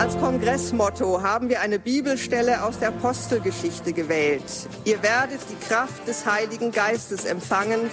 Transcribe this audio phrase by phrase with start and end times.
[0.00, 4.42] Als Kongressmotto haben wir eine Bibelstelle aus der Apostelgeschichte gewählt.
[4.86, 7.90] Ihr werdet die Kraft des Heiligen Geistes empfangen,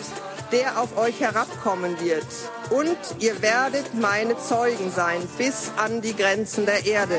[0.54, 2.26] der auf euch herabkommen wird.
[2.70, 7.18] Und ihr werdet meine Zeugen sein bis an die Grenzen der Erde.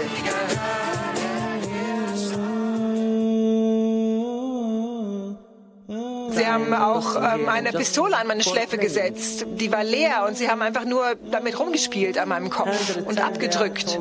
[6.39, 9.45] Sie haben auch ähm, eine Pistole an meine Schläfe gesetzt.
[9.49, 13.99] Die war leer und sie haben einfach nur damit rumgespielt an meinem Kopf und abgedrückt.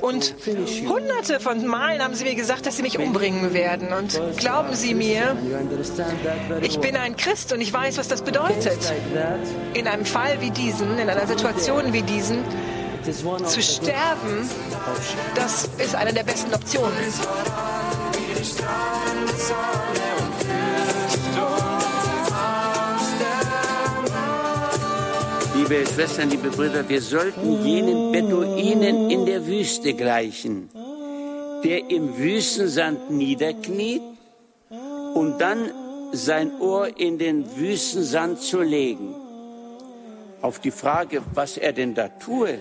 [0.00, 0.34] Und
[0.88, 3.92] hunderte von Malen haben sie mir gesagt, dass sie mich umbringen werden.
[3.92, 5.36] Und glauben Sie mir,
[6.60, 8.78] ich bin ein Christ und ich weiß, was das bedeutet.
[9.74, 12.44] In einem Fall wie diesen, in einer Situation wie diesen,
[13.46, 14.48] zu sterben,
[15.34, 16.92] das ist eine der besten Optionen.
[25.70, 30.68] Liebe Schwestern, liebe Brüder, wir sollten jenen Beduinen in der Wüste gleichen,
[31.62, 34.02] der im Wüstensand niederkniet,
[35.14, 35.70] um dann
[36.10, 39.14] sein Ohr in den Wüstensand zu legen.
[40.42, 42.58] Auf die Frage, was er denn da tue,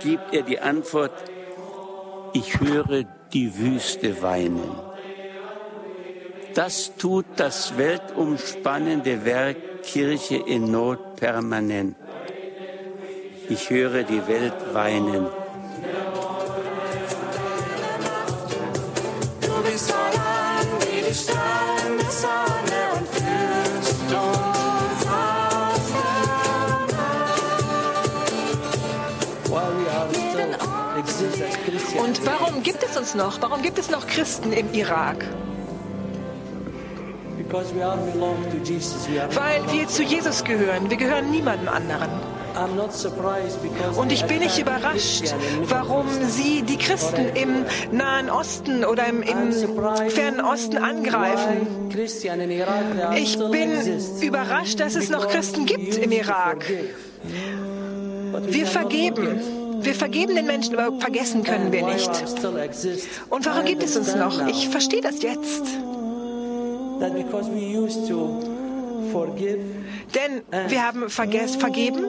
[0.00, 1.12] gibt er die Antwort,
[2.32, 4.74] ich höre die Wüste weinen.
[6.54, 11.94] Das tut das weltumspannende Werk Kirche in Not permanent.
[13.48, 15.26] Ich höre die Welt weinen.
[19.40, 24.56] Du bist voran wie die strahlende Sonne und führst uns auf
[31.98, 33.40] Und warum gibt es uns noch?
[33.40, 35.24] Warum gibt es noch Christen im Irak?
[39.34, 40.90] Weil wir zu Jesus gehören.
[40.90, 42.35] Wir gehören niemandem anderen.
[43.96, 45.34] Und ich bin nicht überrascht,
[45.68, 49.52] warum sie die Christen im Nahen Osten oder im, im
[50.08, 51.66] fernen Osten angreifen.
[53.16, 53.70] Ich bin
[54.22, 56.64] überrascht, dass es noch Christen gibt im Irak.
[58.42, 59.40] Wir vergeben.
[59.80, 62.10] Wir vergeben den Menschen, aber vergessen können wir nicht.
[63.30, 64.46] Und warum gibt es uns noch?
[64.48, 65.62] Ich verstehe das jetzt.
[70.14, 72.06] Denn wir haben vergeben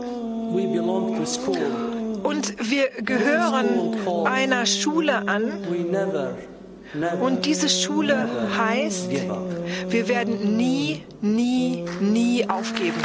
[2.23, 5.51] und wir gehören einer Schule an.
[7.21, 9.09] Und diese Schule heißt,
[9.89, 13.01] wir werden nie, nie, nie aufgeben.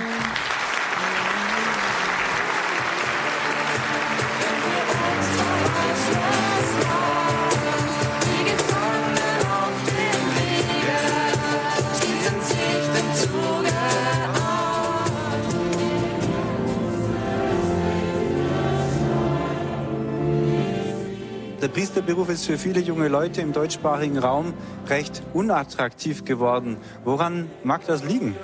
[21.93, 24.55] Priesterberuf ist für viele junge Leute im deutschsprachigen Raum
[24.89, 26.79] recht unattraktiv geworden.
[27.05, 28.35] Woran mag das liegen?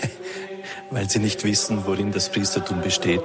[0.90, 3.20] weil sie nicht wissen, worin das Priestertum besteht.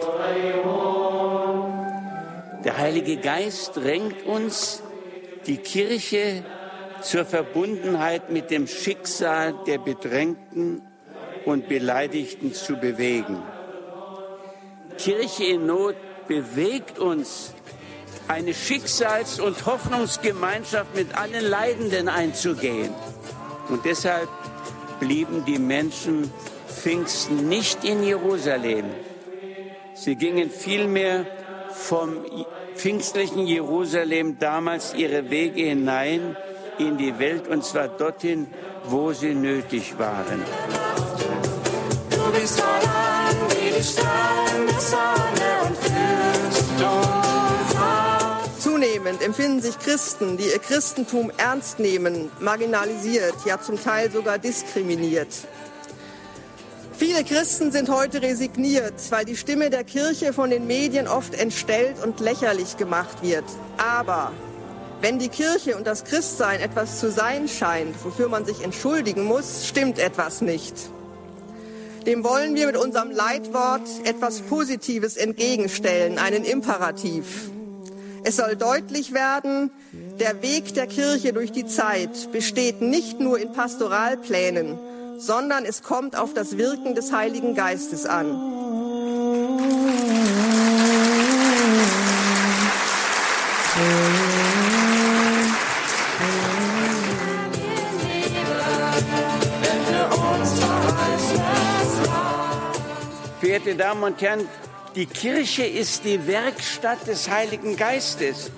[2.66, 4.84] Der Heilige Geist drängt uns,
[5.48, 6.44] die Kirche
[7.00, 10.82] zur Verbundenheit mit dem Schicksal der Bedrängten
[11.46, 13.42] und Beleidigten zu bewegen.
[14.98, 15.96] Kirche in Not
[16.28, 17.54] bewegt uns,
[18.28, 22.94] eine Schicksals- und Hoffnungsgemeinschaft mit allen Leidenden einzugehen.
[23.70, 24.30] Und deshalb
[25.00, 26.32] blieben die Menschen
[26.68, 28.86] Pfingsten nicht in Jerusalem.
[29.94, 31.26] Sie gingen vielmehr
[31.70, 32.26] vom
[32.76, 36.36] pfingstlichen Jerusalem damals ihre Wege hinein
[36.78, 38.48] in die Welt und zwar dorthin,
[38.86, 40.44] wo sie nötig waren.
[42.10, 45.50] Du bist voran wie die strahlende Sonne
[46.78, 47.23] und auf.
[49.04, 55.28] Zunehmend empfinden sich Christen, die ihr Christentum ernst nehmen, marginalisiert, ja zum Teil sogar diskriminiert.
[56.98, 61.98] Viele Christen sind heute resigniert, weil die Stimme der Kirche von den Medien oft entstellt
[62.02, 63.44] und lächerlich gemacht wird.
[63.78, 64.32] Aber
[65.02, 69.68] wenn die Kirche und das Christsein etwas zu sein scheint, wofür man sich entschuldigen muss,
[69.68, 70.76] stimmt etwas nicht.
[72.06, 77.50] Dem wollen wir mit unserem Leitwort etwas Positives entgegenstellen, einen Imperativ.
[78.26, 83.52] Es soll deutlich werden, der Weg der Kirche durch die Zeit besteht nicht nur in
[83.52, 84.80] Pastoralplänen,
[85.18, 88.54] sondern es kommt auf das Wirken des Heiligen Geistes an.
[103.42, 104.48] Verehrte Damen und Herren,
[104.96, 108.52] die Kirche ist die Werkstatt des Heiligen Geistes.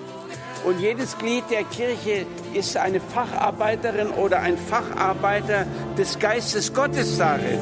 [0.66, 5.66] Und jedes Glied der Kirche ist eine Facharbeiterin oder ein Facharbeiter
[5.98, 7.60] des Geistes Gottes darin.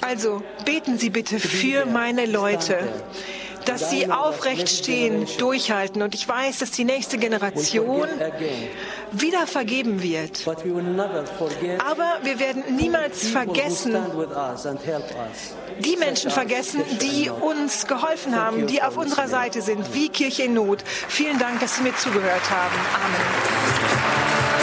[0.00, 2.78] Also beten Sie bitte für meine Leute,
[3.66, 6.02] dass sie aufrecht stehen, durchhalten.
[6.02, 8.08] Und ich weiß, dass die nächste Generation
[9.12, 10.46] wieder vergeben wird.
[10.46, 13.96] Aber wir werden niemals vergessen,
[15.80, 20.54] die Menschen vergessen, die uns geholfen haben, die auf unserer Seite sind, wie Kirche in
[20.54, 20.82] Not.
[21.08, 22.74] Vielen Dank, dass Sie mir zugehört haben.
[22.94, 24.55] Amen.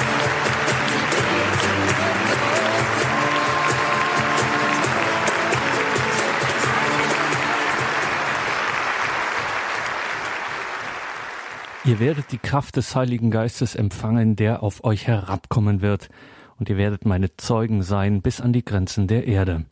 [11.94, 16.10] Ihr werdet die Kraft des Heiligen Geistes empfangen, der auf euch herabkommen wird,
[16.58, 19.66] und ihr werdet meine Zeugen sein bis an die Grenzen der Erde.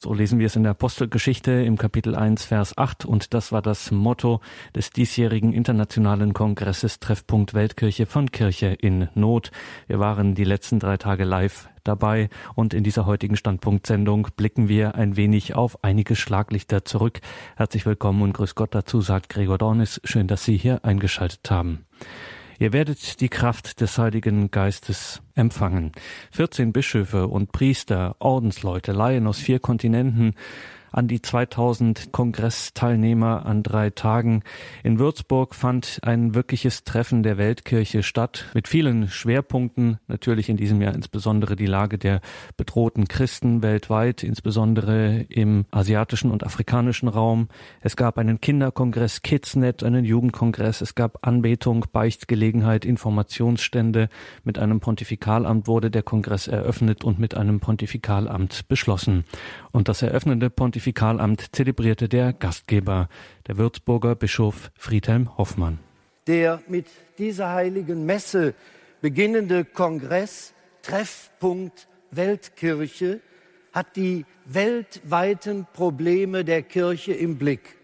[0.00, 3.62] So lesen wir es in der Apostelgeschichte im Kapitel 1, Vers 8 und das war
[3.62, 4.40] das Motto
[4.72, 9.50] des diesjährigen internationalen Kongresses Treffpunkt Weltkirche von Kirche in Not.
[9.88, 14.94] Wir waren die letzten drei Tage live dabei und in dieser heutigen Standpunktsendung blicken wir
[14.94, 17.20] ein wenig auf einige Schlaglichter zurück.
[17.56, 20.00] Herzlich willkommen und grüß Gott dazu, sagt Gregor Dornis.
[20.04, 21.86] Schön, dass Sie hier eingeschaltet haben.
[22.60, 25.92] Ihr werdet die Kraft des Heiligen Geistes empfangen.
[26.32, 30.34] 14 Bischöfe und Priester, Ordensleute, Laien aus vier Kontinenten,
[30.92, 34.42] an die 2000 Kongressteilnehmer an drei Tagen.
[34.82, 40.80] In Würzburg fand ein wirkliches Treffen der Weltkirche statt, mit vielen Schwerpunkten, natürlich in diesem
[40.80, 42.20] Jahr insbesondere die Lage der
[42.56, 47.48] bedrohten Christen weltweit, insbesondere im asiatischen und afrikanischen Raum.
[47.80, 54.08] Es gab einen Kinderkongress Kidsnet, einen Jugendkongress, es gab Anbetung, Beichtgelegenheit, Informationsstände.
[54.44, 59.24] Mit einem Pontifikalamt wurde der Kongress eröffnet und mit einem Pontifikalamt beschlossen.
[59.70, 60.78] Und das eröffnende Pontifikalamt
[61.52, 63.08] zelebrierte der Gastgeber,
[63.46, 65.78] der Würzburger Bischof Friedhelm Hoffmann.
[66.26, 66.86] Der mit
[67.18, 68.54] dieser heiligen Messe
[69.00, 73.20] beginnende Kongress Treffpunkt Weltkirche
[73.72, 77.76] hat die weltweiten Probleme der Kirche im Blick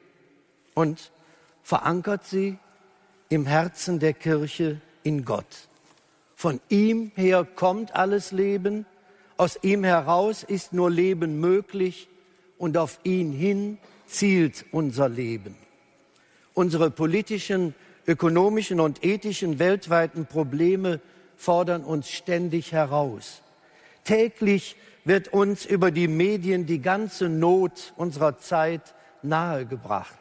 [0.74, 1.12] und
[1.62, 2.58] verankert sie
[3.28, 5.68] im Herzen der Kirche in Gott.
[6.34, 8.86] Von ihm her kommt alles Leben,
[9.36, 12.08] aus ihm heraus ist nur Leben möglich
[12.58, 15.56] und auf ihn hin zielt unser Leben.
[16.52, 17.74] Unsere politischen,
[18.06, 21.00] ökonomischen und ethischen weltweiten Probleme
[21.36, 23.42] fordern uns ständig heraus.
[24.04, 30.18] Täglich wird uns über die Medien die ganze Not unserer Zeit nahegebracht.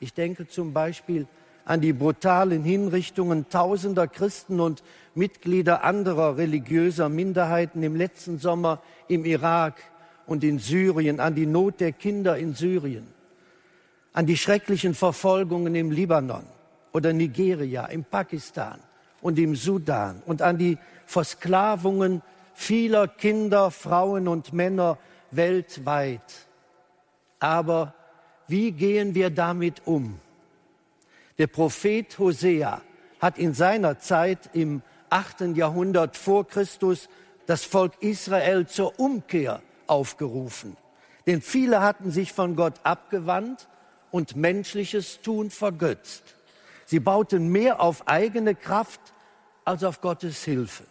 [0.00, 1.26] Ich denke zum Beispiel
[1.64, 4.82] an die brutalen Hinrichtungen tausender Christen und
[5.14, 9.74] Mitglieder anderer religiöser Minderheiten im letzten Sommer im Irak
[10.26, 13.06] und in Syrien, an die Not der Kinder in Syrien,
[14.12, 16.44] an die schrecklichen Verfolgungen im Libanon
[16.92, 18.80] oder Nigeria, im Pakistan
[19.20, 22.22] und im Sudan und an die Versklavungen
[22.54, 24.98] vieler Kinder, Frauen und Männer
[25.30, 26.46] weltweit.
[27.38, 27.94] Aber
[28.48, 30.18] wie gehen wir damit um?
[31.38, 32.82] Der Prophet Hosea
[33.20, 37.08] hat in seiner Zeit im achten Jahrhundert vor Christus
[37.46, 40.76] das Volk Israel zur Umkehr aufgerufen.
[41.26, 43.68] Denn viele hatten sich von Gott abgewandt
[44.10, 46.34] und menschliches Tun vergötzt.
[46.86, 49.00] Sie bauten mehr auf eigene Kraft
[49.64, 50.84] als auf Gottes Hilfe.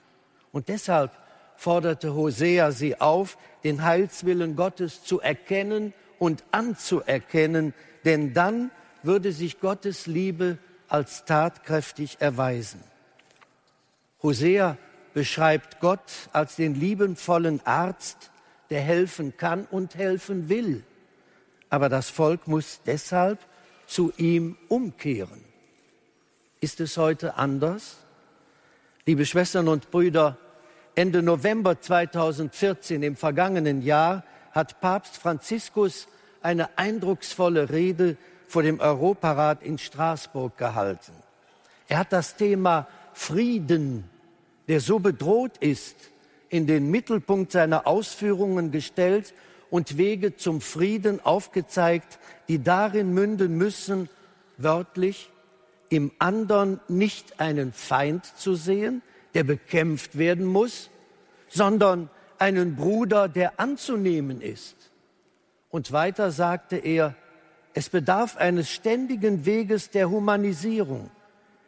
[0.52, 1.12] Und deshalb
[1.58, 7.74] forderte Hosea sie auf, den Heilswillen Gottes zu erkennen und anzuerkennen,
[8.06, 8.72] denn dann
[9.04, 12.82] würde sich Gottes Liebe als tatkräftig erweisen.
[14.24, 14.78] Hosea
[15.14, 18.32] beschreibt Gott als den liebenvollen Arzt,
[18.70, 20.84] der helfen kann und helfen will.
[21.70, 23.40] Aber das Volk muss deshalb
[23.86, 25.44] zu ihm umkehren.
[26.62, 27.98] Ist es heute anders?
[29.06, 30.38] Liebe Schwestern und Brüder,
[30.96, 36.08] Ende November 2014 im vergangenen Jahr hat Papst Franziskus
[36.42, 41.14] eine eindrucksvolle Rede vor dem Europarat in Straßburg gehalten.
[41.88, 44.10] Er hat das Thema Frieden,
[44.68, 45.96] der so bedroht ist,
[46.50, 49.34] in den Mittelpunkt seiner Ausführungen gestellt
[49.70, 54.10] und Wege zum Frieden aufgezeigt, die darin münden müssen,
[54.58, 55.30] wörtlich
[55.90, 59.02] im anderen nicht einen Feind zu sehen,
[59.34, 60.90] der bekämpft werden muss,
[61.48, 64.76] sondern einen Bruder, der anzunehmen ist.
[65.70, 67.16] Und weiter sagte er,
[67.74, 71.12] es bedarf eines ständigen Weges der Humanisierung.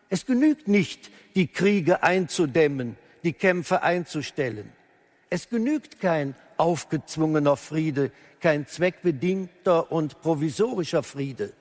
[0.09, 4.71] Es genügt nicht, die Kriege einzudämmen, die Kämpfe einzustellen.
[5.29, 11.53] Es genügt kein aufgezwungener Friede, kein zweckbedingter und provisorischer Friede.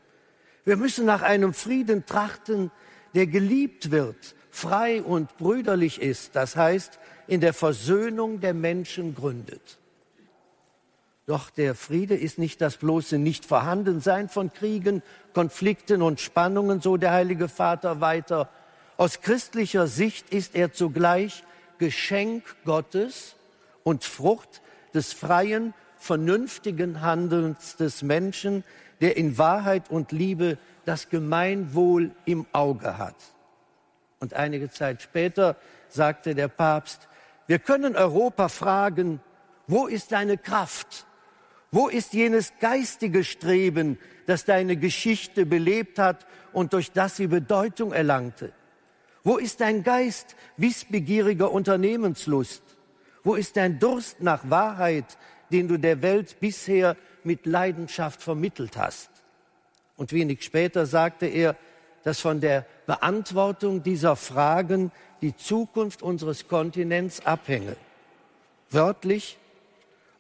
[0.65, 2.71] Wir müssen nach einem Frieden trachten,
[3.15, 9.79] der geliebt wird, frei und brüderlich ist, das heißt in der Versöhnung der Menschen gründet.
[11.27, 15.03] Doch der Friede ist nicht das bloße Nichtvorhandensein von Kriegen,
[15.33, 18.51] Konflikten und Spannungen, so der Heilige Vater weiter.
[18.97, 21.45] Aus christlicher Sicht ist er zugleich
[21.81, 23.35] Geschenk Gottes
[23.83, 24.63] und Frucht
[24.95, 28.63] des freien, vernünftigen Handelns des Menschen,
[29.01, 33.17] der in Wahrheit und Liebe das Gemeinwohl im Auge hat.
[34.19, 35.57] Und einige Zeit später
[35.89, 37.09] sagte der Papst,
[37.47, 39.21] wir können Europa fragen,
[39.67, 41.07] wo ist deine Kraft?
[41.73, 47.93] Wo ist jenes geistige Streben, das deine Geschichte belebt hat und durch das sie Bedeutung
[47.93, 48.53] erlangte?
[49.23, 52.63] Wo ist dein Geist wissbegieriger Unternehmenslust?
[53.23, 55.19] Wo ist dein Durst nach Wahrheit,
[55.53, 59.11] den du der Welt bisher mit Leidenschaft vermittelt hast?
[59.97, 61.57] Und wenig später sagte er,
[62.03, 67.77] dass von der Beantwortung dieser Fragen die Zukunft unseres Kontinents abhänge.
[68.71, 69.39] Wörtlich,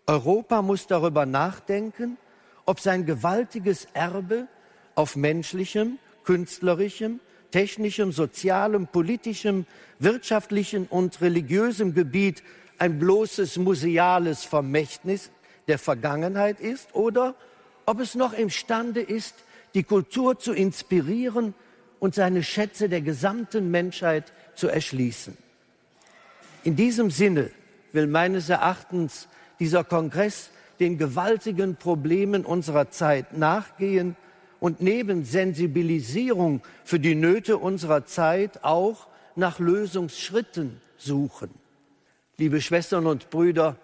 [0.06, 2.18] Europa muss darüber nachdenken,
[2.66, 4.46] ob sein gewaltiges Erbe
[4.94, 9.66] auf menschlichem, künstlerischem, technischem, sozialem, politischem,
[9.98, 12.42] wirtschaftlichem und religiösem Gebiet
[12.78, 15.30] ein bloßes museales Vermächtnis
[15.68, 17.34] der Vergangenheit ist oder
[17.86, 19.34] ob es noch imstande ist,
[19.74, 21.54] die Kultur zu inspirieren
[21.98, 25.36] und seine Schätze der gesamten Menschheit zu erschließen.
[26.64, 27.50] In diesem Sinne
[27.92, 29.28] will meines Erachtens
[29.58, 34.16] dieser Kongress den gewaltigen Problemen unserer Zeit nachgehen
[34.60, 41.50] und neben Sensibilisierung für die Nöte unserer Zeit auch nach Lösungsschritten suchen.
[42.36, 43.76] Liebe Schwestern und Brüder,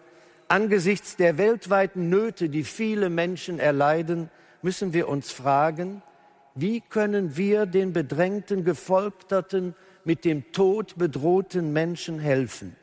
[0.49, 4.31] angesichts der weltweiten Nöte, die viele Menschen erleiden,
[4.63, 6.03] müssen wir uns fragen,
[6.55, 12.77] wie können wir den bedrängten, gefolterten, mit dem Tod bedrohten Menschen helfen?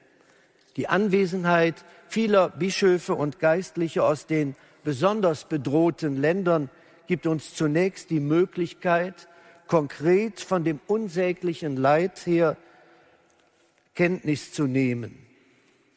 [0.75, 6.69] Die Anwesenheit vieler Bischöfe und Geistliche aus den besonders bedrohten Ländern
[7.07, 9.27] gibt uns zunächst die Möglichkeit,
[9.67, 12.57] konkret von dem unsäglichen Leid her
[13.95, 15.17] Kenntnis zu nehmen,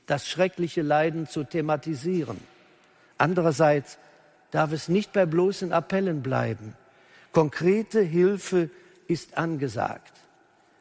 [0.07, 2.39] das schreckliche Leiden zu thematisieren.
[3.19, 3.99] Andererseits
[4.51, 6.75] darf es nicht bei bloßen Appellen bleiben.
[7.33, 8.71] Konkrete Hilfe
[9.09, 10.13] ist angesagt.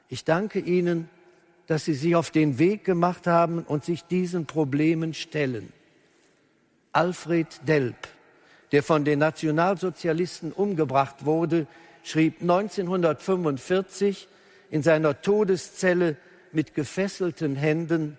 [0.10, 1.10] Ich danke Ihnen,
[1.68, 5.72] dass Sie sich auf den Weg gemacht haben und sich diesen Problemen stellen.
[6.92, 8.08] Alfred Delp,
[8.72, 11.68] der von den Nationalsozialisten umgebracht wurde,
[12.04, 14.28] schrieb 1945
[14.72, 16.18] in seiner Todeszelle
[16.52, 18.18] mit gefesselten Händen,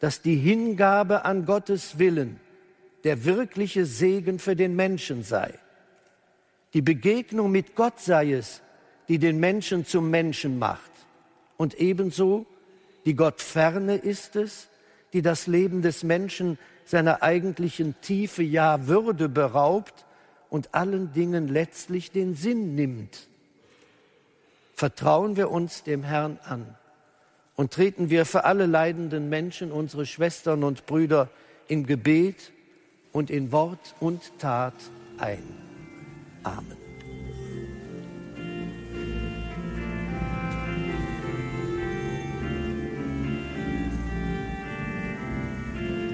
[0.00, 2.40] dass die Hingabe an Gottes Willen
[3.04, 5.58] der wirkliche Segen für den Menschen sei.
[6.72, 8.62] Die Begegnung mit Gott sei es,
[9.08, 10.90] die den Menschen zum Menschen macht.
[11.56, 12.46] Und ebenso
[13.04, 14.68] die Gottferne ist es,
[15.12, 20.04] die das Leben des Menschen seiner eigentlichen Tiefe, ja Würde beraubt
[20.50, 23.28] und allen Dingen letztlich den Sinn nimmt.
[24.74, 26.66] Vertrauen wir uns dem Herrn an
[27.56, 31.28] und treten wir für alle leidenden Menschen, unsere Schwestern und Brüder,
[31.68, 32.52] im Gebet
[33.12, 34.74] und in Wort und Tat
[35.18, 35.42] ein.
[36.42, 36.83] Amen.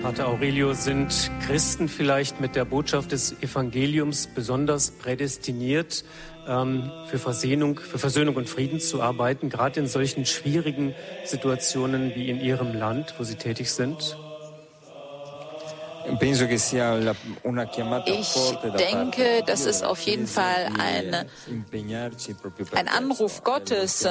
[0.03, 6.05] Pater Aurelio, sind Christen vielleicht mit der Botschaft des Evangeliums besonders prädestiniert,
[6.49, 12.31] ähm, für, Versöhnung, für Versöhnung und Frieden zu arbeiten, gerade in solchen schwierigen Situationen wie
[12.31, 14.17] in Ihrem Land, wo Sie tätig sind?
[18.07, 18.37] Ich
[18.79, 21.27] denke, das ist auf jeden Fall ein,
[22.73, 24.09] ein Anruf Gottes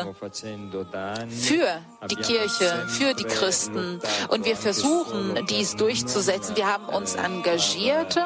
[1.29, 1.67] für
[2.09, 3.99] die Kirche, für die Christen.
[4.29, 6.55] Und wir versuchen, dies durchzusetzen.
[6.55, 8.19] Wir haben uns engagiert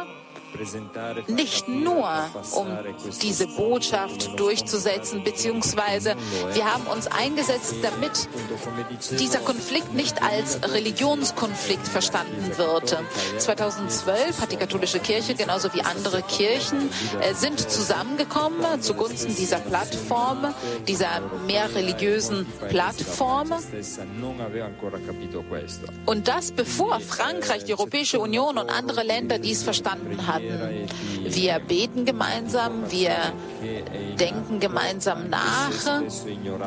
[1.28, 2.10] nicht nur,
[2.54, 2.68] um
[3.22, 6.16] diese Botschaft durchzusetzen, beziehungsweise
[6.54, 8.28] wir haben uns eingesetzt, damit
[9.20, 12.98] dieser Konflikt nicht als Religionskonflikt verstanden wird.
[13.38, 16.90] 2012 hat die katholische Kirche genauso wie andere Kirchen
[17.22, 20.54] äh, sind zusammengekommen zugunsten dieser Plattform,
[20.88, 23.52] dieser mehr religiösen Plattform.
[26.06, 30.70] Und das bevor Frankreich, die Europäische Union und andere Länder dies verstanden hat.
[31.24, 33.16] Wir beten gemeinsam, wir
[34.20, 36.02] denken gemeinsam nach,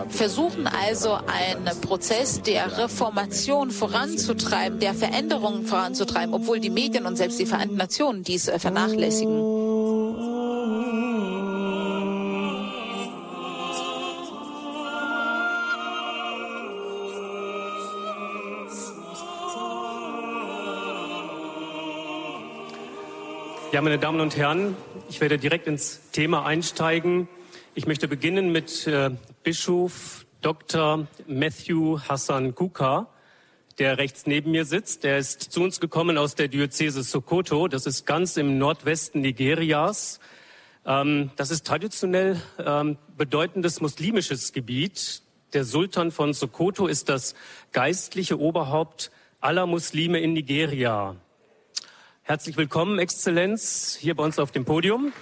[0.09, 7.39] versuchen also einen Prozess der Reformation voranzutreiben, der Veränderungen voranzutreiben, obwohl die Medien und selbst
[7.39, 9.66] die Vereinten Nationen dies äh, vernachlässigen.
[23.77, 24.75] Ja, meine Damen und Herren,
[25.11, 27.29] ich werde direkt ins Thema einsteigen.
[27.75, 29.11] Ich möchte beginnen mit äh,
[29.43, 31.07] Bischof Dr.
[31.27, 33.11] Matthew Hassan Kuka,
[33.79, 35.05] der rechts neben mir sitzt.
[35.05, 37.69] Der ist zu uns gekommen aus der Diözese Sokoto.
[37.69, 40.21] Das ist ganz im Nordwesten Nigerias.
[40.87, 45.21] Ähm, das ist traditionell ähm, bedeutendes muslimisches Gebiet.
[45.53, 47.35] Der Sultan von Sokoto ist das
[47.73, 49.11] geistliche Oberhaupt
[49.43, 51.17] aller Muslime in Nigeria.
[52.29, 55.13] Herzlich willkommen, Exzellenz, hier bei uns auf dem Podium.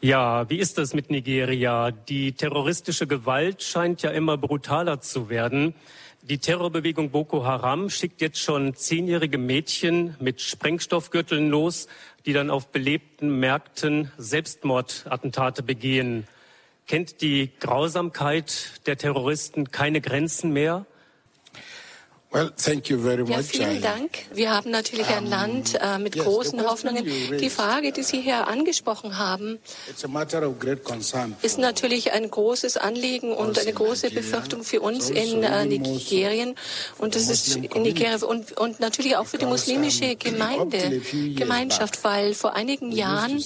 [0.00, 1.90] Ja, wie ist das mit Nigeria?
[1.90, 5.74] Die terroristische Gewalt scheint ja immer brutaler zu werden.
[6.22, 11.88] Die Terrorbewegung Boko Haram schickt jetzt schon zehnjährige Mädchen mit Sprengstoffgürteln los,
[12.24, 16.28] die dann auf belebten Märkten Selbstmordattentate begehen.
[16.86, 20.86] Kennt die Grausamkeit der Terroristen keine Grenzen mehr?
[22.32, 23.30] Well, thank you very much.
[23.30, 24.10] Ja, vielen Dank.
[24.34, 27.04] Wir haben natürlich ein Land äh, mit großen Hoffnungen.
[27.04, 29.58] Die Frage, die Sie hier angesprochen haben,
[31.42, 36.56] ist natürlich ein großes Anliegen und eine große Befürchtung für uns in äh, Nigerien
[36.98, 41.00] und das ist in Nigeria und, und natürlich auch für die muslimische Gemeinde,
[41.36, 43.42] Gemeinschaft, weil vor einigen Jahren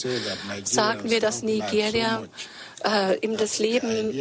[0.64, 2.24] sagten wir, dass Nigeria
[2.84, 4.12] äh, ihm das Leben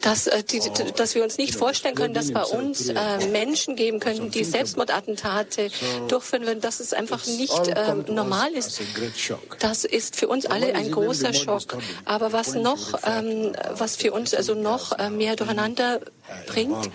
[0.00, 0.60] dass, äh, die,
[0.96, 5.70] dass wir uns nicht vorstellen können, dass bei uns äh, Menschen geben können, die Selbstmordattentate
[6.08, 8.80] durchführen würden, dass es einfach nicht äh, normal ist.
[9.58, 11.78] Das ist für uns alle ein großer Schock.
[12.04, 16.00] Aber was noch, ähm, was für uns also noch äh, mehr durcheinander
[16.46, 16.90] bringt,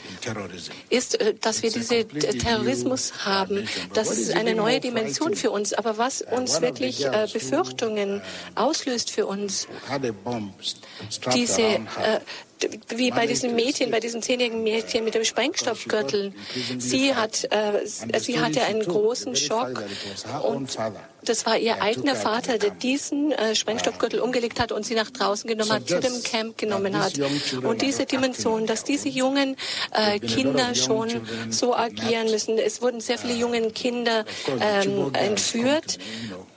[0.89, 3.67] ist, äh, dass wir diesen Terrorismus haben.
[3.93, 5.73] Das ist eine neue Dimension für uns.
[5.73, 8.21] Aber was uns wirklich äh, Befürchtungen
[8.55, 9.67] auslöst für uns,
[11.33, 11.79] diese, äh,
[12.89, 16.33] wie bei diesem Mädchen, bei diesem zehnjährigen Mädchen mit dem Sprengstoffgürtel.
[16.77, 19.83] Sie hat, äh, sie hatte einen großen Schock
[20.43, 20.77] und
[21.23, 25.47] das war ihr eigener Vater, der diesen äh, Sprengstoffgürtel umgelegt hat und sie nach draußen
[25.49, 27.13] genommen hat, zu dem Camp genommen hat.
[27.63, 29.57] Und diese Dimension, dass diese jungen
[29.91, 31.09] äh, Kinder schon
[31.49, 32.57] so agieren müssen.
[32.57, 34.25] Es wurden sehr viele junge Kinder
[34.61, 35.97] ähm, entführt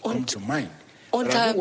[0.03, 0.37] und
[1.11, 1.55] und, äh,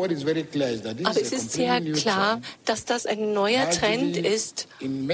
[1.04, 4.68] aber es ist sehr klar, dass das ein neuer Trend ist.
[4.80, 5.10] Und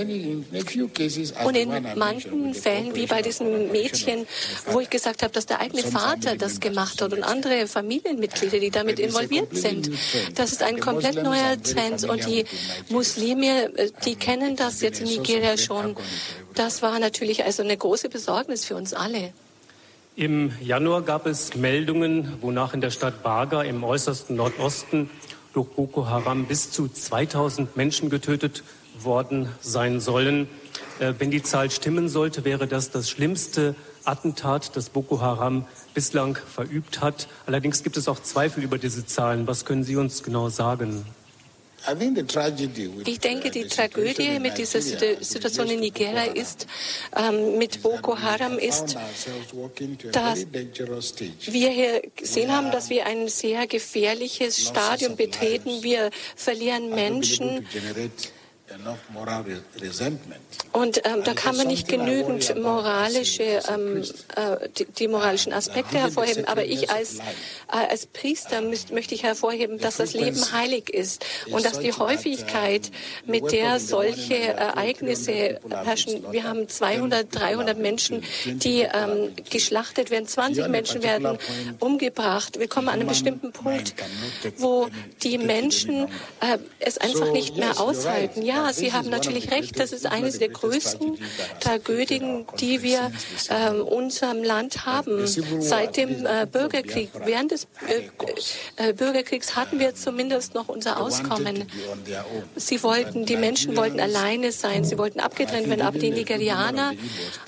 [1.57, 4.27] in manchen Fällen, wie bei diesem Mädchen,
[4.67, 8.71] wo ich gesagt habe, dass der eigene Vater das gemacht hat und andere Familienmitglieder, die
[8.71, 9.91] damit involviert sind,
[10.35, 12.05] das ist ein komplett neuer Trend.
[12.05, 12.45] Und die
[12.89, 15.97] Muslime, äh, die kennen das jetzt in Nigeria schon.
[16.55, 19.33] Das war natürlich also eine große Besorgnis für uns alle.
[20.19, 25.11] Im Januar gab es Meldungen, wonach in der Stadt Baga im äußersten Nordosten
[25.53, 28.65] durch Boko Haram bis zu 2000 Menschen getötet
[28.99, 30.49] worden sein sollen.
[31.01, 33.75] Äh, wenn die Zahl stimmen sollte, wäre das das schlimmste
[34.07, 37.29] Attentat, das Boko Haram bislang verübt hat.
[37.45, 39.47] Allerdings gibt es auch Zweifel über diese Zahlen.
[39.47, 41.05] Was können Sie uns genau sagen?
[43.05, 46.67] Ich denke, die Tragödie mit dieser Situation in Nigeria ist,
[47.17, 48.97] ähm, mit Boko Haram ist,
[50.13, 50.47] dass
[51.47, 55.83] wir hier gesehen haben, dass wir ein sehr gefährliches Stadium betreten.
[55.83, 57.67] Wir verlieren Menschen
[60.73, 64.03] und ähm, da kann man nicht genügend moralische, ähm,
[64.35, 66.47] äh, die, die, moralischen Aspekte hervorheben.
[66.47, 67.21] Aber ich als, äh,
[67.69, 72.91] als Priester müsst, möchte ich hervorheben, dass das Leben heilig ist und dass die Häufigkeit,
[73.25, 80.69] mit der solche Ereignisse herrschen, wir haben 200, 300 Menschen, die ähm, geschlachtet werden, 20
[80.69, 81.39] Menschen werden
[81.79, 82.59] umgebracht.
[82.59, 83.95] Wir kommen an einen bestimmten Punkt,
[84.59, 84.89] wo
[85.23, 86.09] die Menschen
[86.41, 88.43] äh, es einfach nicht mehr aushalten.
[88.43, 91.19] Ja, Sie haben natürlich recht, das ist eines der größten
[91.61, 93.11] Tragödien, die wir
[93.49, 95.27] äh, unserem Land haben.
[95.27, 97.67] Seit dem äh, Bürgerkrieg, während des
[98.77, 101.65] äh, äh, Bürgerkriegs hatten wir zumindest noch unser Auskommen.
[102.57, 106.93] Sie wollten, die Menschen wollten alleine sein, sie wollten abgetrennt werden, aber die Nigerianer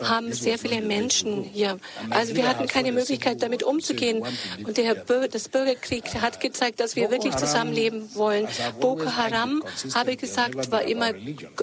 [0.02, 1.78] haben sehr viele Menschen hier.
[2.10, 4.24] Also wir hatten keine Möglichkeit, damit umzugehen.
[4.64, 8.48] Und der, das Bürgerkrieg hat gezeigt, dass wir wirklich zusammenleben wollen.
[8.80, 9.62] Boko Haram,
[9.94, 11.14] habe ich gesagt, war immer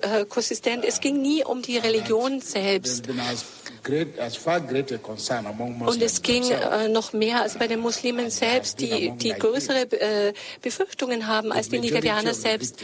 [0.02, 0.86] äh, konsistent.
[0.86, 3.08] Es ging nie um die Religion selbst.
[5.86, 10.34] Und es ging äh, noch mehr als bei den Muslimen selbst, die, die größere äh,
[10.62, 12.78] Befürchtungen haben als die Nigerianer selbst,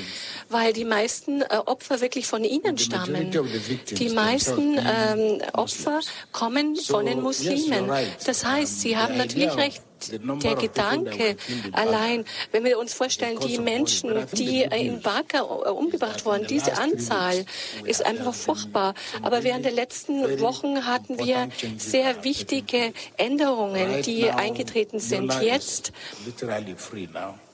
[0.49, 3.31] weil die meisten äh, Opfer wirklich von ihnen stammen.
[3.31, 7.89] Die meisten ähm, Opfer kommen von den Muslimen.
[8.25, 11.35] Das heißt, sie haben natürlich recht, der Gedanke
[11.71, 17.45] allein, wenn wir uns vorstellen, die Menschen, die in Baka umgebracht wurden, diese Anzahl
[17.85, 18.93] ist einfach furchtbar.
[19.21, 25.33] Aber während der letzten Wochen hatten wir sehr wichtige Änderungen, die eingetreten sind.
[25.41, 25.91] Jetzt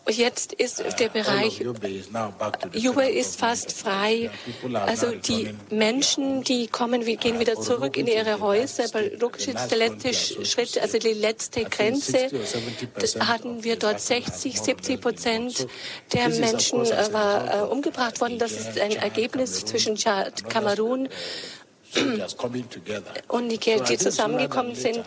[0.10, 4.30] Jetzt ist der Bereich, Jubel ist fast frei.
[4.74, 8.86] Also die Menschen, die kommen, gehen wieder zurück in ihre Häuser.
[8.86, 12.30] Aber Rukschitz, der letzte Schritt, also die letzte Grenze,
[13.20, 15.68] hatten wir dort 60, 70 Prozent
[16.14, 16.80] der Menschen
[17.12, 18.40] war äh, umgebracht worden.
[18.40, 21.10] Das ist ein Ergebnis zwischen Tschad, Kamerun
[23.28, 25.04] und Niger, die zusammengekommen sind.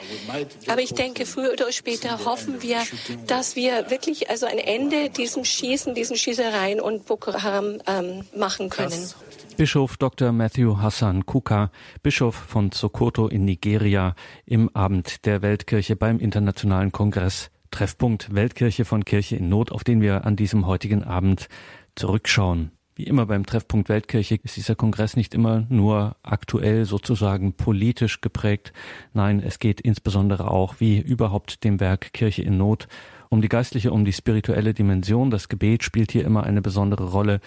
[0.68, 2.78] Aber ich denke, früher oder später hoffen wir,
[3.26, 8.70] dass wir wirklich also ein Ende diesem Schießen, diesen Schießereien und Boko Haram ähm, machen
[8.70, 9.10] können.
[9.56, 10.32] Bischof Dr.
[10.32, 11.70] Matthew Hassan Kuka,
[12.02, 14.14] Bischof von Sokoto in Nigeria,
[14.46, 20.00] im Abend der Weltkirche beim Internationalen Kongress Treffpunkt Weltkirche von Kirche in Not, auf den
[20.00, 21.48] wir an diesem heutigen Abend
[21.94, 22.72] zurückschauen.
[23.00, 28.74] Wie immer beim Treffpunkt Weltkirche ist dieser Kongress nicht immer nur aktuell sozusagen politisch geprägt.
[29.14, 32.88] Nein, es geht insbesondere auch, wie überhaupt dem Werk Kirche in Not,
[33.30, 35.30] um die geistliche, um die spirituelle Dimension.
[35.30, 37.40] Das Gebet spielt hier immer eine besondere Rolle.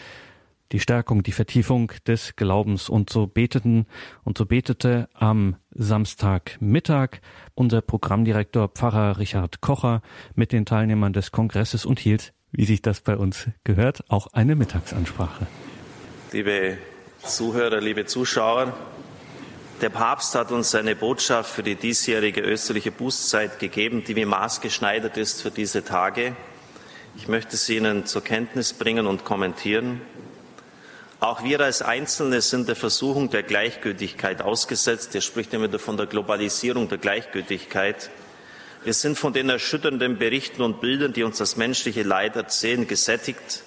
[0.71, 2.89] Die Stärkung, die Vertiefung des Glaubens.
[2.89, 3.85] Und so beteten
[4.23, 7.21] und so betete am Samstagmittag
[7.53, 10.01] unser Programmdirektor Pfarrer Richard Kocher
[10.33, 14.55] mit den Teilnehmern des Kongresses und hielt wie sich das bei uns gehört, auch eine
[14.55, 15.47] Mittagsansprache.
[16.31, 16.77] Liebe
[17.25, 18.73] Zuhörer, liebe Zuschauer,
[19.81, 25.17] der Papst hat uns seine Botschaft für die diesjährige österliche Bußzeit gegeben, die wie maßgeschneidert
[25.17, 26.35] ist für diese Tage.
[27.17, 30.01] Ich möchte sie Ihnen zur Kenntnis bringen und kommentieren.
[31.19, 35.15] Auch wir als Einzelne sind der Versuchung der Gleichgültigkeit ausgesetzt.
[35.15, 38.09] Er spricht immer von der Globalisierung der Gleichgültigkeit.
[38.84, 43.63] Wir sind von den erschütternden Berichten und Bildern, die uns das menschliche Leid erzählen, gesättigt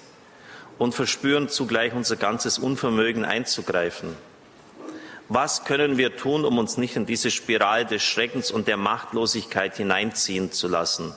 [0.77, 4.15] und verspüren zugleich unser ganzes Unvermögen einzugreifen.
[5.27, 9.75] Was können wir tun, um uns nicht in diese Spirale des Schreckens und der Machtlosigkeit
[9.75, 11.13] hineinziehen zu lassen?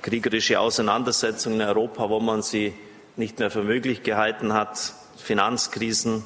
[0.00, 2.72] Kriegerische Auseinandersetzungen in Europa, wo man sie
[3.16, 6.24] nicht mehr für möglich gehalten hat, Finanzkrisen,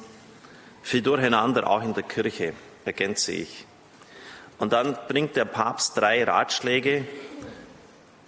[0.81, 2.53] viel durcheinander auch in der Kirche,
[2.85, 3.65] ergänze ich.
[4.59, 7.05] Und dann bringt der Papst drei Ratschläge,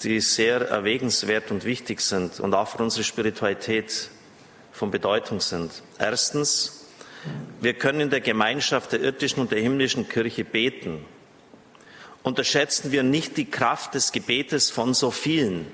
[0.02, 4.10] die sehr erwägenswert und wichtig sind und auch für unsere Spiritualität
[4.72, 5.72] von Bedeutung sind.
[6.00, 6.88] Erstens,
[7.60, 11.06] wir können in der Gemeinschaft der irdischen und der himmlischen Kirche beten.
[12.24, 15.68] Unterschätzen wir nicht die Kraft des Gebetes von so vielen.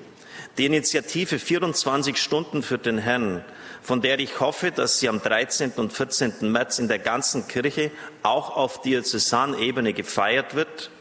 [0.57, 3.45] Die Initiative 24 Stunden für den Herrn
[3.87, 5.71] von der ich hoffe, dass sie am 13.
[5.77, 6.51] und 14.
[6.51, 7.89] März in der ganzen Kirche
[8.21, 10.91] auch auf Diözesanebene gefeiert wird,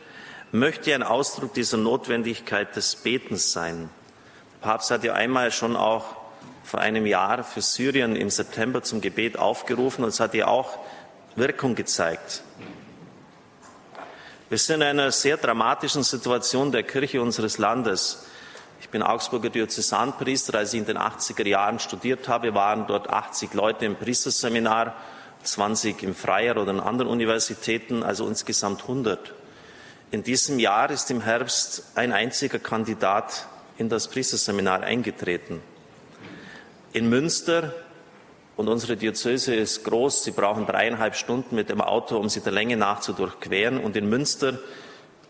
[0.53, 3.91] möchte ein Ausdruck dieser Notwendigkeit des Betens sein.
[4.53, 6.15] Der Papst hat ja einmal schon auch
[6.63, 10.79] vor einem Jahr für Syrien im September zum Gebet aufgerufen und es hat ja auch
[11.35, 12.45] Wirkung gezeigt.
[14.49, 18.27] Wir sind in einer sehr dramatischen Situation der Kirche unseres Landes.
[18.81, 20.59] Ich bin Augsburger Diözesanpriester.
[20.59, 24.95] Als ich in den 80er Jahren studiert habe, waren dort 80 Leute im Priesterseminar,
[25.43, 29.33] 20 im Freier oder in anderen Universitäten, also insgesamt 100.
[30.11, 33.47] In diesem Jahr ist im Herbst ein einziger Kandidat
[33.79, 35.63] in das Priesterseminar eingetreten.
[36.93, 37.75] In Münster,
[38.57, 42.53] und unsere Diözese ist groß, Sie brauchen dreieinhalb Stunden mit dem Auto, um sie der
[42.53, 43.79] Länge nach zu durchqueren.
[43.79, 44.59] Und in Münster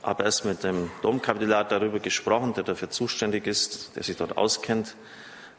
[0.07, 4.95] habe erst mit dem Domkapitular darüber gesprochen, der dafür zuständig ist, der sich dort auskennt,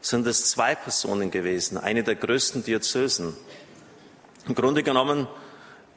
[0.00, 3.36] sind es zwei Personen gewesen, eine der größten Diözesen.
[4.46, 5.28] Im Grunde genommen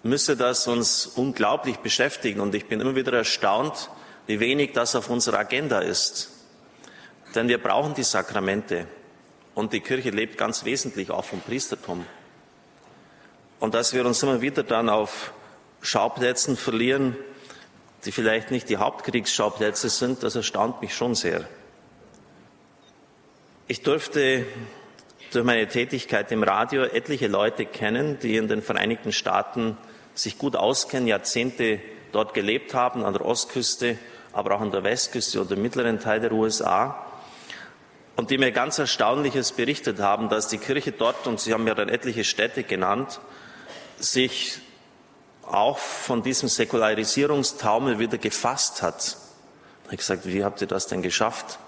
[0.03, 3.89] müsste das uns unglaublich beschäftigen und ich bin immer wieder erstaunt,
[4.27, 6.31] wie wenig das auf unserer Agenda ist.
[7.33, 8.85] Denn wir brauchen die Sakramente
[9.55, 12.05] und die Kirche lebt ganz wesentlich auch vom Priestertum.
[13.61, 15.31] Und dass wir uns immer wieder dann auf
[15.81, 17.15] Schauplätzen verlieren,
[18.05, 21.47] die vielleicht nicht die Hauptkriegsschauplätze sind, das erstaunt mich schon sehr.
[23.67, 24.45] Ich durfte
[25.31, 29.77] durch meine Tätigkeit im Radio etliche Leute kennen, die in den Vereinigten Staaten
[30.13, 31.79] sich gut auskennen, Jahrzehnte
[32.11, 33.97] dort gelebt haben, an der Ostküste,
[34.33, 37.05] aber auch an der Westküste oder im mittleren Teil der USA.
[38.17, 41.75] Und die mir ganz Erstaunliches berichtet haben, dass die Kirche dort, und Sie haben ja
[41.75, 43.21] dann etliche Städte genannt,
[43.97, 44.59] sich
[45.53, 49.17] auch von diesem Säkularisierungstaumel wieder gefasst hat.
[49.83, 51.59] Ich habe gesagt, wie habt ihr das denn geschafft?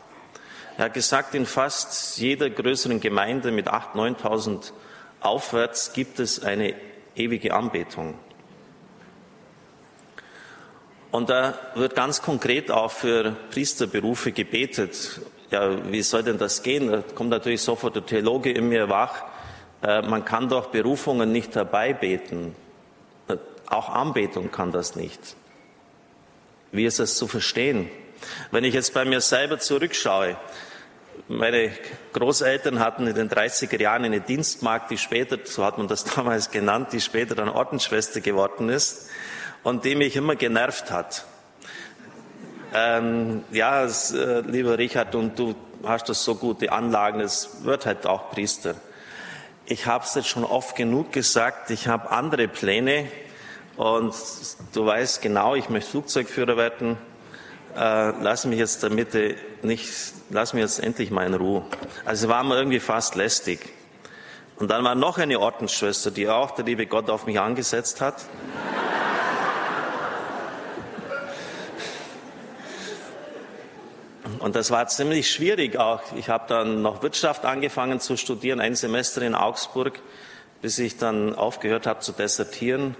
[0.78, 4.72] Er hat gesagt, in fast jeder größeren Gemeinde mit 8.000, 9.000
[5.19, 6.74] aufwärts gibt es eine
[7.15, 8.15] ewige Anbetung.
[11.12, 15.22] Und da wird ganz konkret auch für Priesterberufe gebetet.
[15.52, 16.91] Ja, wie soll denn das gehen?
[16.91, 19.24] Da kommt natürlich sofort der Theologe in mir wach.
[19.84, 22.56] Äh, man kann doch Berufungen nicht herbeibeten.
[23.67, 25.36] Auch Anbetung kann das nicht.
[26.71, 27.89] Wie ist das zu verstehen?
[28.52, 30.38] Wenn ich jetzt bei mir selber zurückschaue,
[31.28, 31.71] meine
[32.13, 36.52] Großeltern hatten in den 30er Jahren eine Dienstmagd, die später, so hat man das damals
[36.52, 39.10] genannt, die später dann Ordensschwester geworden ist
[39.63, 41.26] und die mich immer genervt hat.
[42.73, 47.86] Ähm, ja, es, äh, lieber Richard, und du hast das so gute Anlagen, es wird
[47.86, 48.76] halt auch Priester.
[49.65, 53.08] Ich habe es jetzt schon oft genug gesagt, ich habe andere Pläne
[53.78, 54.14] und
[54.74, 56.98] du weißt genau, ich möchte Flugzeugführer werden
[57.76, 59.16] äh, lass mich jetzt damit
[59.64, 59.92] nicht,
[60.30, 61.64] lass mich jetzt endlich mal in Ruhe.
[62.06, 63.60] Also war mir irgendwie fast lästig.
[64.58, 68.24] Und dann war noch eine Ordensschwester, die auch der liebe Gott auf mich angesetzt hat.
[74.38, 76.02] Und das war ziemlich schwierig auch.
[76.16, 80.00] Ich habe dann noch Wirtschaft angefangen zu studieren, ein Semester in Augsburg,
[80.62, 82.96] bis ich dann aufgehört habe zu desertieren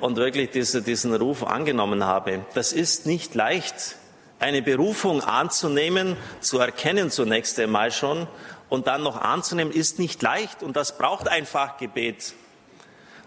[0.00, 2.44] und wirklich diese, diesen Ruf angenommen habe.
[2.54, 3.96] Das ist nicht leicht,
[4.38, 8.26] eine Berufung anzunehmen, zu erkennen zunächst einmal schon
[8.68, 12.34] und dann noch anzunehmen, ist nicht leicht und das braucht einfach Gebet.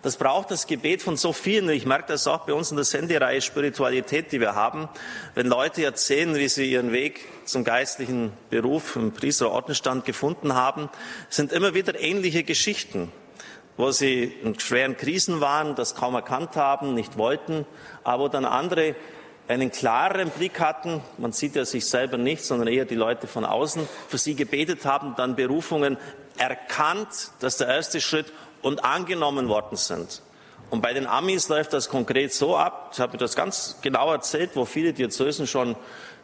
[0.02, 1.70] Das braucht das Gebet von so vielen.
[1.70, 4.88] Ich merke das auch bei uns in der Sendereihe Spiritualität, die wir haben.
[5.36, 10.90] Wenn Leute erzählen, wie sie ihren Weg zum geistlichen Beruf im Priester Ordnungsstand gefunden haben,
[11.30, 13.12] sind immer wieder ähnliche Geschichten
[13.80, 17.66] wo sie in schweren Krisen waren, das kaum erkannt haben, nicht wollten,
[18.04, 18.94] aber wo dann andere
[19.48, 23.46] einen klareren Blick hatten, man sieht ja sich selber nicht, sondern eher die Leute von
[23.46, 25.96] außen, für sie gebetet haben, dann Berufungen
[26.38, 30.24] erkannt, dass der erste Schritt und angenommen worden sind.
[30.70, 34.52] Und bei den Amis läuft das konkret so ab, ich habe das ganz genau erzählt,
[34.56, 35.78] wo viele Diözesen schon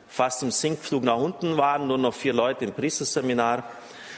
[0.10, 3.64] fast im Sinkflug nach unten waren, nur noch vier Leute im Priesterseminar.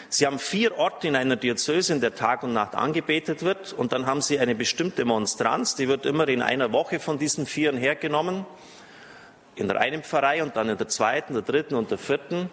[0.09, 3.73] Sie haben vier Orte in einer Diözese, in der Tag und Nacht angebetet wird.
[3.73, 7.45] Und dann haben Sie eine bestimmte Monstranz, die wird immer in einer Woche von diesen
[7.45, 8.45] Vieren hergenommen.
[9.55, 12.49] In der einen Pfarrei und dann in der zweiten, der dritten und der vierten.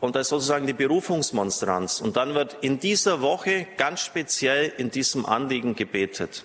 [0.00, 2.00] Und das ist sozusagen die Berufungsmonstranz.
[2.00, 6.44] Und dann wird in dieser Woche ganz speziell in diesem Anliegen gebetet.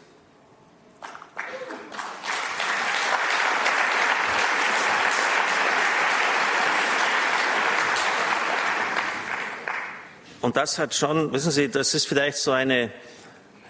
[10.45, 12.91] Und das hat schon, wissen Sie, das ist vielleicht so eine,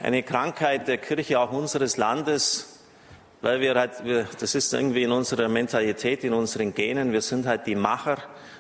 [0.03, 2.81] eine Krankheit der Kirche auch unseres Landes,
[3.41, 7.45] weil wir halt, wir, das ist irgendwie in unserer Mentalität, in unseren Genen, wir sind
[7.45, 8.17] halt die Macher.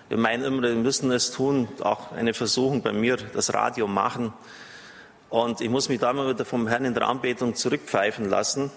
[0.07, 4.31] Wir meinen immer, wir müssen es tun, auch eine Versuchung bei mir, das Radio machen.
[5.29, 8.71] Und ich muss mich da mal wieder vom Herrn in der Anbetung zurückpfeifen lassen.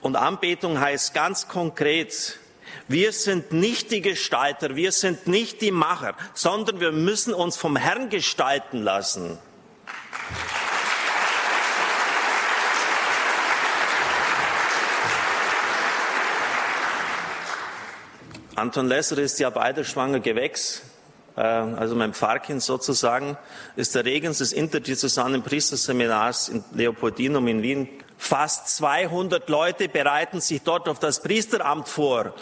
[0.00, 2.40] Und Anbetung heißt ganz konkret,
[2.88, 7.76] wir sind nicht die Gestalter, wir sind nicht die Macher, sondern wir müssen uns vom
[7.76, 9.38] Herrn gestalten lassen.
[18.58, 20.82] Anton Lesser ist ja beider schwanger Gewächs,
[21.36, 23.36] äh, also mein Pfarrkind sozusagen,
[23.76, 27.88] ist der Regens des interdiözesanen Priesterseminars in Leopoldinum in Wien.
[28.16, 32.34] Fast 200 Leute bereiten sich dort auf das Priesteramt vor.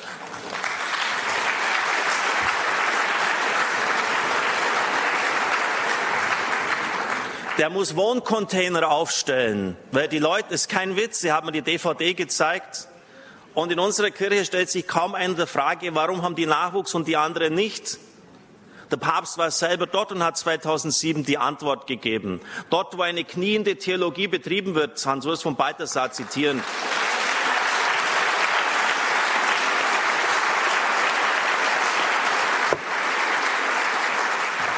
[7.59, 12.13] Der muss Wohncontainer aufstellen, weil die Leute, ist kein Witz, sie haben mir die DVD
[12.13, 12.89] gezeigt.
[13.55, 17.09] Und in unserer Kirche stellt sich kaum einer der Frage, warum haben die Nachwuchs und
[17.09, 17.99] die anderen nicht?
[18.91, 22.41] Der Papst war selber dort und hat 2007 die Antwort gegeben.
[22.69, 26.63] Dort, wo eine kniende Theologie betrieben wird, Hans-Urs von Balthasar zitieren.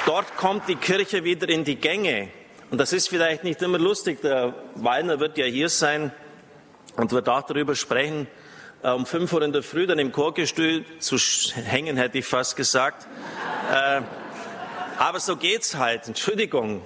[0.07, 2.31] Dort kommt die Kirche wieder in die Gänge.
[2.71, 4.21] Und das ist vielleicht nicht immer lustig.
[4.21, 6.13] Der Wallner wird ja hier sein
[6.97, 8.27] und wird auch darüber sprechen,
[8.83, 12.57] äh, um 5 Uhr in der Früh dann im Chorgestühl zu hängen, hätte ich fast
[12.57, 13.07] gesagt.
[13.73, 14.03] Äh,
[14.99, 16.09] aber so geht's halt.
[16.09, 16.83] Entschuldigung.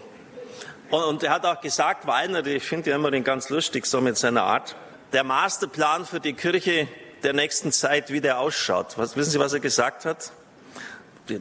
[0.91, 4.01] Und, und er hat auch gesagt, Wallner, ich finde ja immer den ganz lustig, so
[4.01, 4.77] mit seiner Art,
[5.13, 6.89] der Masterplan für die Kirche
[7.23, 8.99] der nächsten Zeit, wie der ausschaut.
[8.99, 10.33] Was, wissen Sie, was er gesagt hat?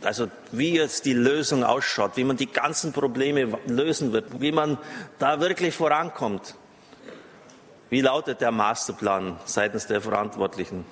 [0.03, 4.77] Also wie jetzt die Lösung ausschaut, wie man die ganzen Probleme lösen wird, wie man
[5.17, 6.55] da wirklich vorankommt.
[7.89, 10.85] Wie lautet der Masterplan seitens der Verantwortlichen?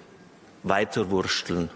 [0.63, 1.69] Weiterwursteln.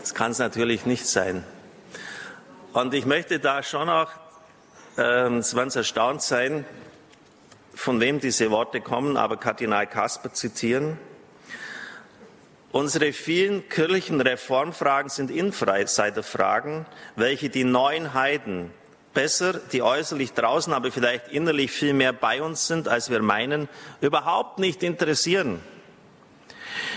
[0.00, 1.44] Das kann es natürlich nicht sein.
[2.74, 4.10] Und ich möchte da schon auch
[4.96, 6.64] ähm, Sie werden erstaunt sein,
[7.74, 10.98] von wem diese Worte kommen, aber Kardinal Kasper zitieren.
[12.72, 18.70] Unsere vielen kirchlichen Reformfragen sind Insiderfragen, welche die neuen Heiden
[19.12, 23.68] besser, die äußerlich draußen, aber vielleicht innerlich viel mehr bei uns sind, als wir meinen,
[24.00, 25.60] überhaupt nicht interessieren.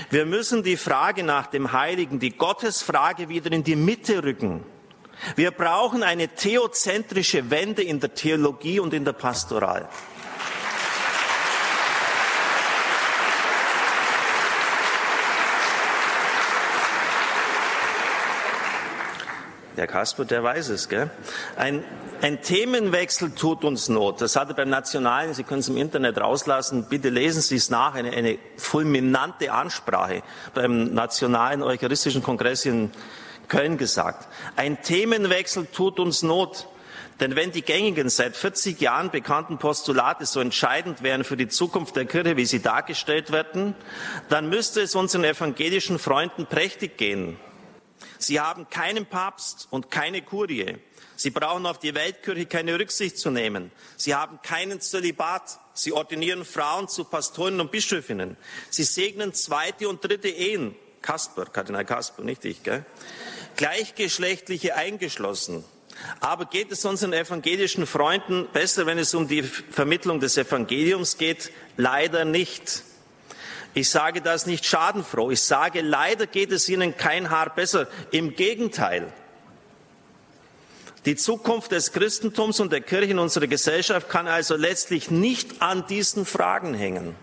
[0.09, 4.63] Wir müssen die Frage nach dem Heiligen, die Gottesfrage wieder in die Mitte rücken.
[5.35, 9.87] Wir brauchen eine theozentrische Wende in der Theologie und in der Pastoral.
[19.77, 21.11] Der Kasper, der weiß es, gell?
[21.55, 21.83] Ein,
[22.21, 24.21] ein Themenwechsel tut uns Not.
[24.21, 27.69] Das hat er beim Nationalen, Sie können es im Internet rauslassen, bitte lesen Sie es
[27.69, 30.23] nach, eine, eine fulminante Ansprache
[30.55, 32.91] beim Nationalen Eucharistischen Kongress in
[33.49, 34.27] Köln gesagt.
[34.55, 36.67] Ein Themenwechsel tut uns Not.
[37.19, 41.95] Denn wenn die gängigen, seit 40 Jahren bekannten Postulate so entscheidend wären für die Zukunft
[41.95, 43.75] der Kirche, wie sie dargestellt werden,
[44.29, 47.39] dann müsste es unseren evangelischen Freunden prächtig gehen.
[48.19, 50.77] Sie haben keinen Papst und keine Kurie.
[51.15, 53.71] Sie brauchen auf die Weltkirche keine Rücksicht zu nehmen.
[53.95, 55.59] Sie haben keinen Zölibat.
[55.73, 58.37] Sie ordinieren Frauen zu Pastoren und Bischöfinnen.
[58.69, 60.75] Sie segnen zweite und dritte Ehen.
[61.01, 62.85] Kasper, Kardinal Kasper, nicht ich, gell?
[63.55, 65.63] Gleichgeschlechtliche eingeschlossen.
[66.19, 71.51] Aber geht es unseren evangelischen Freunden besser, wenn es um die Vermittlung des Evangeliums geht?
[71.75, 72.83] Leider nicht.
[73.77, 75.29] Ich sage das nicht schadenfroh.
[75.29, 77.87] Ich sage, leider geht es ihnen kein Haar besser.
[78.09, 79.13] Im Gegenteil.
[81.05, 85.85] Die Zukunft des Christentums und der Kirche in unserer Gesellschaft kann also letztlich nicht an
[85.85, 87.15] diesen Fragen hängen.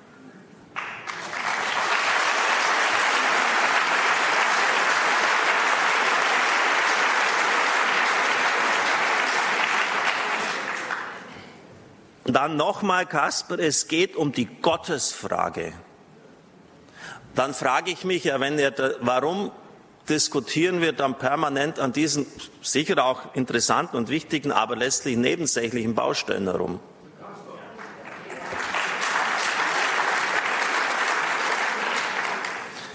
[12.23, 15.73] Dann nochmal, Kasper, es geht um die Gottesfrage.
[17.35, 19.51] Dann frage ich mich wenn er, warum
[20.09, 22.27] diskutieren wir dann permanent an diesen
[22.62, 26.79] sicher auch interessanten und wichtigen, aber letztlich nebensächlichen Baustellen herum?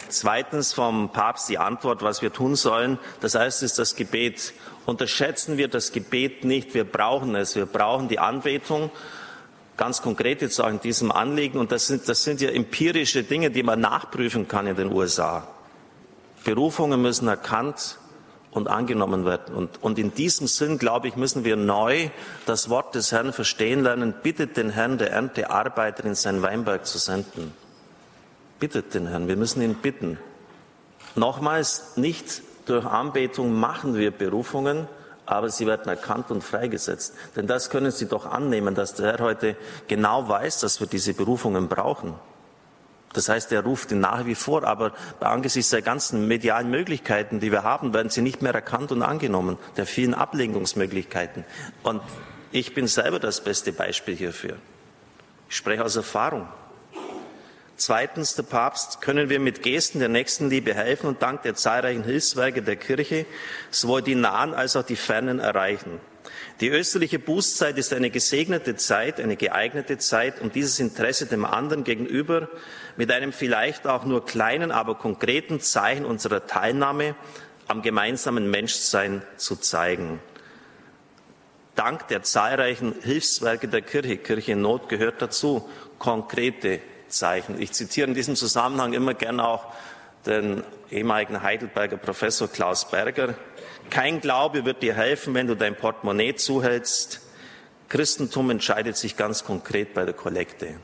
[0.08, 2.98] Zweitens vom Papst die Antwort, was wir tun sollen.
[3.22, 4.54] Das heißt, ist das Gebet.
[4.86, 6.74] Unterschätzen wir das Gebet nicht.
[6.74, 7.56] Wir brauchen es.
[7.56, 8.90] Wir brauchen die Anbetung
[9.80, 11.58] ganz konkret jetzt auch in diesem Anliegen.
[11.58, 15.48] Und das sind, das sind ja empirische Dinge, die man nachprüfen kann in den USA.
[16.44, 17.98] Berufungen müssen erkannt
[18.52, 19.56] und angenommen werden.
[19.56, 22.10] Und, und in diesem Sinn, glaube ich, müssen wir neu
[22.46, 24.14] das Wort des Herrn verstehen lernen.
[24.22, 27.54] Bittet den Herrn der Ernte Arbeiter in sein Weinberg zu senden.
[28.60, 29.30] Bittet den Herrn.
[29.30, 30.20] Wir müssen ihn bitten.
[31.16, 34.90] Nochmals, nicht durch Anbetung machen wir Berufungen,
[35.30, 37.14] aber sie werden erkannt und freigesetzt.
[37.36, 39.56] Denn das können Sie doch annehmen, dass der Herr heute
[39.88, 42.16] genau weiß, dass wir diese Berufungen brauchen.
[43.14, 47.52] Das heißt, er ruft ihn nach wie vor, aber angesichts der ganzen medialen Möglichkeiten, die
[47.52, 51.44] wir haben, werden sie nicht mehr erkannt und angenommen, der vielen Ablenkungsmöglichkeiten.
[51.84, 52.02] Und
[52.52, 54.58] ich bin selber das beste Beispiel hierfür.
[55.50, 56.48] Ich spreche aus Erfahrung.
[57.80, 62.62] Zweitens, der Papst, können wir mit Gesten der Nächstenliebe helfen und dank der zahlreichen Hilfswerke
[62.62, 63.26] der Kirche
[63.72, 66.02] sowohl die Nahen als auch die Fernen erreichen.
[66.60, 71.86] Die österliche Bußzeit ist eine gesegnete Zeit, eine geeignete Zeit, um dieses Interesse dem anderen
[71.86, 72.50] gegenüber
[72.98, 77.16] mit einem vielleicht auch nur kleinen, aber konkreten Zeichen unserer Teilnahme
[77.70, 80.20] am gemeinsamen Menschsein zu zeigen.
[81.76, 87.60] Dank der zahlreichen Hilfswerke der Kirche, Kirche in Not gehört dazu, konkrete bezeichnet.
[87.60, 89.74] Ich zitiere in diesem Zusammenhang immer gerne auch
[90.28, 93.34] den ehemaligen Heidelberger Professor Klaus Berger.
[93.90, 97.22] Kein Glaube wird dir helfen, wenn du dein Portemonnaie zuhältst.
[97.88, 100.76] Christentum entscheidet sich ganz konkret bei der Kollekte.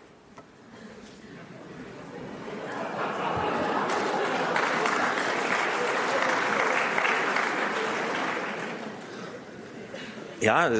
[10.41, 10.71] Ja,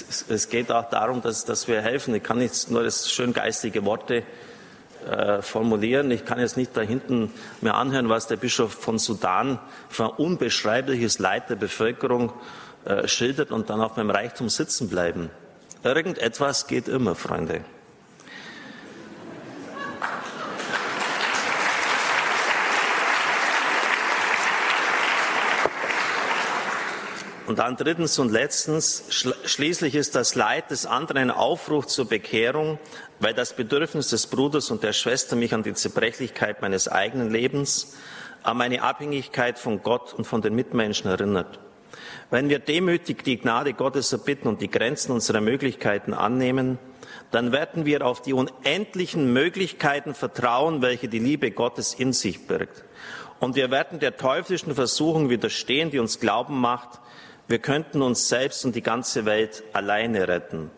[0.00, 2.14] es, es, geht auch darum, dass, dass wir helfen.
[2.14, 4.22] Ich kann jetzt nur das schön geistige Worte
[5.08, 6.10] äh, formulieren.
[6.10, 10.10] Ich kann jetzt nicht da hinten mir anhören, was der Bischof von Sudan für ein
[10.10, 12.32] unbeschreibliches Leid der Bevölkerung
[12.84, 15.30] äh, schildert und dann auf meinem Reichtum sitzen bleiben.
[15.84, 17.64] Irgendetwas geht immer, Freunde.
[27.46, 29.04] Und dann drittens und letztens,
[29.44, 32.78] schließlich ist das Leid des anderen ein Aufruf zur Bekehrung,
[33.18, 37.96] weil das Bedürfnis des Bruders und der Schwester mich an die Zerbrechlichkeit meines eigenen Lebens,
[38.44, 41.58] an meine Abhängigkeit von Gott und von den Mitmenschen erinnert.
[42.30, 46.78] Wenn wir demütig die Gnade Gottes erbitten und die Grenzen unserer Möglichkeiten annehmen,
[47.32, 52.84] dann werden wir auf die unendlichen Möglichkeiten vertrauen, welche die Liebe Gottes in sich birgt.
[53.40, 57.00] Und wir werden der teuflischen Versuchung widerstehen, die uns glauben macht,
[57.48, 60.70] wir könnten uns selbst und die ganze Welt alleine retten.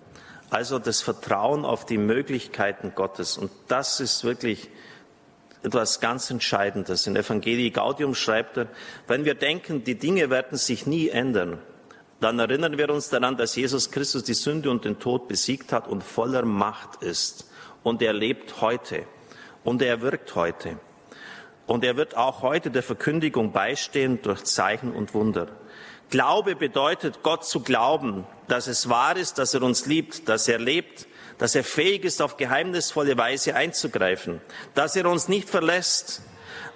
[0.51, 3.37] Also das Vertrauen auf die Möglichkeiten Gottes.
[3.37, 4.71] Und das ist wirklich
[5.63, 7.07] etwas ganz Entscheidendes.
[7.07, 8.69] In Evangelii Gaudium schreibt er,
[9.07, 11.59] wenn wir denken, die Dinge werden sich nie ändern,
[12.21, 15.89] dann erinnern wir uns daran, dass Jesus Christus die Sünde und den Tod besiegt hat
[15.89, 17.51] und voller Macht ist.
[17.83, 19.05] Und er lebt heute.
[19.63, 20.79] Und er wirkt heute.
[21.67, 25.49] Und er wird auch heute der Verkündigung beistehen durch Zeichen und Wunder.
[26.11, 30.59] Glaube bedeutet, Gott zu glauben, dass es wahr ist, dass er uns liebt, dass er
[30.59, 31.07] lebt,
[31.39, 34.41] dass er fähig ist, auf geheimnisvolle Weise einzugreifen,
[34.75, 36.23] dass er uns nicht verlässt,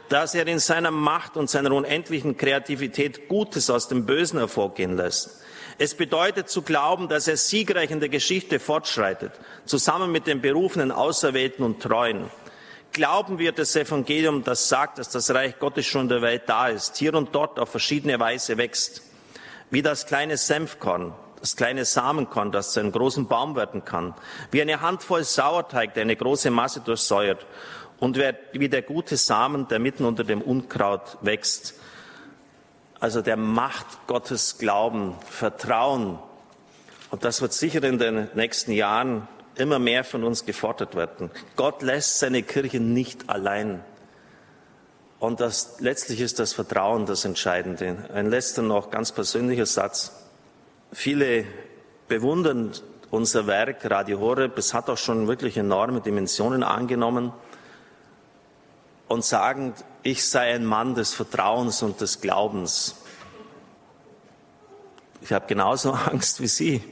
[0.08, 5.42] dass er in seiner Macht und seiner unendlichen Kreativität Gutes aus dem Bösen hervorgehen lässt.
[5.76, 9.32] Es bedeutet zu glauben, dass er siegreich in der Geschichte fortschreitet,
[9.64, 12.30] zusammen mit den berufenen Auserwählten und Treuen.
[12.92, 16.68] Glauben wir das Evangelium, das sagt, dass das Reich Gottes schon in der Welt da
[16.68, 19.02] ist, hier und dort auf verschiedene Weise wächst
[19.70, 24.14] wie das kleine Senfkorn, das kleine Samenkorn, das zu einem großen Baum werden kann,
[24.50, 27.46] wie eine Handvoll Sauerteig, der eine große Masse durchsäuert
[28.00, 28.18] und
[28.52, 31.74] wie der gute Samen, der mitten unter dem Unkraut wächst.
[33.00, 36.18] Also der Macht Gottes Glauben, Vertrauen.
[37.10, 41.30] Und das wird sicher in den nächsten Jahren immer mehr von uns gefordert werden.
[41.56, 43.84] Gott lässt seine Kirche nicht allein.
[45.20, 48.08] Und das, letztlich ist das Vertrauen das Entscheidende.
[48.14, 50.12] Ein letzter noch ganz persönlicher Satz.
[50.92, 51.44] Viele
[52.06, 52.72] bewundern
[53.10, 54.56] unser Werk Radio Horeb.
[54.58, 57.32] Es hat auch schon wirklich enorme Dimensionen angenommen
[59.08, 62.94] und sagen, ich sei ein Mann des Vertrauens und des Glaubens.
[65.20, 66.82] Ich habe genauso Angst wie Sie.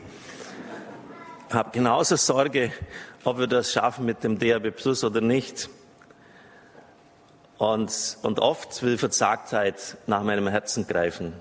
[1.48, 2.72] Ich habe genauso Sorge,
[3.22, 5.68] ob wir das schaffen mit dem DAB Plus oder nicht.
[7.58, 11.32] Und, und oft will Verzagtheit nach meinem Herzen greifen.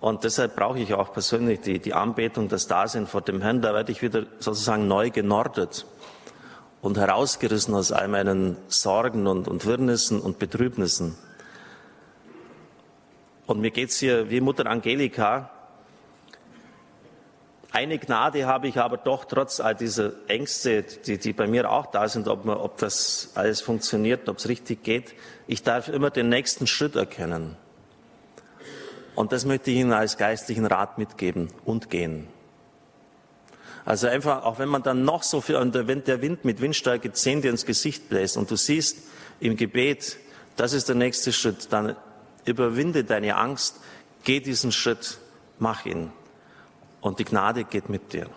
[0.00, 3.60] Und deshalb brauche ich auch persönlich die, die Anbetung, das Dasein vor dem Herrn.
[3.60, 5.86] Da werde ich wieder sozusagen neu genordet
[6.80, 11.16] und herausgerissen aus all meinen Sorgen und, und Wirrnissen und Betrübnissen.
[13.46, 15.50] Und mir geht's hier wie Mutter Angelika,
[17.72, 21.86] eine Gnade habe ich aber doch trotz all dieser Ängste, die, die bei mir auch
[21.86, 25.14] da sind, ob, man, ob das alles funktioniert, ob es richtig geht.
[25.46, 27.56] Ich darf immer den nächsten Schritt erkennen.
[29.14, 32.26] Und das möchte ich Ihnen als geistlichen Rat mitgeben und gehen.
[33.84, 37.12] Also einfach, auch wenn man dann noch so viel, und wenn der Wind mit Windstärke
[37.12, 38.98] 10 dir ins Gesicht bläst und du siehst
[39.38, 40.16] im Gebet,
[40.56, 41.96] das ist der nächste Schritt, dann
[42.44, 43.76] überwinde deine Angst,
[44.24, 45.18] geh diesen Schritt,
[45.58, 46.10] mach ihn
[47.00, 48.28] und die Gnade geht mit dir.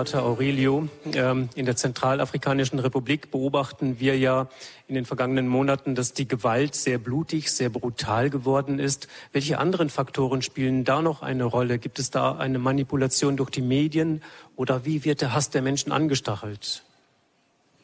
[0.00, 4.48] Pater Aurelio, ähm, in der Zentralafrikanischen Republik beobachten wir ja
[4.88, 9.08] in den vergangenen Monaten, dass die Gewalt sehr blutig, sehr brutal geworden ist.
[9.32, 11.78] Welche anderen Faktoren spielen da noch eine Rolle?
[11.78, 14.22] Gibt es da eine Manipulation durch die Medien
[14.56, 16.82] oder wie wird der Hass der Menschen angestachelt?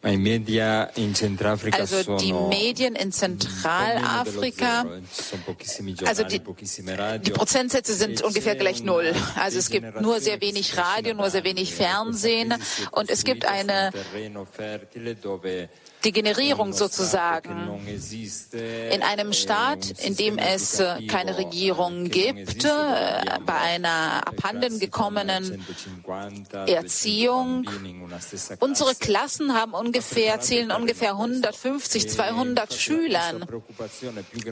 [0.07, 0.22] Also
[2.16, 4.86] die Medien in Zentralafrika,
[6.04, 9.12] also die, die, Prozentsätze sind ungefähr gleich null.
[9.34, 12.54] Also es gibt nur sehr wenig Radio, nur sehr wenig Fernsehen
[12.92, 13.90] und es gibt eine
[16.04, 17.80] die Generierung sozusagen
[18.92, 22.68] in einem Staat, in dem es keine Regierung gibt, äh,
[23.44, 25.64] bei einer abhandengekommenen
[26.66, 27.68] Erziehung.
[28.61, 33.47] Unsere Klassen haben ungefähr ungefähr, zählen ungefähr 150, 200 Schülern.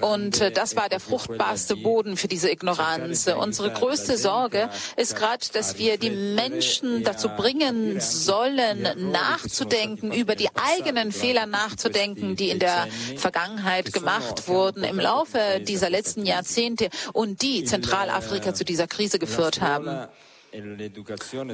[0.01, 3.27] Und äh, das war der fruchtbarste Boden für diese Ignoranz.
[3.27, 10.49] Unsere größte Sorge ist gerade, dass wir die Menschen dazu bringen sollen, nachzudenken, über die
[10.55, 17.43] eigenen Fehler nachzudenken, die in der Vergangenheit gemacht wurden im Laufe dieser letzten Jahrzehnte und
[17.43, 20.09] die Zentralafrika zu dieser Krise geführt haben.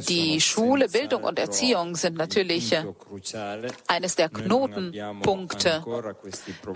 [0.08, 2.76] Die Schule, Bildung und Erziehung sind natürlich
[3.86, 5.82] eines der Knotenpunkte.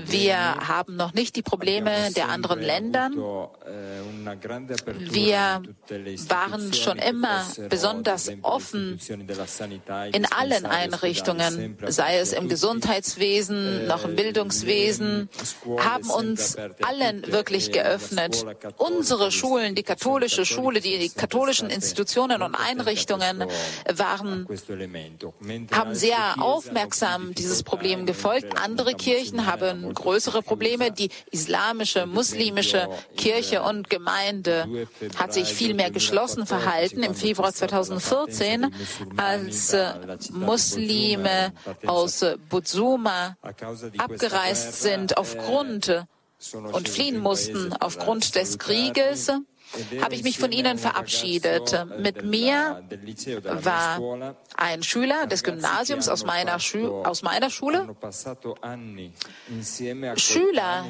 [0.06, 3.10] Wir haben noch nicht die Probleme der anderen Länder.
[4.98, 5.62] Wir
[6.28, 8.98] waren schon immer besonders offen
[10.12, 15.28] in allen Einrichtungen, sei es im Gesundheitswesen, noch im Bildungswesen,
[15.78, 18.46] haben uns allen wirklich geöffnet.
[18.78, 23.44] Unsere Schulen, die katholische Schule, die katholischen Institutionen, Institutionen und Einrichtungen
[23.92, 24.46] waren,
[25.72, 28.56] haben sehr aufmerksam dieses Problem gefolgt.
[28.62, 30.92] Andere Kirchen haben größere Probleme.
[30.92, 34.86] Die islamische, muslimische Kirche und Gemeinde
[35.16, 37.02] hat sich viel mehr geschlossen verhalten.
[37.02, 38.72] Im Februar 2014,
[39.16, 39.76] als
[40.30, 41.52] Muslime
[41.84, 43.36] aus Butsuma
[43.98, 46.06] abgereist sind aufgrund
[46.52, 49.32] und fliehen mussten aufgrund des Krieges,
[50.00, 51.86] habe ich mich von ihnen verabschiedet.
[51.98, 52.82] Mit mir
[53.44, 54.00] war
[54.56, 56.56] ein Schüler des Gymnasiums aus meiner,
[57.04, 57.94] aus meiner Schule,
[60.16, 60.84] Schüler,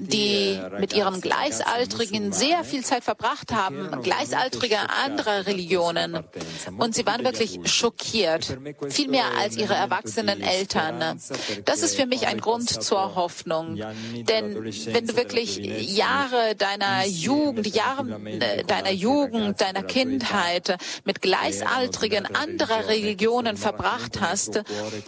[0.00, 6.22] die mit ihren Gleichaltrigen sehr viel Zeit verbracht haben, Gleichaltrige anderer Religionen.
[6.78, 8.58] Und sie waren wirklich schockiert,
[8.88, 11.20] viel mehr als ihre erwachsenen Eltern.
[11.64, 13.76] Das ist für mich ein Grund zur Hoffnung.
[13.76, 22.26] Denn wenn du wirklich Jahre deiner Jugend, Jahre äh, deiner Jugend, deiner Kindheit mit Gleichaltrigen
[22.66, 24.62] anderer Religionen verbracht hast,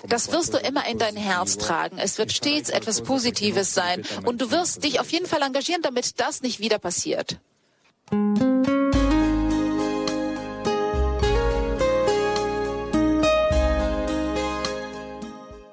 [0.09, 1.99] das wirst du immer in dein Herz tragen.
[1.99, 6.21] Es wird stets etwas Positives sein und du wirst dich auf jeden Fall engagieren, damit
[6.21, 7.39] das nicht wieder passiert.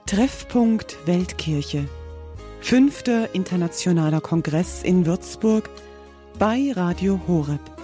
[0.05, 1.87] Treffpunkt Weltkirche.
[2.61, 5.69] Fünfter internationaler Kongress in Würzburg
[6.39, 7.74] bei Radio Horeb.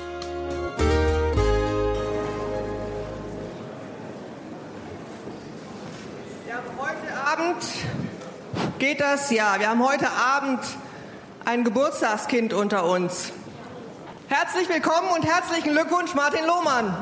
[9.00, 9.32] Das?
[9.32, 10.60] Ja, wir haben heute Abend
[11.46, 13.32] ein Geburtstagskind unter uns.
[14.28, 16.96] Herzlich willkommen und herzlichen Glückwunsch, Martin Lohmann.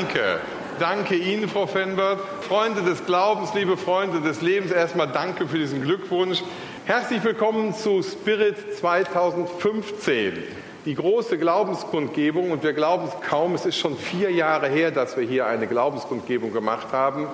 [0.00, 0.40] Danke.
[0.78, 2.20] Danke Ihnen, Frau Fenbert.
[2.48, 6.42] Freunde des Glaubens, liebe Freunde des Lebens, erstmal danke für diesen Glückwunsch.
[6.86, 10.38] Herzlich willkommen zu Spirit 2015,
[10.86, 12.50] die große Glaubenskundgebung.
[12.50, 15.66] Und wir glauben es kaum, es ist schon vier Jahre her, dass wir hier eine
[15.66, 17.26] Glaubenskundgebung gemacht haben.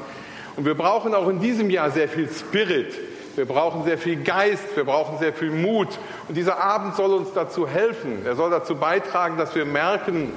[0.57, 2.95] Und wir brauchen auch in diesem Jahr sehr viel Spirit.
[3.37, 6.01] Wir brauchen sehr viel Geist, wir brauchen sehr viel Mut.
[6.27, 8.27] Und dieser Abend soll uns dazu helfen.
[8.27, 10.33] Er soll dazu beitragen, dass wir merken,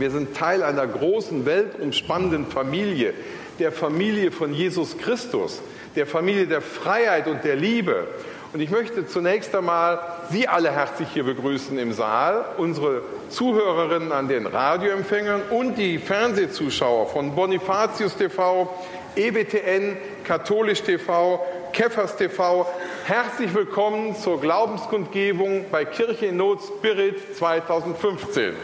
[0.00, 3.14] wir sind Teil einer großen, weltumspannenden Familie,
[3.58, 5.60] der Familie von Jesus Christus,
[5.96, 8.06] der Familie der Freiheit und der Liebe.
[8.52, 9.98] Und ich möchte zunächst einmal
[10.30, 17.08] Sie alle herzlich hier begrüßen im Saal, unsere Zuhörerinnen an den Radioempfängern und die Fernsehzuschauer
[17.08, 18.72] von Bonifatius TV,
[19.16, 22.66] EBTN, Katholisch TV, Keffers TV.
[23.04, 28.54] Herzlich willkommen zur Glaubenskundgebung bei Kirche in Not Spirit 2015.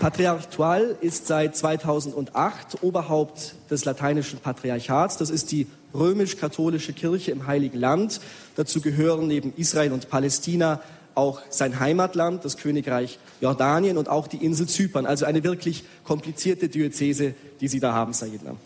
[0.00, 5.18] Patriarch Tual ist seit 2008 Oberhaupt des lateinischen Patriarchats.
[5.18, 8.22] Das ist die römisch-katholische Kirche im Heiligen Land.
[8.56, 10.80] Dazu gehören neben Israel und Palästina
[11.14, 15.04] auch sein Heimatland, das Königreich Jordanien und auch die Insel Zypern.
[15.04, 18.56] Also eine wirklich komplizierte Diözese, die Sie da haben, Sayidna.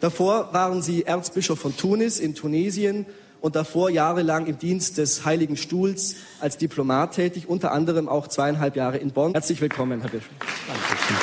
[0.00, 3.06] Davor waren sie Erzbischof von Tunis in Tunesien
[3.40, 8.76] und davor jahrelang im Dienst des Heiligen Stuhls als Diplomat tätig, unter anderem auch zweieinhalb
[8.76, 9.32] Jahre in Bonn.
[9.32, 10.30] Herzlich willkommen, Herr Bischof.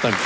[0.01, 0.17] Danke.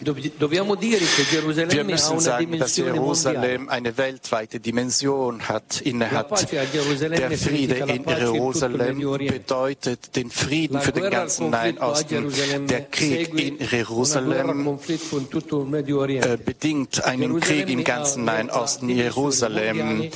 [0.00, 6.30] Wir müssen sagen, dass Jerusalem eine weltweite Dimension hat, innehat.
[6.50, 12.32] Der Friede in Jerusalem bedeutet den Frieden für den ganzen Nahen Osten.
[12.66, 18.88] Der Krieg in Jerusalem äh, bedingt einen Krieg im ganzen Nahen Osten.
[18.88, 20.10] Jerusalem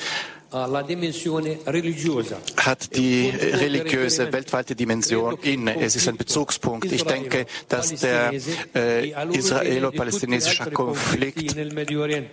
[2.57, 5.81] hat die religiöse weltweite Dimension inne.
[5.81, 6.91] Es ist ein Bezugspunkt.
[6.93, 8.33] Ich denke, dass der
[8.75, 11.57] äh, israelo-palästinensische Konflikt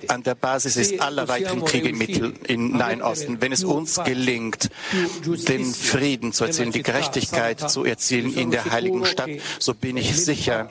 [0.07, 3.41] an der Basis ist aller weiteren Kriege im Mittel, im Nahen Osten.
[3.41, 4.69] Wenn es uns gelingt,
[5.47, 10.15] den Frieden zu erzielen, die Gerechtigkeit zu erzielen in der heiligen Stadt, so bin ich
[10.15, 10.69] sicher,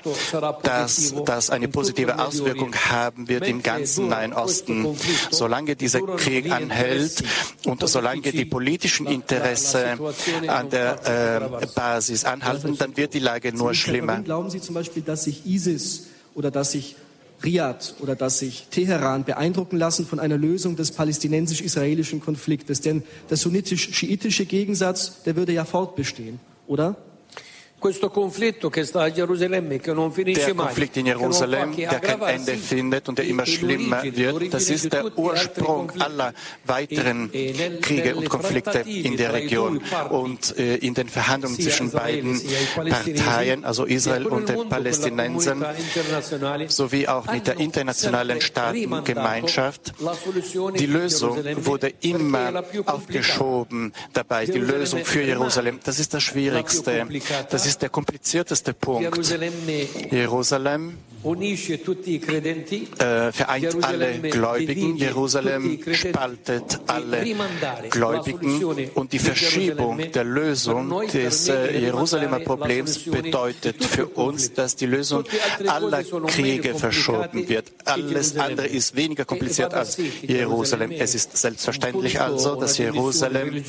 [0.63, 4.97] dass das eine positive Auswirkung haben wird im ganzen Nahen Osten.
[5.31, 7.25] Solange dieser Krieg anhält,
[7.65, 10.01] und solange die politischen Interessen
[10.49, 14.21] an der äh, Basis anhalten, dann wird die Lage nur schlimmer.
[14.21, 16.97] Glauben Sie zum Beispiel, dass sich ISIS oder dass sich
[17.43, 22.81] Riyadh oder dass sich Teheran beeindrucken lassen von einer Lösung des palästinensisch-israelischen Konfliktes?
[22.81, 26.97] Denn der sunnitisch-schiitische Gegensatz, der würde ja fortbestehen, oder?
[27.83, 28.11] Der
[30.55, 35.17] Konflikt in Jerusalem, der kein Ende findet und der immer schlimmer wird, das ist der
[35.17, 37.31] Ursprung aller weiteren
[37.81, 42.41] Kriege und Konflikte in der Region und äh, in den Verhandlungen zwischen beiden
[42.75, 45.65] Parteien, also Israel und den Palästinensern,
[46.69, 49.95] sowie auch mit der internationalen Staatengemeinschaft.
[50.79, 55.81] Die Lösung wurde immer aufgeschoben dabei, die Lösung für Jerusalem.
[55.85, 57.07] Das ist das Schwierigste.
[57.51, 59.03] Das ist der komplizierteste Punkt.
[60.11, 64.97] Jerusalem äh, vereint alle Gläubigen.
[64.97, 67.25] Jerusalem spaltet alle
[67.91, 68.91] Gläubigen.
[68.95, 75.25] Und die Verschiebung der Lösung des äh, Jerusalemer Problems bedeutet für uns, dass die Lösung
[75.67, 77.67] aller Kriege verschoben wird.
[77.85, 80.93] Alles andere ist weniger kompliziert als Jerusalem.
[80.93, 83.63] Es ist selbstverständlich also, dass Jerusalem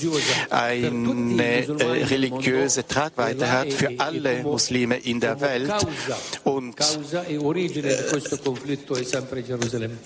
[0.50, 5.74] eine äh, religiöse Tragweite hat für alle Muslime in der Welt.
[6.44, 6.76] Und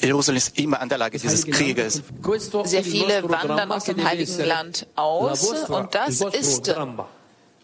[0.02, 2.02] Jerusalem ist immer an der Lage dieses Krieges.
[2.64, 6.74] Sehr viele wandern aus dem Heiligen Land aus und das ist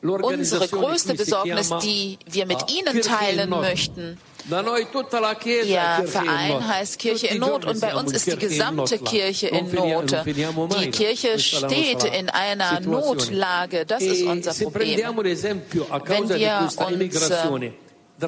[0.02, 4.18] unsere größte Besorgnis, die wir mit Ihnen teilen möchten.
[4.50, 10.16] Ihr Verein heißt Kirche in Not und bei uns ist die gesamte Kirche in Not.
[10.82, 13.86] Die Kirche steht in einer Notlage.
[13.86, 14.98] Das ist unser Problem.
[14.98, 16.76] Wenn wir uns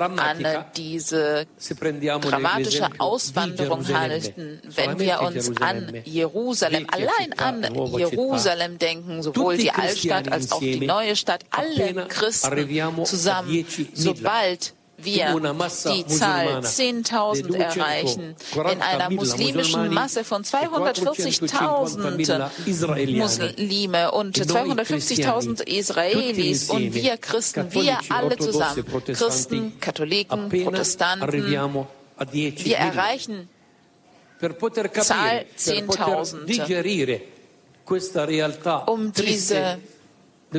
[0.01, 9.57] an diese dramatische Auswanderung halten, wenn wir uns an Jerusalem, allein an Jerusalem denken, sowohl
[9.57, 14.73] die Altstadt als auch die neue Stadt, alle Christen zusammen, sobald
[15.05, 26.69] wir die Zahl 10.000 erreichen, in einer muslimischen Masse von 240.000 Muslime und 250.000 Israelis.
[26.69, 33.49] Und wir Christen, wir alle zusammen, Christen, Katholiken, Protestanten, wir erreichen
[34.39, 36.47] Zahl 10.000,
[38.87, 39.77] um diese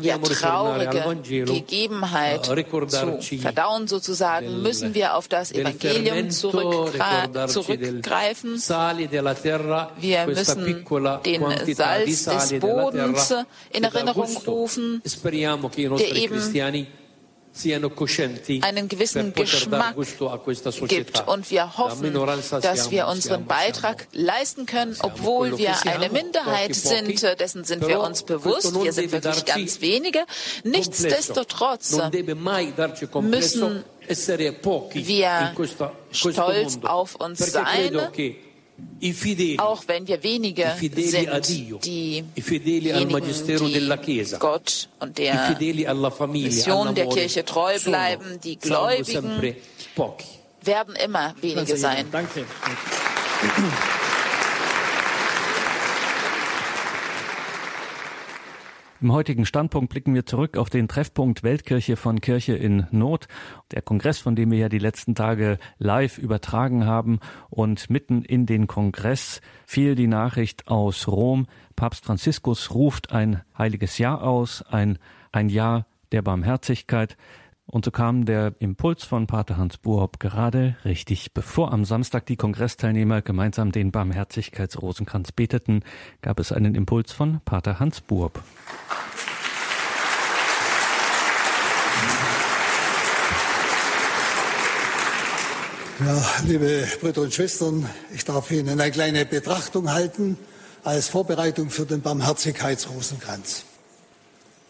[0.02, 2.54] ja, traurige Gegebenheit zu
[3.38, 8.58] verdauen sozusagen, müssen wir auf das Evangelium zurückgreifen.
[10.00, 10.84] Wir müssen
[11.24, 13.34] den Salz des Bodens
[13.70, 16.40] in Erinnerung rufen, der eben
[18.62, 19.96] einen gewissen Geschmack
[20.88, 21.28] gibt.
[21.28, 22.12] Und wir hoffen,
[22.62, 27.22] dass wir unseren Beitrag leisten können, obwohl wir eine Minderheit sind.
[27.40, 28.74] Dessen sind wir uns bewusst.
[28.82, 30.24] Wir sind wirklich ganz wenige.
[30.64, 31.92] Nichtsdestotrotz
[33.22, 35.44] müssen wir
[36.12, 37.98] stolz auf uns sein
[39.58, 42.24] auch wenn wir wenige sind, diejenigen, die
[44.40, 45.56] Gott und der
[46.28, 49.54] Mission der Kirche treu bleiben, die Gläubigen
[50.62, 52.06] werden immer wenige sein.
[52.10, 52.44] Danke.
[59.00, 63.26] Im heutigen Standpunkt blicken wir zurück auf den Treffpunkt Weltkirche von Kirche in Not,
[63.72, 67.18] der Kongress, von dem wir ja die letzten Tage live übertragen haben.
[67.50, 73.98] Und mitten in den Kongress fiel die Nachricht aus Rom, Papst Franziskus ruft ein heiliges
[73.98, 74.98] Jahr aus, ein,
[75.32, 77.16] ein Jahr der Barmherzigkeit.
[77.66, 81.32] Und so kam der Impuls von Pater Hans Buob gerade richtig.
[81.32, 85.80] Bevor am Samstag die Kongressteilnehmer gemeinsam den Barmherzigkeitsrosenkranz beteten,
[86.20, 88.42] gab es einen Impuls von Pater Hans Buob.
[96.04, 100.36] Ja, liebe Brüder und Schwestern, ich darf Ihnen eine kleine Betrachtung halten
[100.82, 103.64] als Vorbereitung für den Barmherzigkeitsrosenkranz.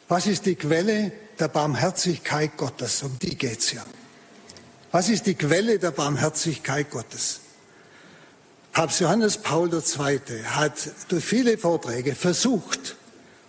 [0.09, 3.03] Was ist die Quelle der Barmherzigkeit Gottes?
[3.03, 3.85] Um die geht's ja.
[4.93, 7.41] Was ist die Quelle der Barmherzigkeit Gottes?
[8.73, 10.43] Papst Johannes Paul II.
[10.45, 12.97] hat durch viele Vorträge versucht,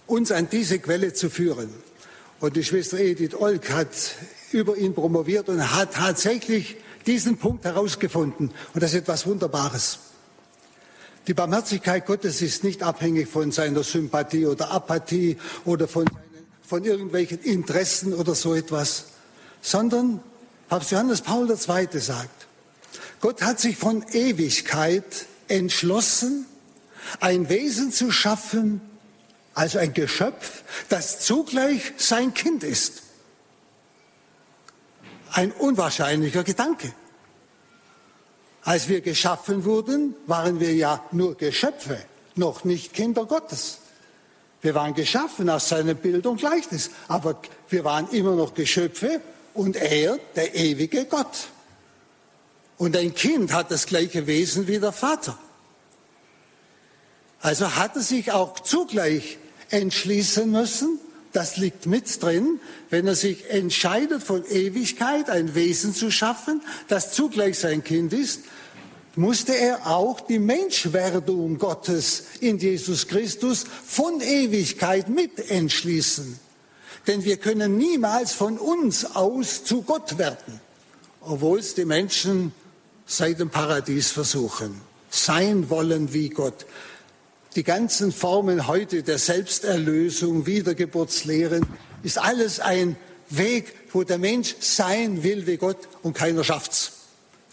[0.08, 1.74] uns an diese Quelle zu führen.
[2.40, 3.90] Und die Schwester Edith Olk hat
[4.52, 8.52] über ihn promoviert und hat tatsächlich diesen Punkt herausgefunden.
[8.74, 10.00] Und das ist etwas Wunderbares.
[11.28, 16.06] Die Barmherzigkeit Gottes ist nicht abhängig von seiner Sympathie oder Apathie oder von,
[16.68, 19.06] von irgendwelchen Interessen oder so etwas,
[19.62, 20.22] sondern
[20.70, 22.00] Papst Johannes Paul II.
[22.00, 22.48] sagt,
[23.20, 26.46] Gott hat sich von Ewigkeit entschlossen,
[27.20, 28.82] ein Wesen zu schaffen,
[29.54, 33.04] also ein Geschöpf, das zugleich sein Kind ist.
[35.32, 36.94] Ein unwahrscheinlicher Gedanke.
[38.64, 42.04] Als wir geschaffen wurden, waren wir ja nur Geschöpfe,
[42.36, 43.80] noch nicht Kinder Gottes.
[44.66, 47.40] Wir waren geschaffen aus seinem Bild und Gleichnis, aber
[47.70, 49.22] wir waren immer noch Geschöpfe
[49.54, 51.50] und er, der ewige Gott.
[52.80, 55.38] Und ein Kind hat das gleiche Wesen wie der Vater.
[57.42, 59.38] Also hat er sich auch zugleich
[59.70, 61.00] entschließen müssen,
[61.32, 62.60] das liegt mit drin,
[62.90, 68.42] wenn er sich entscheidet, von Ewigkeit ein Wesen zu schaffen, das zugleich sein Kind ist,
[69.18, 76.40] musste er auch die Menschwerdung Gottes in Jesus Christus von Ewigkeit mit entschließen.
[77.08, 80.60] Denn wir können niemals von uns aus zu Gott werden,
[81.22, 82.52] obwohl es die Menschen
[83.06, 84.82] seit dem Paradies versuchen.
[85.10, 86.66] Sein wollen wie Gott
[87.56, 91.66] die ganzen Formen heute der Selbsterlösung, Wiedergeburtslehren,
[92.04, 92.98] ist alles ein
[93.30, 96.95] Weg, wo der Mensch sein will wie Gott und keiner schafft's.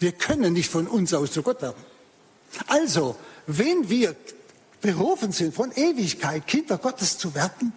[0.03, 1.81] Wir können nicht von uns aus zu Gott werden.
[2.67, 3.15] Also,
[3.47, 4.17] wenn wir
[4.81, 7.71] berufen sind, von Ewigkeit Kinder Gottes zu werden,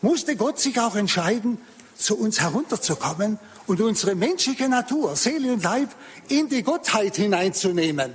[0.00, 1.58] musste Gott sich auch entscheiden,
[1.94, 5.90] zu uns herunterzukommen und unsere menschliche Natur, Seele und Leib
[6.28, 8.14] in die Gottheit hineinzunehmen.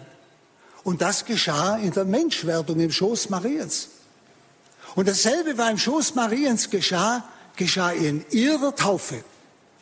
[0.83, 3.89] Und das geschah in der Menschwerdung im Schoß Mariens.
[4.95, 7.23] Und dasselbe, was im Schoß Mariens geschah,
[7.55, 9.23] geschah in ihrer Taufe.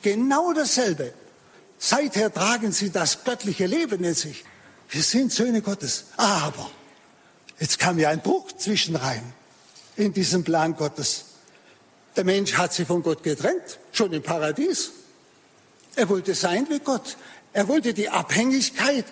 [0.01, 1.13] Genau dasselbe.
[1.83, 4.45] Seither tragen sie das göttliche Leben in sich.
[4.87, 6.05] Wir sind Söhne Gottes.
[6.15, 6.69] Aber
[7.59, 9.23] jetzt kam ja ein Bruch zwischen rein
[9.95, 11.25] in diesem Plan Gottes.
[12.15, 14.91] Der Mensch hat sich von Gott getrennt, schon im Paradies.
[15.95, 17.17] Er wollte sein wie Gott.
[17.51, 19.05] Er wollte die Abhängigkeit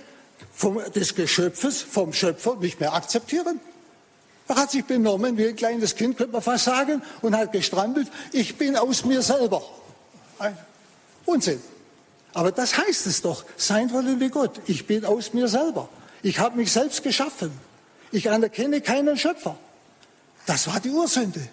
[0.54, 3.60] vom, des Geschöpfes vom Schöpfer nicht mehr akzeptieren.
[4.48, 8.10] Er hat sich benommen wie ein kleines Kind, könnte man fast sagen, und hat gestrampelt,
[8.32, 9.64] ich bin aus mir selber.
[10.38, 10.56] Ein
[11.26, 11.60] Unsinn.
[12.34, 14.62] Aber das heißt es doch, sein wollen wie Gott.
[14.68, 15.90] Ich bin aus mir selber.
[16.22, 17.52] Ich habe mich selbst geschaffen.
[18.12, 19.58] Ich anerkenne keinen Schöpfer.
[20.46, 21.48] Das war die Ursünde.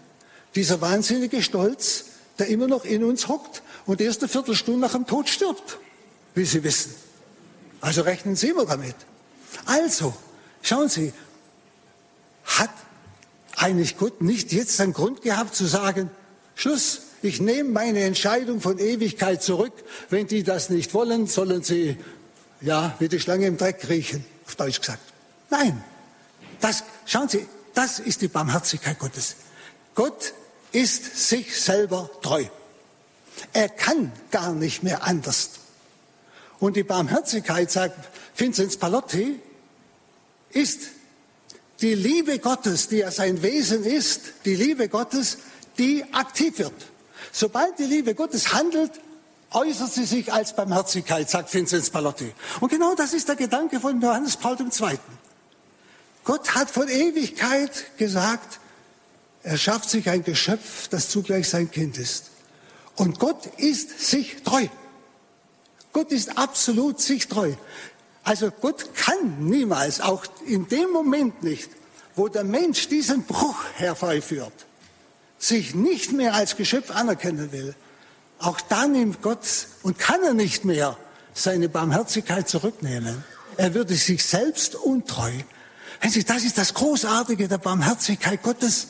[0.55, 2.07] Dieser wahnsinnige Stolz,
[2.39, 5.79] der immer noch in uns hockt und erst eine Viertelstunde nach dem Tod stirbt,
[6.35, 6.95] wie Sie wissen.
[7.81, 8.97] Also rechnen Sie mal damit.
[9.65, 10.15] Also,
[10.63, 11.13] schauen Sie,
[12.45, 12.71] hat
[13.57, 16.11] eigentlich Gott nicht jetzt einen Grund gehabt zu sagen,
[16.55, 19.73] Schluss, ich nehme meine Entscheidung von Ewigkeit zurück.
[20.11, 21.97] Wenn die das nicht wollen, sollen sie,
[22.61, 25.03] ja, wie die Schlange im Dreck riechen, auf Deutsch gesagt.
[25.51, 25.83] Nein,
[26.61, 29.37] das, schauen Sie, das ist die Barmherzigkeit Gottes.
[29.95, 30.33] Gott
[30.73, 32.45] ist sich selber treu.
[33.53, 35.51] Er kann gar nicht mehr anders.
[36.59, 37.97] Und die Barmherzigkeit, sagt
[38.37, 39.41] Vinzenz Palotti,
[40.51, 40.81] ist
[41.81, 45.39] die Liebe Gottes, die ja sein Wesen ist, die Liebe Gottes,
[45.79, 46.73] die aktiv wird.
[47.39, 48.93] Sobald die Liebe Gottes handelt,
[49.51, 52.33] äußert sie sich als Barmherzigkeit, sagt Vinzenz Palotti.
[52.61, 54.99] Und genau das ist der Gedanke von Johannes Paul II.
[56.25, 58.59] Gott hat von Ewigkeit gesagt,
[59.43, 62.31] er schafft sich ein Geschöpf, das zugleich sein Kind ist.
[62.95, 64.69] Und Gott ist sich treu.
[65.93, 67.53] Gott ist absolut sich treu.
[68.25, 71.69] Also Gott kann niemals, auch in dem Moment nicht,
[72.15, 74.66] wo der Mensch diesen Bruch herbeiführt,
[75.47, 77.75] sich nicht mehr als Geschöpf anerkennen will,
[78.39, 79.47] auch dann nimmt Gott
[79.83, 80.97] und kann er nicht mehr
[81.35, 83.25] seine Barmherzigkeit zurücknehmen.
[83.57, 85.33] Er würde sich selbst untreu.
[86.03, 88.89] Das ist das Großartige der Barmherzigkeit Gottes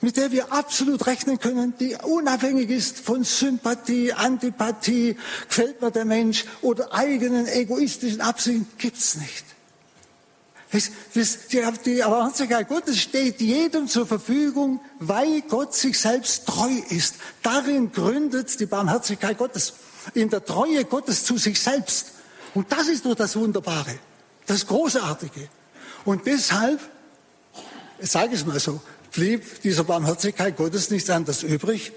[0.00, 5.16] mit der wir absolut rechnen können, die unabhängig ist von Sympathie, Antipathie,
[5.48, 9.44] gefällt mir der Mensch oder eigenen egoistischen Absichten, gibt's nicht.
[11.84, 17.16] Die Barmherzigkeit Gottes steht jedem zur Verfügung, weil Gott sich selbst treu ist.
[17.42, 19.74] Darin gründet die Barmherzigkeit Gottes.
[20.14, 22.12] In der Treue Gottes zu sich selbst.
[22.54, 23.98] Und das ist doch das Wunderbare,
[24.46, 25.48] das Großartige.
[26.04, 26.80] Und deshalb,
[27.98, 28.80] ich sage es mal so,
[29.12, 31.92] blieb dieser Barmherzigkeit Gottes nichts anderes übrig,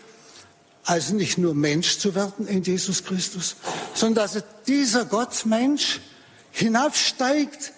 [0.84, 3.58] als nicht nur Mensch zu werden in Jesus Christus,
[3.94, 6.02] sondern dass dieser Gottmensch
[6.52, 7.74] hinabsteigt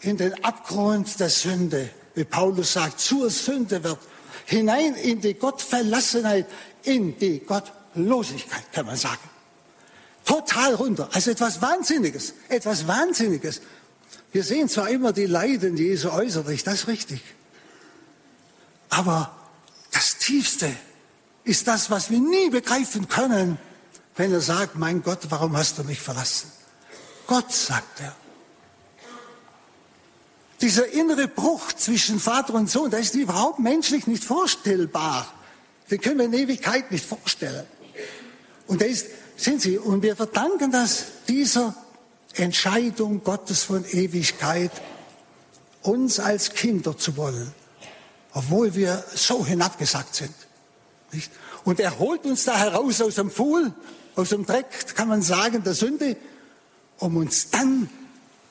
[0.00, 3.98] in den Abgrund der Sünde, wie Paulus sagt, zur Sünde wird,
[4.46, 6.46] hinein in die Gottverlassenheit,
[6.82, 9.28] in die Gottlosigkeit, kann man sagen.
[10.24, 13.60] Total runter, also etwas Wahnsinniges, etwas Wahnsinniges.
[14.32, 17.22] Wir sehen zwar immer die Leiden Jesu äußerlich, das ist richtig.
[18.88, 19.36] Aber
[19.92, 20.70] das Tiefste
[21.44, 23.58] ist das, was wir nie begreifen können,
[24.16, 26.50] wenn er sagt, mein Gott, warum hast du mich verlassen?
[27.26, 28.14] Gott, sagt er.
[30.60, 35.32] Dieser innere Bruch zwischen Vater und Sohn, der ist überhaupt menschlich nicht vorstellbar.
[35.90, 37.66] Den können wir in Ewigkeit nicht vorstellen.
[38.66, 39.06] Und der ist,
[39.36, 41.74] sind Sie, und wir verdanken das dieser
[42.34, 44.70] Entscheidung Gottes von Ewigkeit,
[45.82, 47.52] uns als Kinder zu wollen,
[48.32, 50.34] obwohl wir so hinabgesagt sind.
[51.12, 51.32] Nicht?
[51.64, 53.72] Und er holt uns da heraus aus dem Pfuhl,
[54.14, 56.16] aus dem Dreck, kann man sagen, der Sünde,
[56.98, 57.88] um uns dann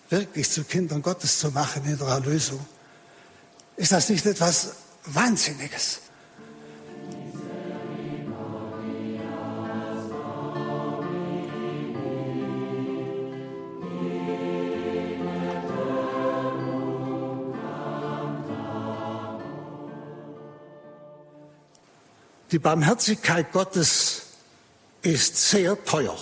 [0.10, 2.66] wirklich zu Kindern Gottes zu machen in der Erlösung.
[3.76, 4.74] Ist das nicht etwas
[5.06, 6.02] Wahnsinniges?
[22.52, 24.24] Die Barmherzigkeit Gottes
[25.04, 26.18] ist sehr teuer,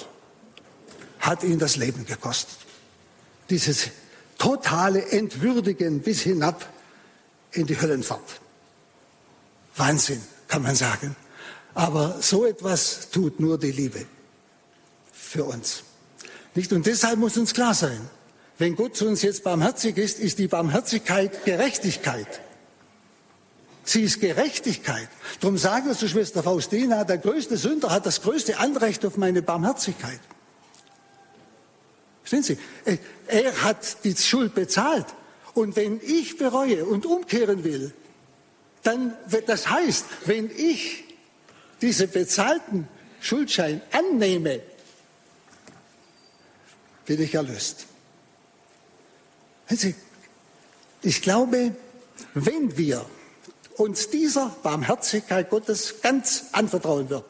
[1.19, 2.66] hat ihn das Leben gekostet.
[3.49, 3.89] Dieses
[4.37, 6.67] totale Entwürdigen bis hinab
[7.51, 8.41] in die Höllenfahrt.
[9.75, 11.15] Wahnsinn, kann man sagen.
[11.73, 14.05] Aber so etwas tut nur die Liebe
[15.11, 15.83] für uns.
[16.55, 16.73] Nicht?
[16.73, 18.09] Und deshalb muss uns klar sein,
[18.57, 22.41] wenn Gott zu uns jetzt barmherzig ist, ist die Barmherzigkeit Gerechtigkeit.
[23.83, 25.07] Sie ist Gerechtigkeit.
[25.39, 29.41] Darum sagen wir zu Schwester Faustina, der größte Sünder hat das größte Anrecht auf meine
[29.41, 30.19] Barmherzigkeit.
[32.27, 32.57] Verstehen
[32.87, 32.99] Sie?
[33.27, 35.05] Er hat die Schuld bezahlt.
[35.53, 37.93] Und wenn ich bereue und umkehren will,
[38.83, 39.15] dann,
[39.45, 41.05] das heißt, wenn ich
[41.81, 42.87] diese bezahlten
[43.21, 44.61] Schuldschein annehme,
[47.05, 47.85] bin ich erlöst.
[49.69, 49.95] Sie,
[51.01, 51.75] ich glaube,
[52.33, 53.05] wenn wir
[53.77, 57.25] uns dieser Barmherzigkeit Gottes ganz anvertrauen wird.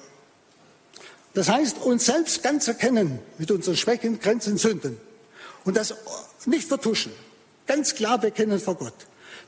[1.38, 4.98] Das heißt, uns selbst ganz erkennen mit unseren Schwächen, Grenzen, Sünden
[5.66, 5.94] und das
[6.48, 7.12] nicht vertuschen,
[7.68, 8.96] ganz klar bekennen vor Gott,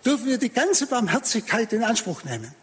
[0.05, 2.53] dürfen wir die ganze Barmherzigkeit in Anspruch nehmen.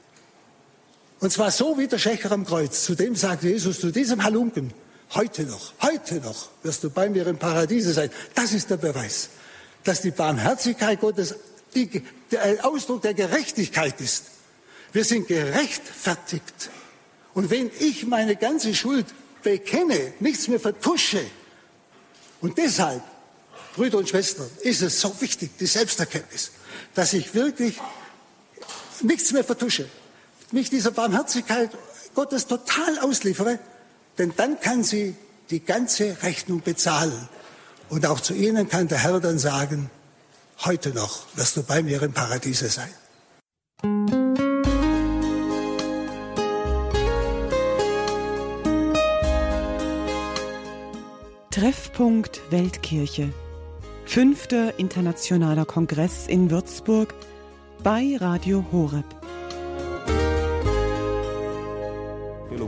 [1.18, 2.84] Und zwar so wie der Schächer am Kreuz.
[2.84, 4.72] Zu dem sagt Jesus, zu diesem Halunken,
[5.12, 8.10] heute noch, heute noch wirst du bei mir im Paradiese sein.
[8.36, 9.30] Das ist der Beweis,
[9.82, 11.34] dass die Barmherzigkeit Gottes
[11.74, 12.00] die,
[12.30, 14.26] der Ausdruck der Gerechtigkeit ist.
[14.92, 16.70] Wir sind gerechtfertigt.
[17.36, 19.04] Und wenn ich meine ganze Schuld
[19.42, 21.20] bekenne, nichts mehr vertusche,
[22.40, 23.02] und deshalb,
[23.74, 26.52] Brüder und Schwestern, ist es so wichtig, die Selbsterkenntnis,
[26.94, 27.76] dass ich wirklich
[29.02, 29.86] nichts mehr vertusche,
[30.50, 31.70] mich dieser Barmherzigkeit
[32.14, 33.58] Gottes total ausliefere,
[34.16, 35.14] denn dann kann sie
[35.50, 37.28] die ganze Rechnung bezahlen.
[37.90, 39.90] Und auch zu ihnen kann der Herr dann sagen,
[40.64, 42.88] Heute noch wirst du bei mir im Paradiese sein.
[51.56, 53.32] Treffpunkt Weltkirche.
[54.04, 57.14] Fünfter internationaler Kongress in Würzburg
[57.82, 59.06] bei Radio Horeb.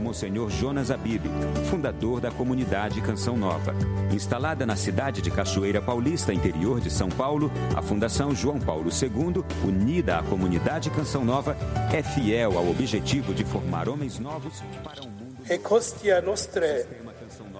[0.09, 1.21] Monsenhor Jonas Abib,
[1.69, 3.75] fundador da comunidade Canção Nova.
[4.11, 9.43] Instalada na cidade de Cachoeira Paulista, interior de São Paulo, a Fundação João Paulo II,
[9.63, 11.55] unida à comunidade Canção Nova,
[11.93, 15.37] é fiel ao objetivo de formar homens novos para um mundo.
[15.47, 16.87] E costia nostre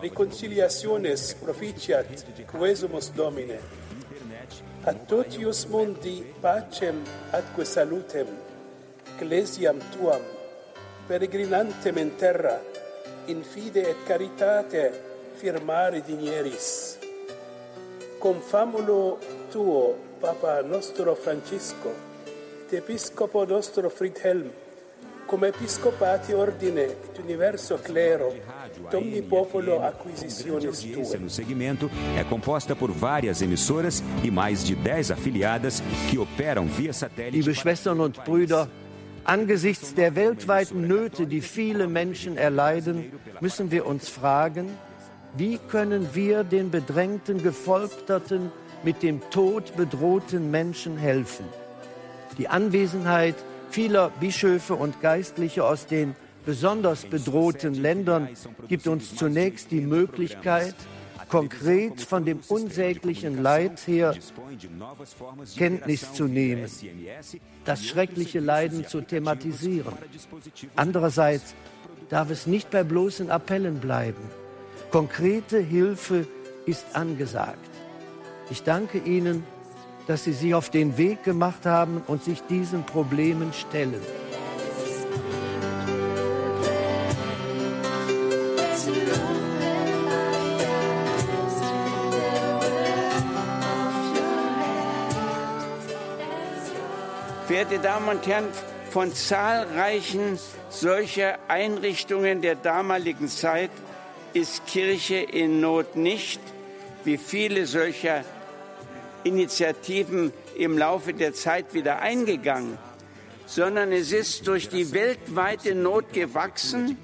[0.01, 2.07] reconciliationes proficiat
[2.51, 3.59] quesumus Domine.
[4.85, 8.27] A totius mundi pacem atque salutem,
[9.15, 10.21] ecclesiam tuam,
[11.07, 12.59] peregrinantem in terra,
[13.27, 14.91] in fide et caritate
[15.35, 16.97] firmare dinieris.
[18.19, 19.19] Confamulo
[19.51, 21.91] tuo, Papa nostro Francisco,
[22.65, 24.51] et Episcopo nostro Friedhelm,
[25.29, 28.33] come Episcopati ordine et universo clero,
[28.89, 31.17] domni popolo acquisitiones tue.
[31.19, 36.91] no segmento é composta por várias emissoras e mais de 10 afiliadas que operam via
[36.91, 37.37] satélite.
[37.37, 38.67] Liebe Schwestern und Brüder,
[39.23, 44.75] Angesichts der weltweiten Nöte, die viele Menschen erleiden, müssen wir uns fragen,
[45.35, 48.51] Wie können wir den bedrängten, gefolterten,
[48.83, 51.45] mit dem Tod bedrohten Menschen helfen?
[52.39, 53.35] Die Anwesenheit
[53.69, 56.15] vieler Bischöfe und Geistliche aus den
[56.45, 58.29] besonders bedrohten Ländern
[58.67, 60.75] gibt uns zunächst die Möglichkeit,
[61.29, 64.15] konkret von dem unsäglichen Leid her
[65.57, 66.69] Kenntnis zu nehmen,
[67.65, 69.93] das schreckliche Leiden zu thematisieren.
[70.75, 71.53] Andererseits
[72.09, 74.23] darf es nicht bei bloßen Appellen bleiben.
[74.91, 76.25] Konkrete Hilfe
[76.65, 77.69] ist angesagt.
[78.49, 79.43] Ich danke Ihnen,
[80.09, 84.01] dass Sie sich auf den Weg gemacht haben und sich diesen Problemen stellen.
[97.45, 98.45] Verehrte Damen und Herren,
[98.89, 100.39] von zahlreichen
[100.71, 103.69] solcher Einrichtungen der damaligen Zeit
[104.33, 106.41] ist Kirche in Not nicht,
[107.03, 108.23] wie viele solcher
[109.23, 112.77] Initiativen im Laufe der Zeit wieder eingegangen,
[113.45, 116.97] sondern es ist durch die weltweite Not gewachsen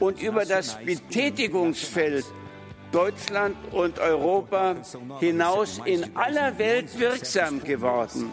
[0.00, 2.24] und über das Betätigungsfeld
[2.92, 4.76] Deutschland und Europa
[5.20, 8.32] hinaus in aller Welt wirksam geworden.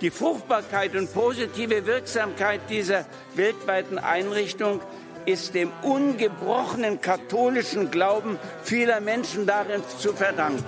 [0.00, 3.04] Die Fruchtbarkeit und positive Wirksamkeit dieser
[3.34, 4.80] weltweiten Einrichtung
[5.26, 10.64] ist dem ungebrochenen katholischen Glauben vieler Menschen darin zu verdanken.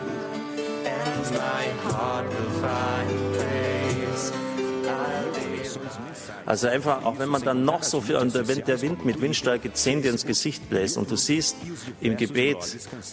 [6.45, 9.73] Also einfach, auch wenn man dann noch so viel, und wenn der Wind mit Windstärke
[9.73, 11.57] 10 dir ins Gesicht bläst und du siehst
[12.01, 12.59] im Gebet,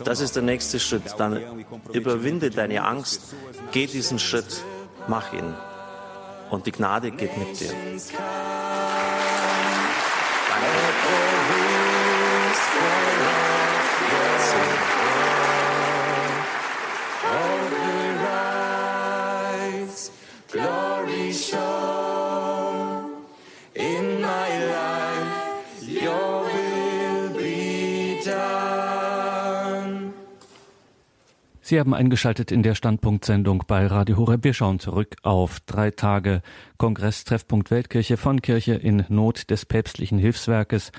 [0.03, 1.39] das ist der nächste Schritt, dann
[1.93, 3.35] überwinde deine Angst,
[3.71, 4.63] geh diesen Schritt,
[5.07, 5.53] mach ihn.
[6.49, 7.71] Und die Gnade geht mit dir.
[31.69, 34.43] Sie haben eingeschaltet in der Standpunktsendung bei Radio Horeb.
[34.43, 36.41] Wir schauen zurück auf drei Tage
[36.77, 40.91] Kongress Treffpunkt Weltkirche von Kirche in Not des päpstlichen Hilfswerkes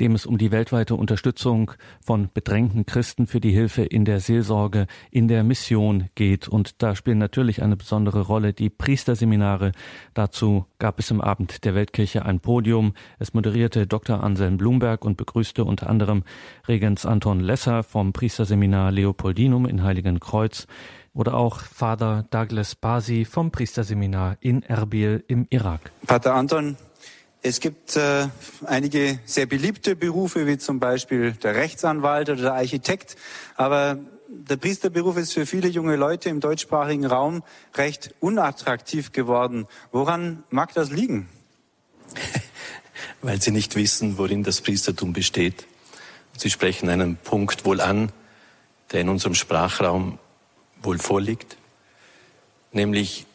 [0.00, 1.72] dem es um die weltweite Unterstützung
[2.04, 6.48] von bedrängten Christen für die Hilfe in der Seelsorge, in der Mission geht.
[6.48, 9.72] Und da spielen natürlich eine besondere Rolle die Priesterseminare.
[10.14, 12.94] Dazu gab es im Abend der Weltkirche ein Podium.
[13.18, 14.24] Es moderierte Dr.
[14.24, 16.24] Anselm Blumberg und begrüßte unter anderem
[16.66, 20.66] Regens Anton Lesser vom Priesterseminar Leopoldinum in Heiligenkreuz
[21.12, 25.90] oder auch Vater Douglas Basi vom Priesterseminar in Erbil im Irak.
[26.06, 26.76] Pater Anton,
[27.42, 28.28] es gibt äh,
[28.66, 33.16] einige sehr beliebte Berufe, wie zum Beispiel der Rechtsanwalt oder der Architekt.
[33.56, 37.42] Aber der Priesterberuf ist für viele junge Leute im deutschsprachigen Raum
[37.74, 39.66] recht unattraktiv geworden.
[39.90, 41.28] Woran mag das liegen?
[43.22, 45.66] Weil sie nicht wissen, worin das Priestertum besteht.
[46.36, 48.12] Sie sprechen einen Punkt wohl an,
[48.92, 50.18] der in unserem Sprachraum
[50.82, 51.56] wohl vorliegt,
[52.72, 53.26] nämlich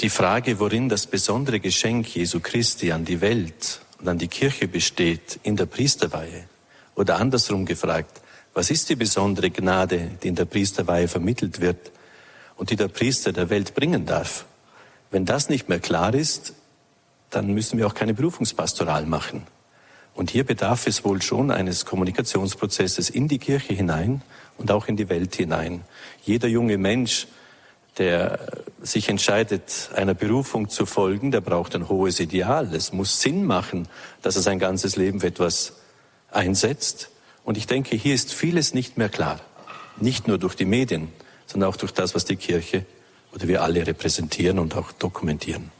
[0.00, 4.66] die Frage, worin das besondere Geschenk Jesu Christi an die Welt und an die Kirche
[4.66, 6.44] besteht, in der Priesterweihe,
[6.94, 8.22] oder andersrum gefragt,
[8.54, 11.92] was ist die besondere Gnade, die in der Priesterweihe vermittelt wird
[12.56, 14.46] und die der Priester der Welt bringen darf?
[15.10, 16.54] Wenn das nicht mehr klar ist,
[17.28, 19.46] dann müssen wir auch keine Berufungspastoral machen.
[20.14, 24.22] Und hier bedarf es wohl schon eines Kommunikationsprozesses in die Kirche hinein
[24.56, 25.82] und auch in die Welt hinein.
[26.24, 27.26] Jeder junge Mensch,
[28.00, 28.38] der
[28.80, 32.74] sich entscheidet, einer Berufung zu folgen, der braucht ein hohes Ideal.
[32.74, 33.88] Es muss Sinn machen,
[34.22, 35.74] dass er sein ganzes Leben für etwas
[36.30, 37.10] einsetzt.
[37.44, 39.38] Und ich denke, hier ist vieles nicht mehr klar.
[39.98, 41.08] Nicht nur durch die Medien,
[41.46, 42.86] sondern auch durch das, was die Kirche
[43.34, 45.70] oder wir alle repräsentieren und auch dokumentieren.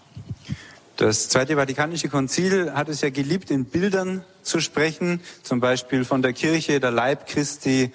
[0.99, 6.21] Das Zweite Vatikanische Konzil hat es ja geliebt, in Bildern zu sprechen, zum Beispiel von
[6.21, 7.93] der Kirche, der Leib Christi,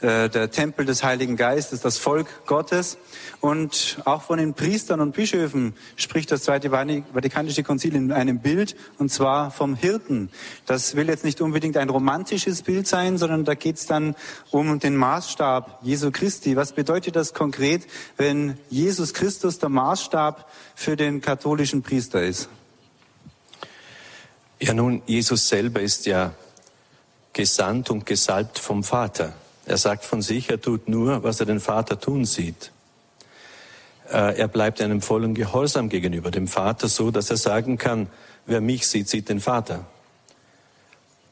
[0.00, 2.98] äh, der Tempel des Heiligen Geistes, das Volk Gottes.
[3.40, 8.76] Und auch von den Priestern und Bischöfen spricht das Zweite Vatikanische Konzil in einem Bild,
[8.98, 10.30] und zwar vom Hirten.
[10.66, 14.14] Das will jetzt nicht unbedingt ein romantisches Bild sein, sondern da geht es dann
[14.50, 16.56] um den Maßstab Jesu Christi.
[16.56, 17.86] Was bedeutet das konkret,
[18.16, 22.48] wenn Jesus Christus der Maßstab für den katholischen Priester ist?
[24.60, 26.34] Ja, nun, Jesus selber ist ja
[27.32, 29.32] gesandt und gesalbt vom Vater.
[29.68, 32.72] Er sagt von sich, er tut nur, was er den Vater tun sieht.
[34.10, 38.08] Äh, er bleibt einem vollen Gehorsam gegenüber dem Vater so, dass er sagen kann,
[38.46, 39.84] wer mich sieht, sieht den Vater.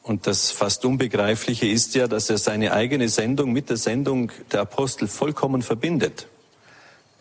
[0.03, 4.61] Und das fast Unbegreifliche ist ja, dass er seine eigene Sendung mit der Sendung der
[4.61, 6.27] Apostel vollkommen verbindet.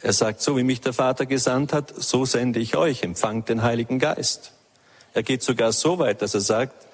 [0.02, 3.62] Er sagt, so wie mich der Vater gesandt hat, so sende ich euch, empfangt den
[3.62, 4.52] Heiligen Geist.
[5.14, 6.85] Er geht sogar so weit, dass er sagt,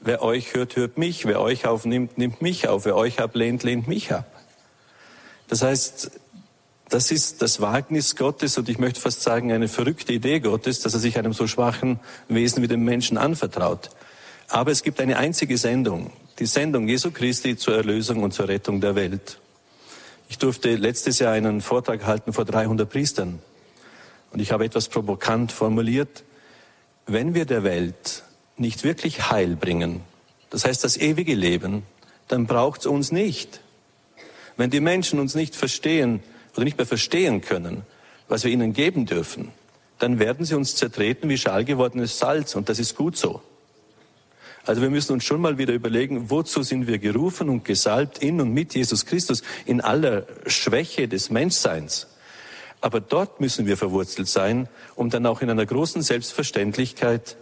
[0.00, 3.88] wer euch hört, hört mich, wer euch aufnimmt, nimmt mich auf, wer euch ablehnt, lehnt
[3.88, 4.26] mich ab.
[5.48, 6.10] Das heißt,
[6.88, 10.94] das ist das Wagnis Gottes und ich möchte fast sagen, eine verrückte Idee Gottes, dass
[10.94, 13.90] er sich einem so schwachen Wesen wie dem Menschen anvertraut.
[14.48, 18.80] Aber es gibt eine einzige Sendung, die Sendung Jesu Christi zur Erlösung und zur Rettung
[18.80, 19.38] der Welt.
[20.30, 23.40] Ich durfte letztes Jahr einen Vortrag halten vor 300 Priestern.
[24.30, 26.24] Und ich habe etwas provokant formuliert.
[27.06, 28.24] Wenn wir der Welt
[28.58, 30.02] nicht wirklich Heil bringen,
[30.50, 31.82] das heißt das ewige Leben,
[32.28, 33.60] dann braucht es uns nicht.
[34.56, 36.20] Wenn die Menschen uns nicht verstehen
[36.54, 37.82] oder nicht mehr verstehen können,
[38.28, 39.52] was wir ihnen geben dürfen,
[39.98, 42.54] dann werden sie uns zertreten wie schal gewordenes Salz.
[42.54, 43.42] Und das ist gut so.
[44.64, 48.40] Also wir müssen uns schon mal wieder überlegen, wozu sind wir gerufen und gesalbt in
[48.40, 52.06] und mit Jesus Christus in aller Schwäche des Menschseins.
[52.80, 57.36] Aber dort müssen wir verwurzelt sein, um dann auch in einer großen Selbstverständlichkeit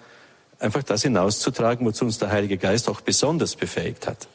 [0.59, 4.29] einfach das hinauszutragen, wozu uns der Heilige Geist auch besonders befähigt hat.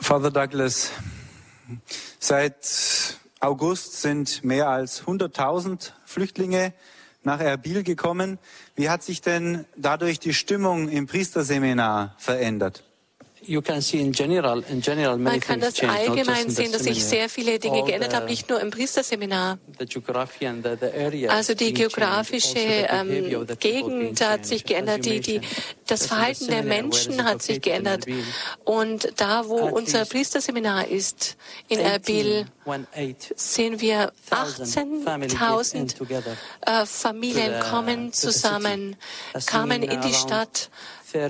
[0.00, 0.92] Father Douglas,
[2.20, 6.72] seit August sind mehr als 100.000 Flüchtlinge
[7.24, 8.38] nach Erbil gekommen.
[8.76, 12.84] Wie hat sich denn dadurch die Stimmung im Priesterseminar verändert?
[15.18, 18.70] Man kann das allgemein sehen, dass sich sehr viele Dinge geändert haben, nicht nur im
[18.70, 19.58] Priesterseminar.
[21.28, 25.40] Also die geografische ähm, Gegend hat sich geändert, die, die,
[25.86, 28.06] das Verhalten der Menschen hat sich geändert.
[28.64, 31.36] Und da, wo unser Priesterseminar ist,
[31.68, 32.46] in Erbil,
[33.36, 35.96] sehen wir 18.000
[36.66, 38.96] äh, Familien kommen zusammen,
[39.46, 40.70] kamen in die Stadt.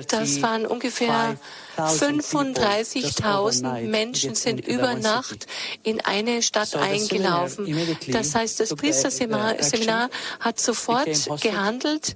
[0.08, 1.36] Das waren ungefähr
[1.76, 5.46] 35.000 Menschen sind über Nacht
[5.82, 7.76] in eine Stadt eingelaufen.
[8.08, 9.56] Das heißt, das Priesterseminar
[10.40, 11.08] hat sofort
[11.40, 12.14] gehandelt.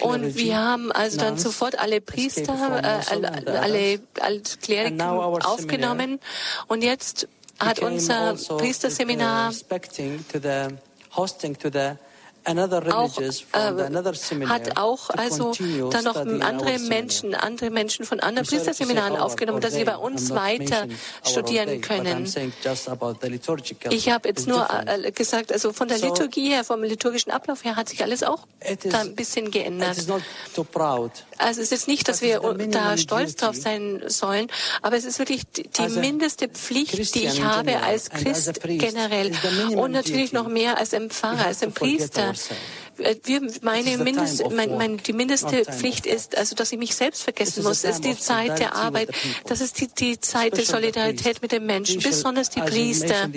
[0.00, 6.20] und wir haben also dann sofort alle Priester, äh, alle, alle Kleriken aufgenommen.
[6.68, 7.28] Und jetzt
[7.58, 9.52] hat unser also Priesterseminar
[12.44, 15.52] auch, äh, hat auch also
[15.90, 20.86] dann noch andere Menschen, andere Menschen von anderen Priesterseminaren aufgenommen, dass sie bei uns weiter
[21.24, 22.30] studieren können.
[23.90, 27.76] Ich habe jetzt nur äh, gesagt, also von der Liturgie her, vom liturgischen Ablauf her
[27.76, 28.46] hat sich alles auch
[28.90, 29.96] da ein bisschen geändert.
[31.38, 32.40] Also es ist nicht, dass wir
[32.70, 34.48] da stolz drauf sein sollen,
[34.82, 39.32] aber es ist wirklich die mindeste Pflicht, die ich habe als Christ generell
[39.76, 42.33] und natürlich noch mehr als Empfänger, als Priester.
[43.24, 47.64] Wir, meine Mindest, mein, mein, die mindeste Pflicht ist, also dass ich mich selbst vergessen
[47.64, 49.10] muss, ist die Zeit der Arbeit.
[49.46, 53.28] Das ist die, die Zeit der Solidarität mit den Menschen, besonders die Priester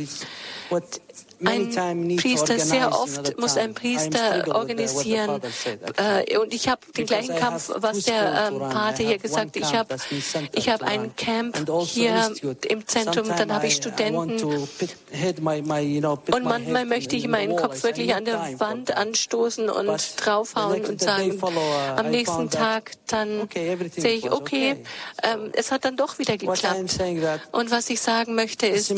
[1.44, 5.42] ein Priester, sehr oft muss ein Priester organisieren.
[5.98, 9.56] Äh, und ich habe den gleichen Kampf, was der ähm, Vater hier gesagt hat.
[9.56, 9.96] Ich habe
[10.54, 12.32] ich hab ein Camp hier
[12.68, 14.68] im Zentrum, dann habe ich Studenten.
[16.32, 21.40] Und manchmal möchte ich meinen Kopf wirklich an der Wand anstoßen und draufhauen und sagen,
[21.96, 23.48] am nächsten Tag dann
[23.96, 24.84] sehe ich, okay,
[25.24, 27.00] ähm, es hat dann doch wieder geklappt.
[27.52, 28.94] Und was ich sagen möchte ist,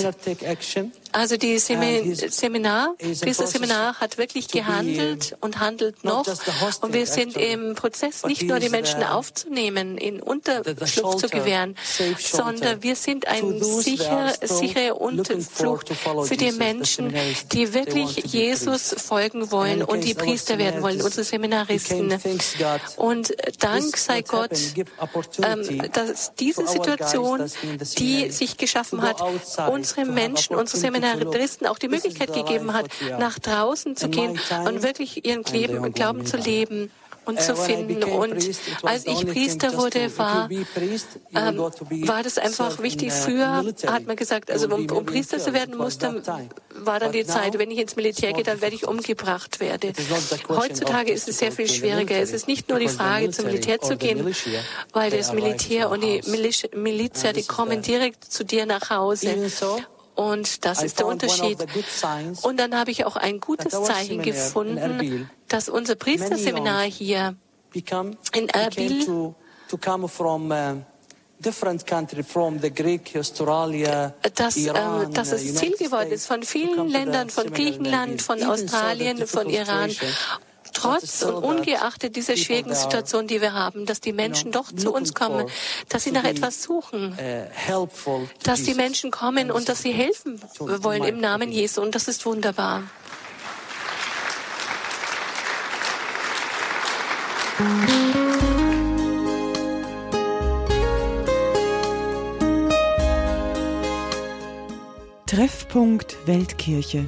[1.11, 6.25] also die Seminar, dieses Seminar hat wirklich gehandelt und handelt noch.
[6.81, 11.75] Und wir sind im Prozess, nicht nur die Menschen aufzunehmen, in Unterschlupf zu gewähren,
[12.19, 15.91] sondern wir sind eine sicher, sichere Unterflucht
[16.23, 17.13] für die Menschen,
[17.51, 22.17] die wirklich Jesus folgen wollen und die Priester werden wollen, unsere Seminaristen.
[22.97, 24.51] Und Dank sei Gott,
[25.41, 27.49] ähm, dass diese Situation,
[27.97, 29.21] die sich geschaffen hat,
[29.69, 32.87] unsere Menschen, unsere Seminaristen, Seminaristen auch die Möglichkeit gegeben hat,
[33.19, 35.43] nach draußen zu gehen und wirklich ihren
[35.93, 36.91] Glauben zu leben
[37.29, 38.03] und zu finden.
[38.03, 38.33] Und
[38.83, 41.57] als ich Priester wurde, war, ähm,
[42.07, 43.13] war das einfach wichtig.
[43.13, 46.21] Früher hat man gesagt, also um, um Priester zu werden musste,
[46.75, 49.93] war dann die Zeit, wenn ich ins Militär gehe, dann werde ich umgebracht werden.
[50.49, 52.17] Heutzutage ist es sehr viel schwieriger.
[52.17, 54.35] Es ist nicht nur die Frage, zum Militär zu gehen,
[54.93, 59.35] weil das Militär und die Miliz, die kommen direkt zu dir nach Hause
[60.19, 61.57] und das ist der Unterschied.
[62.41, 67.35] Und dann habe ich auch ein gutes Zeichen gefunden, dass unser Priesterseminar hier
[68.33, 69.33] in Erbil
[71.41, 76.11] different country from the Greek, Australia, dass, äh, Iran, dass uh, es United Ziel geworden
[76.11, 79.89] ist von vielen Ländern, von Griechenland, von Australien, von Iran.
[80.73, 85.13] Trotz und ungeachtet dieser schwierigen Situation, die wir haben, dass die Menschen doch zu uns
[85.13, 85.47] kommen,
[85.89, 88.77] dass sie nach etwas suchen, uh, dass die Jesus.
[88.77, 91.81] Menschen kommen und dass sie helfen wollen im Namen Jesu.
[91.81, 92.83] Und das ist wunderbar.
[105.25, 107.07] Treffpunkt Weltkirche.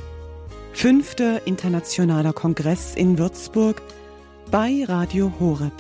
[0.82, 3.84] Fünfter internationaler Kongress in Würzburg
[4.50, 5.74] bei Radio Horeb.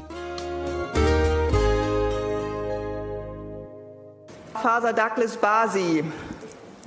[4.61, 6.03] Father Douglas Basi.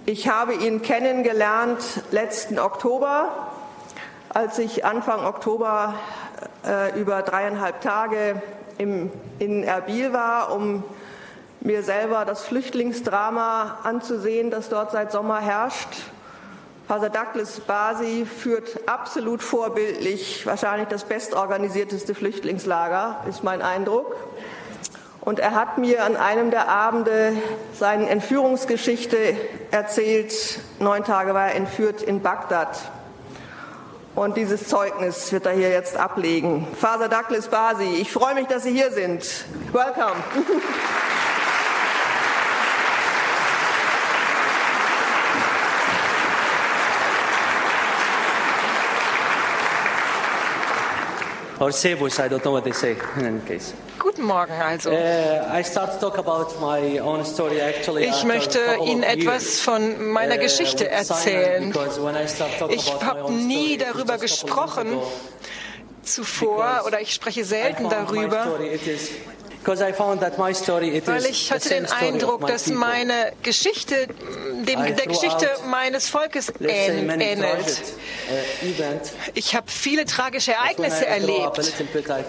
[0.07, 1.81] Ich habe ihn kennengelernt
[2.12, 3.51] letzten Oktober,
[4.28, 5.95] als ich Anfang Oktober
[6.65, 8.41] äh, über dreieinhalb Tage
[8.78, 9.11] im,
[9.41, 10.85] in Erbil war, um
[11.59, 16.14] mir selber das Flüchtlingsdrama anzusehen, das dort seit Sommer herrscht.
[16.86, 24.15] Father Douglas Basi führt absolut vorbildlich, wahrscheinlich das bestorganisierteste Flüchtlingslager, ist mein Eindruck.
[25.23, 27.32] Und er hat mir an einem der Abende
[27.73, 29.35] seine Entführungsgeschichte
[29.70, 30.61] erzählt.
[30.78, 32.78] Neun Tage war er entführt in Bagdad.
[34.15, 36.69] Und dieses Zeugnis wird er hier jetzt ablegen.
[36.78, 39.24] Father Douglas Basi, ich freue mich, dass Sie hier sind.
[39.73, 40.23] Welcome.
[51.60, 53.74] Or Sebus, I don't know what they say in any case.
[53.98, 54.90] Guten Morgen also.
[54.93, 58.05] I start to talk about my own story actually.
[58.05, 61.72] Ich möchte Ihnen etwas von meiner uh, Geschichte erzählen.
[62.70, 64.98] Ich habe nie darüber gesprochen
[66.02, 68.59] zuvor oder ich spreche selten darüber,
[69.65, 71.86] story, it is- because I found that my story, it weil ich the hatte den
[71.86, 72.78] Eindruck, my dass people.
[72.78, 74.07] meine Geschichte
[74.66, 77.65] dem, der Geschichte meines Volkes ähnelt.
[77.65, 77.85] tragic,
[78.31, 79.12] uh, events.
[79.35, 81.59] Ich habe viele tragische Ereignisse erlebt.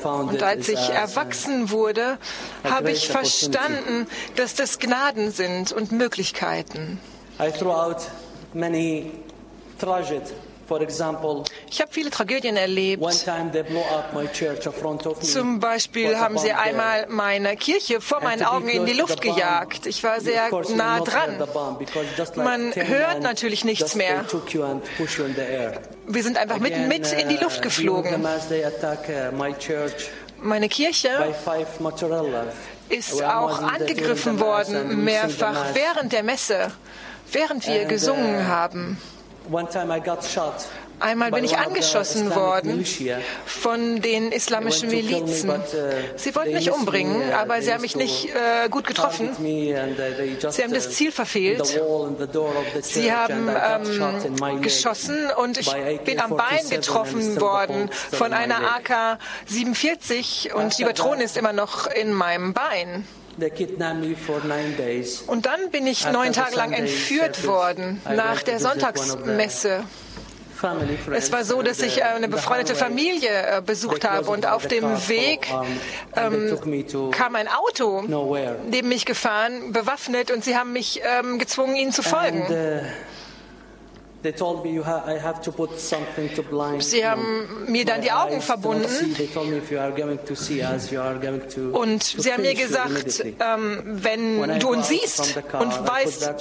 [0.05, 2.17] Und als ich uh, erwachsen wurde,
[2.63, 6.99] habe ich verstanden, dass das Gnaden sind und Möglichkeiten.
[7.39, 7.97] I threw out
[8.53, 9.11] many
[9.79, 10.31] tragedies.
[10.67, 13.01] For example, Ich habe viele Tragödien erlebt.
[13.01, 15.27] one time they blew up my church in front of me.
[15.27, 19.85] Zum Beispiel haben sie einmal meine Kirche vor meinen Augen in die Luft gejagt.
[19.85, 21.37] Ich war sehr nah dran.
[22.35, 24.25] Man hört natürlich nichts mehr.
[26.07, 28.25] Wir sind einfach mitten mit in die Luft geflogen.
[30.41, 31.09] Meine Kirche
[32.89, 36.71] ist auch angegriffen worden, mehrfach während der Messe,
[37.31, 38.97] während wir gesungen uh, haben.
[39.51, 40.67] One time I got shot
[40.99, 42.85] Einmal bin ich angeschossen worden
[43.45, 45.49] von den islamischen Milizen.
[45.49, 45.59] uh,
[46.15, 49.29] Sie wollten mich umbringen, uh, aber sie haben mich nicht äh, gut getroffen.
[49.29, 51.65] uh, Sie haben das Ziel verfehlt.
[52.81, 55.71] Sie haben ähm, geschossen und ich
[56.05, 58.89] bin am Bein AK-47 getroffen worden von einer leg.
[58.89, 63.05] AK-47 und die Patrone ist immer noch in meinem Bein.
[65.27, 69.83] Und dann bin ich neun Tage lang entführt worden nach der Sonntagsmesse.
[71.11, 74.67] Es war so, dass ich uh, äh, eine befreundete Familie äh, besucht habe und auf
[74.67, 75.47] dem Weg
[76.15, 78.03] ähm, kam ein Auto
[78.67, 82.45] neben mich gefahren, bewaffnet und sie haben mich ähm, gezwungen, ihnen zu folgen.
[86.81, 88.87] Sie haben mir dann die Augen verbunden.
[88.87, 89.13] see.
[89.13, 92.03] They told me if you are going to see us, you are going to Und
[92.03, 96.35] sie haben mir gesagt, ähm, wenn du uns siehst und weißt,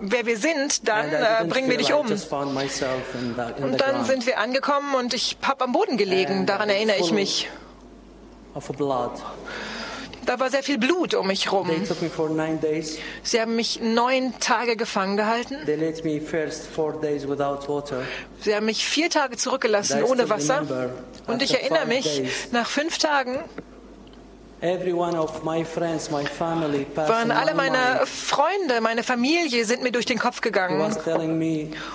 [0.00, 2.06] wer wir sind, dann äh, bringen wir dich um.
[2.06, 6.46] Und dann sind wir angekommen und ich habe am Boden gelegen.
[6.46, 7.48] Daran erinnere ich mich.
[10.28, 11.70] Da war sehr viel Blut um mich rum.
[13.22, 15.56] Sie haben mich neun Tage gefangen gehalten.
[18.42, 20.90] Sie haben mich vier Tage zurückgelassen ohne Wasser.
[21.26, 23.38] Und ich erinnere mich, nach fünf Tagen
[24.60, 25.14] waren
[27.30, 28.06] alle my meine.
[28.06, 30.80] Freunde, meine Familie sind mir durch den Kopf gegangen.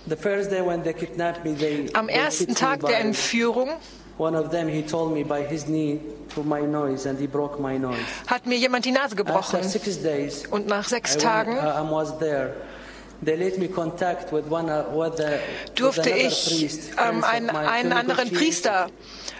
[0.08, 3.70] Am they ersten Tag der Entführung
[4.18, 6.00] One of them, he told me by his knee
[6.34, 7.98] to my nose, and he broke my nose.
[8.26, 9.60] hat mir jemand die Nase gebrochen.
[10.50, 12.54] Und nach sechs Tagen was there.
[15.74, 18.88] durfte ich ähm, einen, einen anderen Priester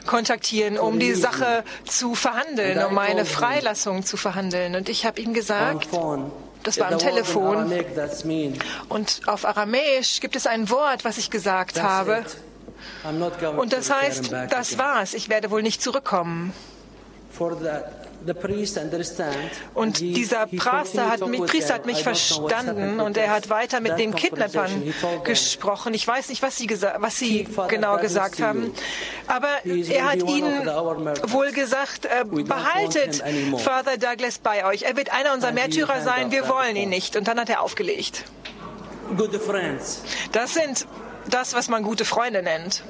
[0.07, 4.77] kontaktieren, um die Sache zu verhandeln, um meine Freilassung zu verhandeln.
[4.77, 5.89] Und ich habe ihm gesagt,
[6.67, 7.73] das war am Telefon.
[8.89, 12.25] Und auf Aramäisch gibt es ein Wort, was ich gesagt habe.
[13.57, 15.15] Und das heißt, das war's.
[15.15, 16.53] Ich werde wohl nicht zurückkommen.
[19.75, 24.15] Und dieser Priester hat, mich, Priester hat mich verstanden und er hat weiter mit den
[24.15, 24.95] Kidnappern
[25.25, 25.95] gesprochen.
[25.95, 28.73] Ich weiß nicht, was sie, was sie genau gesagt haben,
[29.27, 33.23] aber er hat ihnen wohl gesagt, äh, behaltet
[33.59, 34.83] Father Douglas bei euch.
[34.83, 37.17] Er wird einer unserer Märtyrer sein, wir wollen ihn nicht.
[37.17, 38.25] Und dann hat er aufgelegt.
[40.33, 40.87] Das sind
[41.31, 42.83] das, was man gute Freunde nennt.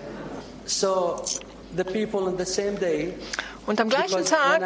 [3.67, 4.61] Und am gleichen Tag,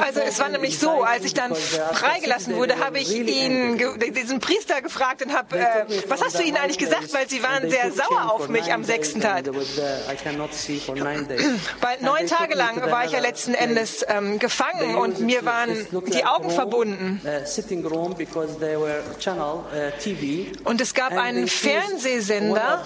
[0.00, 3.78] also es war nämlich so, als ich dann freigelassen wurde, habe ich ihn,
[4.14, 7.68] diesen Priester gefragt und habe, äh, was hast du ihnen eigentlich gesagt, weil sie waren
[7.70, 9.44] sehr sauer auf mich am sechsten Tag.
[11.80, 15.70] Weil neun Tage lang war ich ja letzten Endes ähm, gefangen und mir waren
[16.06, 17.20] die Augen verbunden.
[20.64, 22.82] Und es gab einen Fernsehsender,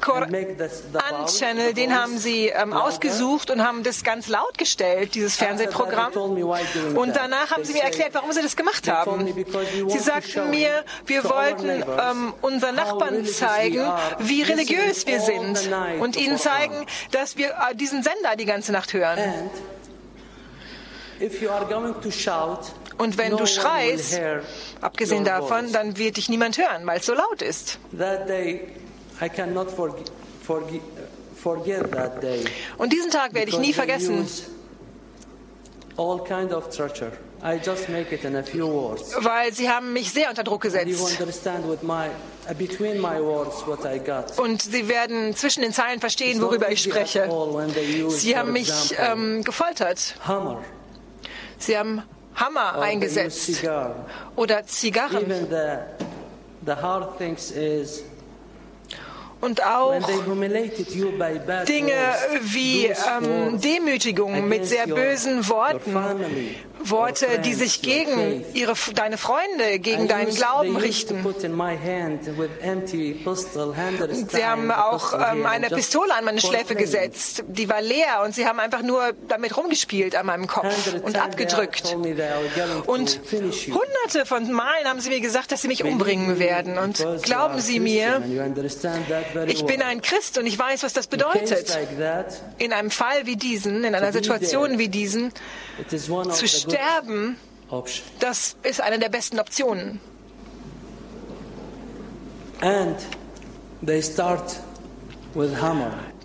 [0.00, 6.12] Koran-Channel, den haben sie ähm, ausgesucht und haben das ganz laut gestellt, dieses Fernsehprogramm.
[6.94, 9.26] Und danach haben sie mir erklärt, warum sie das gemacht haben.
[9.88, 13.84] Sie sagten mir, wir wollten ähm, unseren Nachbarn zeigen,
[14.18, 15.70] wie religiös wir sind
[16.00, 19.18] und ihnen zeigen, dass wir äh, diesen Sender die ganze Nacht hören.
[22.98, 24.20] Und wenn du schreist,
[24.80, 27.78] abgesehen davon, dann wird dich niemand hören, weil es so laut ist.
[32.78, 34.26] Und diesen Tag werde ich nie vergessen.
[39.20, 41.00] Weil sie haben mich sehr unter Druck gesetzt.
[44.38, 47.28] Und sie werden zwischen den Zeilen verstehen, worüber ich spreche.
[48.08, 50.14] Sie haben mich ähm, gefoltert.
[51.58, 52.02] Sie haben
[52.34, 53.62] Hammer eingesetzt
[54.36, 55.26] oder Zigarren
[59.40, 60.00] und auch
[61.66, 61.92] Dinge
[62.42, 65.96] wie ähm, Demütigung mit sehr bösen Worten,
[66.82, 71.24] Worte, die sich gegen ihre, deine Freunde, gegen deinen Glauben richten.
[74.28, 78.46] Sie haben auch ähm, eine Pistole an meine Schläfe gesetzt, die war leer und sie
[78.46, 81.94] haben einfach nur damit rumgespielt an meinem Kopf und abgedrückt.
[82.86, 86.78] Und hunderte von Malen haben sie mir gesagt, dass sie mich umbringen werden.
[86.78, 88.22] Und glauben Sie mir,
[89.46, 91.78] ich bin ein Christ und ich weiß, was das bedeutet.
[92.58, 95.32] In einem Fall wie diesen, in einer Situation wie diesen,
[95.88, 97.36] zu sterben,
[98.18, 100.00] das ist eine der besten Optionen.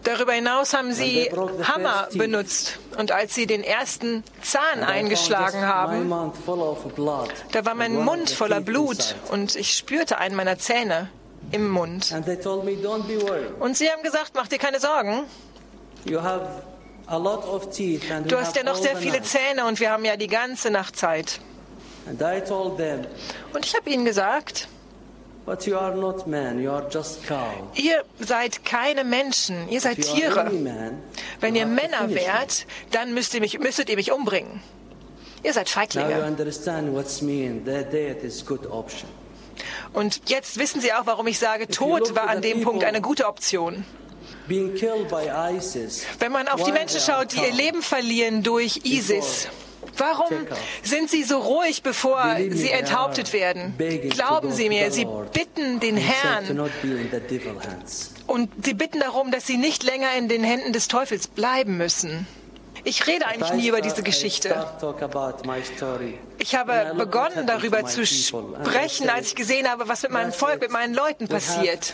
[0.03, 1.32] Darüber hinaus haben sie
[1.64, 2.80] Hammer benutzt.
[2.98, 6.10] Und als sie den ersten Zahn eingeschlagen haben,
[7.52, 11.10] da war mein Mund voller Blut und ich spürte einen meiner Zähne
[11.52, 12.12] im Mund.
[13.60, 15.24] Und sie haben gesagt, mach dir keine Sorgen.
[18.30, 21.40] Du hast ja noch sehr viele Zähne und wir haben ja die ganze Nacht Zeit.
[23.54, 24.68] Und ich habe ihnen gesagt,
[27.76, 30.46] Ihr seid keine Menschen, ihr seid Tiere.
[31.40, 34.62] Wenn ihr Männer wärt, dann müsst ihr mich, müsstet ihr mich umbringen.
[35.44, 36.10] Ihr seid Feiglinge.
[39.94, 43.27] Und jetzt wissen Sie auch, warum ich sage, Tod war an dem Punkt eine gute
[43.27, 43.86] Option.
[44.48, 49.48] Wenn man auf die Menschen schaut, die ihr Leben verlieren durch ISIS,
[49.98, 50.48] Warum
[50.84, 53.76] sind sie so ruhig, bevor sie enthauptet werden?
[54.10, 56.60] Glauben Sie mir, sie bitten den Herrn
[58.27, 62.27] und sie bitten darum, dass sie nicht länger in den Händen des Teufels bleiben müssen.
[62.86, 64.56] Ich rede eigentlich nie über diese Geschichte.
[66.38, 70.72] Ich habe begonnen, darüber zu sprechen, als ich gesehen habe, was mit meinem Volk, mit
[70.72, 71.94] meinen Leuten passiert.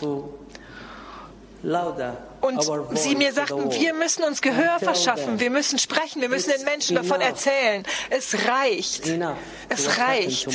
[2.40, 6.64] Und sie mir sagten, wir müssen uns Gehör verschaffen, wir müssen sprechen, wir müssen den
[6.64, 7.84] Menschen davon erzählen.
[8.10, 9.06] Es reicht.
[9.68, 10.48] Es reicht.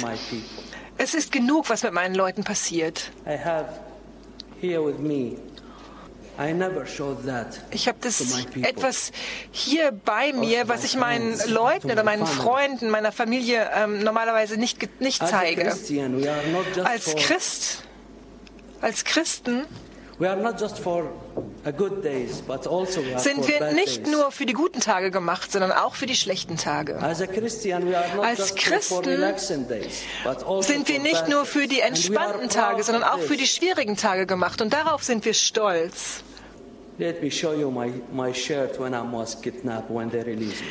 [0.99, 3.11] Es ist genug, was mit meinen Leuten passiert.
[7.71, 8.21] Ich habe das
[8.61, 9.11] etwas
[9.51, 15.01] hier bei mir, was ich meinen Leuten oder meinen Freunden, meiner Familie ähm, normalerweise nicht,
[15.01, 15.73] nicht zeige.
[16.83, 17.83] Als Christ,
[18.81, 19.65] als Christen
[20.19, 20.85] sind
[23.47, 26.99] wir nicht nur für die guten Tage gemacht, sondern auch für die schlechten Tage.
[26.99, 27.19] Als
[28.55, 29.23] Christen
[30.25, 34.25] also sind wir nicht nur für die entspannten Tage, sondern auch für die schwierigen Tage
[34.25, 34.59] gemacht.
[34.61, 36.23] Und darauf sind wir stolz.
[36.97, 40.67] Let me show you my, my shirt when I was kidnapped when they released me.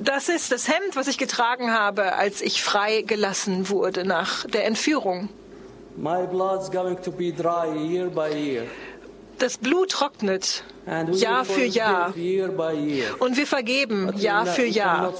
[0.00, 5.28] Das ist das Hemd, was ich getragen habe, als ich freigelassen wurde nach der Entführung.
[6.00, 8.66] My blood's going to be dry year by year.
[9.38, 10.62] Das Blut trocknet
[11.12, 12.14] Jahr für Jahr.
[13.18, 15.12] Und wir vergeben Jahr für Jahr.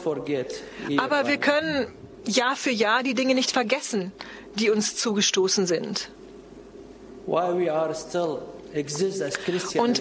[0.97, 1.89] Aber wir können
[2.25, 4.13] Jahr für Jahr die Dinge nicht vergessen,
[4.55, 6.11] die uns zugestoßen sind.
[7.27, 7.43] Und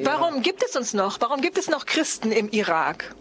[0.05, 1.19] warum gibt es uns noch?
[1.21, 3.15] Warum gibt es noch Christen im Irak?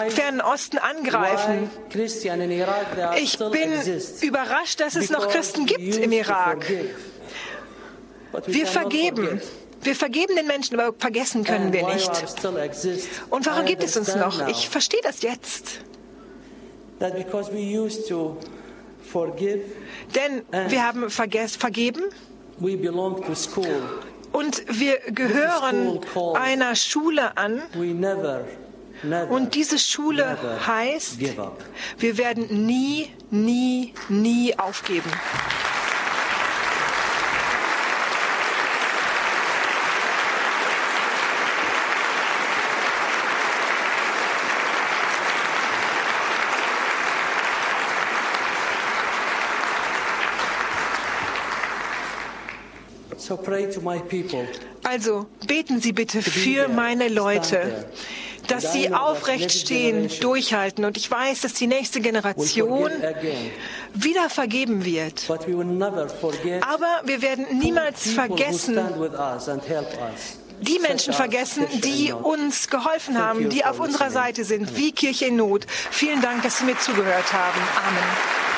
[0.08, 1.70] fernen Osten angreifen.
[3.16, 3.72] Ich bin
[4.22, 6.66] überrascht, dass es noch Christen gibt im Irak.
[8.46, 9.40] Wir vergeben.
[9.80, 12.10] Wir vergeben den Menschen, aber vergessen können wir nicht.
[13.30, 14.48] Und warum gibt es uns noch?
[14.48, 15.80] Ich verstehe das jetzt.
[17.00, 18.36] That because we used to
[19.02, 19.60] forgive,
[20.14, 22.02] Denn wir haben vergeben
[22.58, 23.82] we belong to school.
[24.32, 26.00] und wir gehören
[26.34, 27.62] einer Schule an.
[27.74, 28.44] We never,
[29.02, 31.64] never Und diese Schule never heißt, give up.
[31.98, 35.10] wir werden nie, nie, nie aufgeben.
[54.84, 57.86] Also beten Sie bitte für meine Leute,
[58.48, 60.84] dass sie aufrecht stehen, durchhalten.
[60.84, 62.90] Und ich weiß, dass die nächste Generation
[63.94, 65.24] wieder vergeben wird.
[65.28, 68.78] Aber wir werden niemals vergessen,
[70.60, 75.36] die Menschen vergessen, die uns geholfen haben, die auf unserer Seite sind, wie Kirche in
[75.36, 75.66] Not.
[75.68, 77.60] Vielen Dank, dass Sie mir zugehört haben.
[77.86, 78.57] Amen.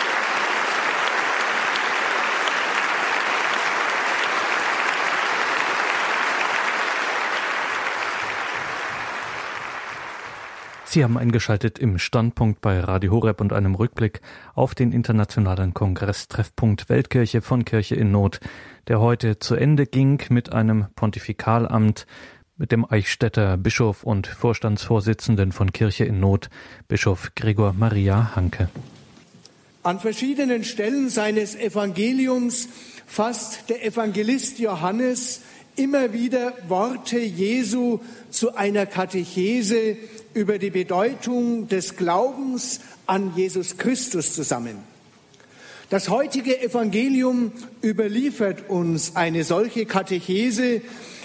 [10.92, 14.20] Sie haben eingeschaltet im Standpunkt bei Radio Horeb und einem Rückblick
[14.56, 18.40] auf den internationalen Kongress-Treffpunkt Weltkirche von Kirche in Not,
[18.88, 22.08] der heute zu Ende ging mit einem Pontifikalamt
[22.56, 26.50] mit dem Eichstätter Bischof und Vorstandsvorsitzenden von Kirche in Not,
[26.88, 28.68] Bischof Gregor Maria Hanke.
[29.84, 32.68] An verschiedenen Stellen seines Evangeliums
[33.06, 35.42] fasst der Evangelist Johannes
[35.76, 38.00] immer wieder Worte Jesu
[38.30, 39.96] zu einer Katechese
[40.34, 44.78] über die Bedeutung des Glaubens an Jesus Christus zusammen.
[45.90, 47.52] Das heutige Evangelium
[47.82, 50.82] überliefert uns eine solche Katechese,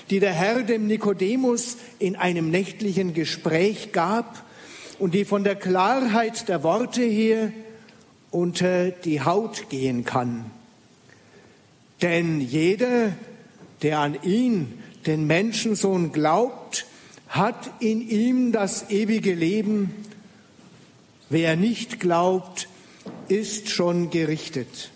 [0.09, 4.43] die der Herr dem Nikodemus in einem nächtlichen Gespräch gab
[4.97, 7.51] und die von der Klarheit der Worte her
[8.31, 10.45] unter die Haut gehen kann.
[12.01, 13.13] Denn jeder,
[13.81, 16.64] der an ihn, den Menschensohn, glaubt,
[17.35, 19.93] hat in ihm das ewige Leben.
[21.29, 22.69] Wer nicht glaubt,
[23.27, 24.89] ist schon gerichtet.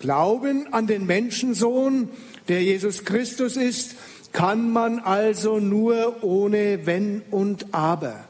[0.00, 2.08] Glauben an den Menschensohn,
[2.48, 3.94] der Jesus Christus ist,
[4.32, 8.24] kann man also nur ohne Wenn und Aber.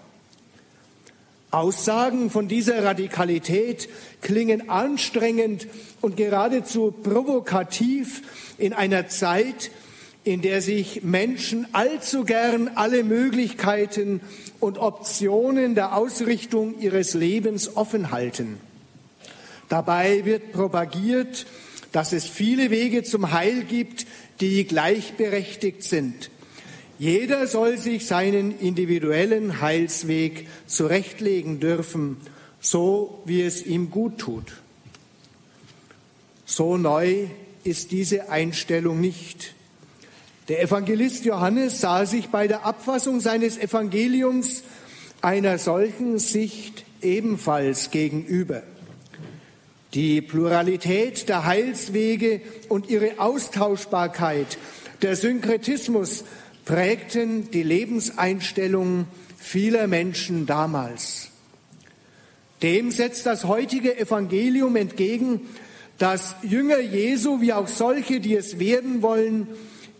[1.50, 3.88] Aussagen von dieser Radikalität
[4.20, 5.66] klingen anstrengend
[6.02, 8.22] und geradezu provokativ
[8.58, 9.70] in einer Zeit,
[10.24, 14.20] in der sich Menschen allzu gern alle Möglichkeiten
[14.60, 18.60] und Optionen der Ausrichtung ihres Lebens offen halten.
[19.68, 21.46] Dabei wird propagiert,
[21.92, 24.06] dass es viele Wege zum Heil gibt,
[24.40, 26.30] die gleichberechtigt sind.
[26.98, 32.16] Jeder soll sich seinen individuellen Heilsweg zurechtlegen dürfen,
[32.60, 34.62] so wie es ihm gut tut.
[36.44, 37.26] So neu
[37.64, 39.54] ist diese Einstellung nicht.
[40.52, 44.64] Der Evangelist Johannes sah sich bei der Abfassung seines Evangeliums
[45.22, 48.62] einer solchen Sicht ebenfalls gegenüber.
[49.94, 54.58] Die Pluralität der Heilswege und ihre Austauschbarkeit,
[55.00, 56.24] der Synkretismus
[56.66, 59.06] prägten die Lebenseinstellung
[59.38, 61.30] vieler Menschen damals.
[62.60, 65.40] Dem setzt das heutige Evangelium entgegen,
[65.96, 69.48] dass Jünger Jesu wie auch solche, die es werden wollen,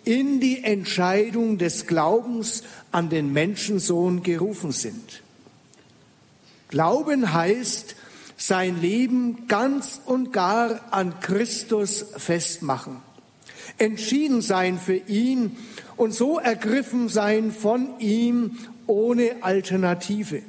[0.04, 5.22] in die Entscheidung des Glaubens an den Menschensohn gerufen sind.
[6.68, 7.96] Glauben heißt,
[8.36, 12.96] sein Leben ganz und gar an Christus festmachen,
[13.78, 15.56] entschieden sein für ihn
[15.96, 20.42] und so ergriffen sein von ihm ohne Alternative.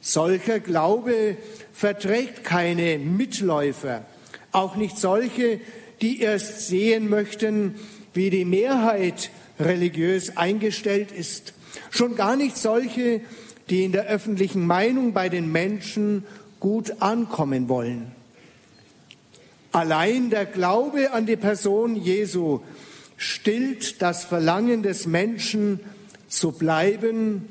[0.00, 1.36] Solcher Glaube
[1.72, 4.04] verträgt keine Mitläufer,
[4.52, 5.60] auch nicht solche,
[6.04, 7.76] die erst sehen möchten,
[8.12, 11.54] wie die Mehrheit religiös eingestellt ist,
[11.88, 13.22] schon gar nicht solche,
[13.70, 16.24] die in der öffentlichen Meinung bei den Menschen
[16.60, 18.12] gut ankommen wollen.
[19.72, 22.60] Allein der Glaube an die Person Jesu
[23.16, 25.80] stillt das Verlangen des Menschen
[26.28, 27.48] zu bleiben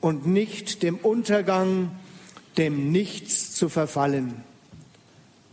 [0.00, 1.90] und nicht dem Untergang,
[2.56, 4.42] dem Nichts zu verfallen.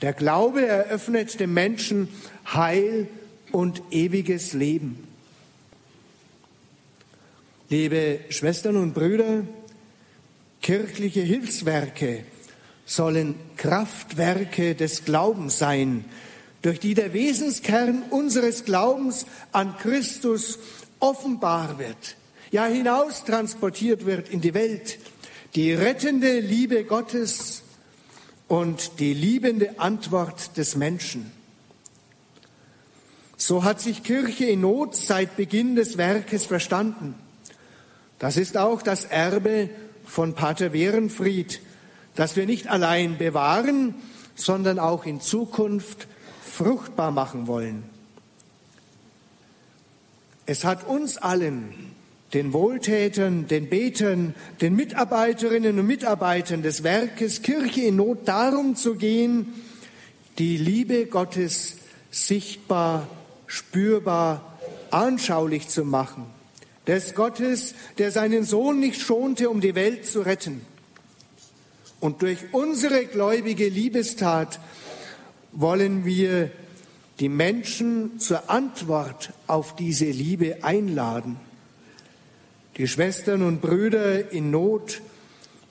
[0.01, 2.07] Der Glaube eröffnet dem Menschen
[2.53, 3.07] Heil
[3.51, 5.07] und ewiges Leben.
[7.69, 9.43] Liebe Schwestern und Brüder,
[10.61, 12.23] kirchliche Hilfswerke
[12.85, 16.05] sollen Kraftwerke des Glaubens sein,
[16.61, 20.59] durch die der Wesenskern unseres Glaubens an Christus
[20.99, 22.15] offenbar wird,
[22.51, 24.99] ja hinaus transportiert wird in die Welt.
[25.55, 27.63] Die rettende Liebe Gottes
[28.47, 31.31] und die liebende Antwort des Menschen.
[33.35, 37.15] So hat sich Kirche in Not seit Beginn des Werkes verstanden.
[38.19, 39.69] Das ist auch das Erbe
[40.05, 41.61] von Pater Werenfried,
[42.15, 43.93] das wir nicht allein bewahren,
[44.33, 46.07] sondern auch in Zukunft
[46.41, 47.83] fruchtbar machen wollen.
[50.47, 51.96] Es hat uns allen
[52.33, 58.95] den Wohltätern, den Betern, den Mitarbeiterinnen und Mitarbeitern des Werkes Kirche in Not darum zu
[58.95, 59.53] gehen,
[60.37, 61.77] die Liebe Gottes
[62.11, 63.07] sichtbar,
[63.47, 64.57] spürbar,
[64.91, 66.25] anschaulich zu machen.
[66.85, 70.61] Des Gottes, der seinen Sohn nicht schonte, um die Welt zu retten.
[71.99, 74.59] Und durch unsere gläubige Liebestat
[75.53, 76.51] wollen wir
[77.19, 81.37] die Menschen zur Antwort auf diese Liebe einladen
[82.77, 85.01] die Schwestern und Brüder in Not,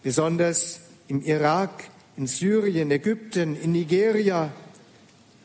[0.02, 1.84] besonders im Irak,
[2.16, 4.50] in Syrien, Ägypten, in Nigeria,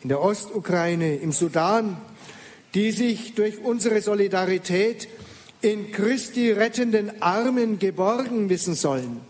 [0.01, 1.97] in der Ostukraine, im Sudan,
[2.73, 5.07] die sich durch unsere Solidarität
[5.61, 9.21] in Christi rettenden Armen geborgen wissen sollen.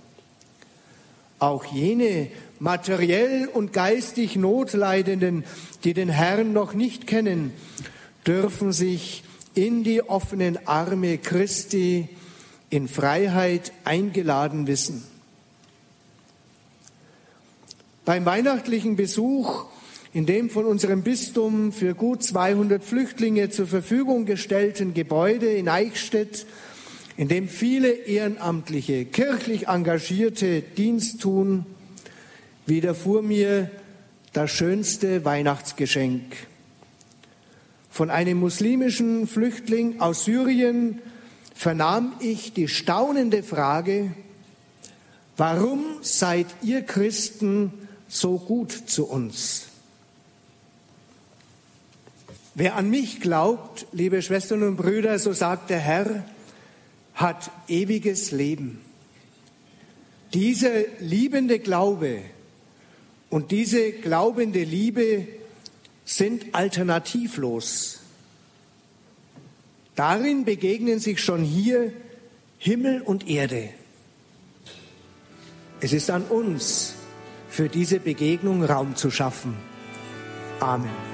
[1.39, 2.29] Auch jene
[2.59, 5.43] materiell und geistig Notleidenden,
[5.83, 7.51] die den Herrn noch nicht kennen,
[8.25, 12.07] dürfen sich in die offenen Arme Christi
[12.71, 15.03] in Freiheit eingeladen wissen.
[18.05, 19.65] Beim weihnachtlichen Besuch
[20.13, 26.45] in dem von unserem Bistum für gut 200 Flüchtlinge zur Verfügung gestellten Gebäude in Eichstätt,
[27.17, 31.65] in dem viele ehrenamtliche, kirchlich engagierte Dienst tun,
[32.65, 33.69] widerfuhr mir
[34.33, 36.23] das schönste Weihnachtsgeschenk.
[37.89, 40.99] Von einem muslimischen Flüchtling aus Syrien
[41.61, 44.13] vernahm ich die staunende Frage,
[45.37, 47.71] warum seid ihr Christen
[48.07, 49.67] so gut zu uns?
[52.55, 56.25] Wer an mich glaubt, liebe Schwestern und Brüder, so sagt der Herr,
[57.13, 58.81] hat ewiges Leben.
[60.33, 62.21] Dieser liebende Glaube
[63.29, 65.27] und diese glaubende Liebe
[66.05, 68.00] sind alternativlos.
[69.95, 71.91] Darin begegnen sich schon hier
[72.57, 73.69] Himmel und Erde.
[75.79, 76.95] Es ist an uns,
[77.49, 79.55] für diese Begegnung Raum zu schaffen.
[80.61, 81.10] Amen.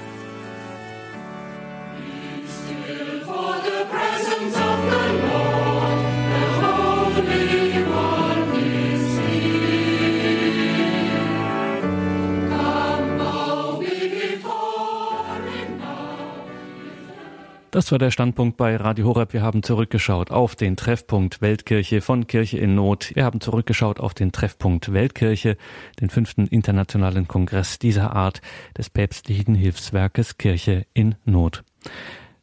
[17.70, 19.34] Das war der Standpunkt bei Radio Horeb.
[19.34, 23.12] Wir haben zurückgeschaut auf den Treffpunkt Weltkirche von Kirche in Not.
[23.14, 25.58] Wir haben zurückgeschaut auf den Treffpunkt Weltkirche,
[26.00, 28.40] den fünften internationalen Kongress dieser Art
[28.78, 31.62] des päpstlichen Hilfswerkes Kirche in Not.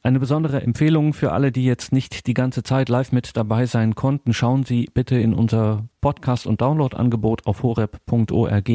[0.04, 3.96] Eine besondere Empfehlung für alle, die jetzt nicht die ganze Zeit live mit dabei sein
[3.96, 4.32] konnten.
[4.32, 8.72] Schauen Sie bitte in unser Podcast- und Downloadangebot auf horeb.org.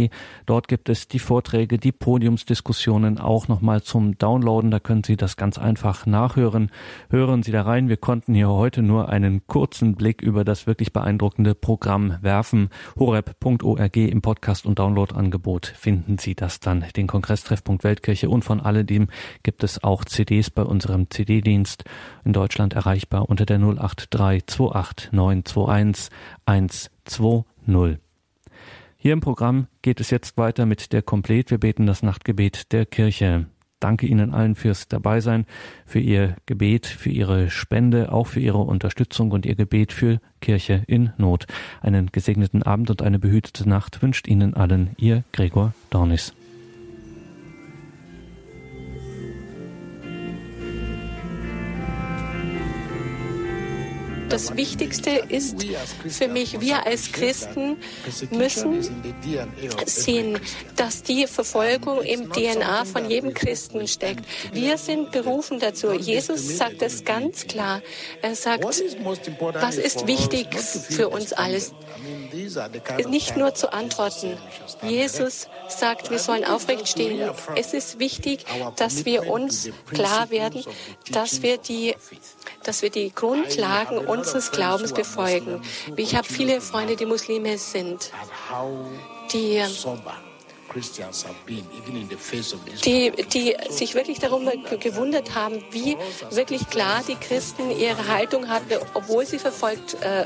[0.46, 4.72] Dort gibt es die Vorträge, die Podiumsdiskussionen auch nochmal zum Downloaden.
[4.72, 6.72] Da können Sie das ganz einfach nachhören.
[7.08, 7.88] Hören Sie da rein.
[7.88, 12.68] Wir konnten hier heute nur einen kurzen Blick über das wirklich beeindruckende Programm werfen.
[12.98, 18.28] horeb.org im Podcast- und Downloadangebot finden Sie das dann, den Kongresstreffpunkt Weltkirche.
[18.28, 19.06] Und von alledem
[19.44, 21.84] gibt es auch CDs bei unserem CD-Dienst
[22.24, 27.98] in Deutschland erreichbar unter der 08328 921 120.
[28.96, 31.50] Hier im Programm geht es jetzt weiter mit der Komplet.
[31.50, 33.46] Wir beten das Nachtgebet der Kirche.
[33.80, 35.46] Danke Ihnen allen fürs Dabeisein,
[35.86, 40.82] für Ihr Gebet, für Ihre Spende, auch für Ihre Unterstützung und Ihr Gebet für Kirche
[40.86, 41.46] in Not.
[41.80, 46.34] Einen gesegneten Abend und eine behütete Nacht wünscht Ihnen allen Ihr Gregor Dornis.
[54.30, 55.56] Das Wichtigste ist
[56.08, 57.76] für mich, wir als Christen
[58.30, 59.04] müssen
[59.86, 60.38] sehen,
[60.76, 64.24] dass die Verfolgung im DNA von jedem Christen steckt.
[64.52, 65.92] Wir sind berufen dazu.
[65.92, 67.82] Jesus sagt es ganz klar.
[68.22, 71.72] Er sagt, was ist wichtig für uns alles?
[73.08, 74.36] Nicht nur zu antworten.
[74.82, 77.30] Jesus sagt, wir sollen aufrecht stehen.
[77.56, 78.44] Es ist wichtig,
[78.76, 80.64] dass wir uns klar werden,
[81.10, 81.94] dass wir die
[82.62, 85.62] dass wir die Grundlagen unseres Glaubens befolgen.
[85.96, 88.10] Ich habe viele Freunde, die Muslime sind,
[89.32, 89.62] die
[92.84, 95.96] die, die sich wirklich darüber gewundert haben, wie
[96.30, 100.24] wirklich klar die Christen ihre Haltung hatten, obwohl sie verfolgt äh,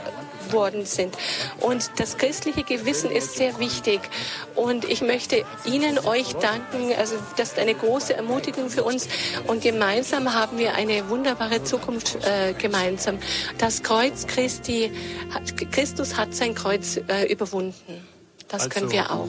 [0.53, 1.17] worden sind.
[1.61, 4.01] Und das christliche Gewissen ist sehr wichtig.
[4.55, 6.93] Und ich möchte Ihnen, euch danken.
[6.99, 9.09] Also das ist eine große Ermutigung für uns.
[9.47, 13.19] Und gemeinsam haben wir eine wunderbare Zukunft äh, gemeinsam.
[13.59, 14.91] Das Kreuz Christi,
[15.71, 17.75] Christus hat sein Kreuz äh, überwunden.
[18.49, 19.29] Das können wir auch.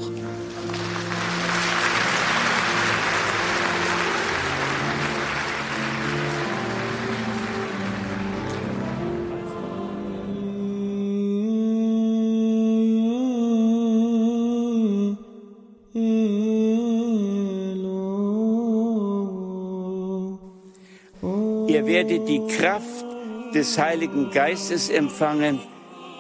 [21.96, 23.06] Werdet die Kraft
[23.54, 25.62] des Heiligen Geistes empfangen,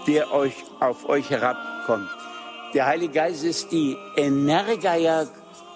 [0.08, 2.08] der euch auf euch herabkommt.
[2.74, 5.28] Der Heilige Geist ist die Energia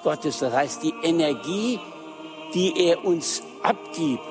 [0.01, 1.81] Gottes, das heißt die Energie,
[2.53, 4.23] die er uns abgibt,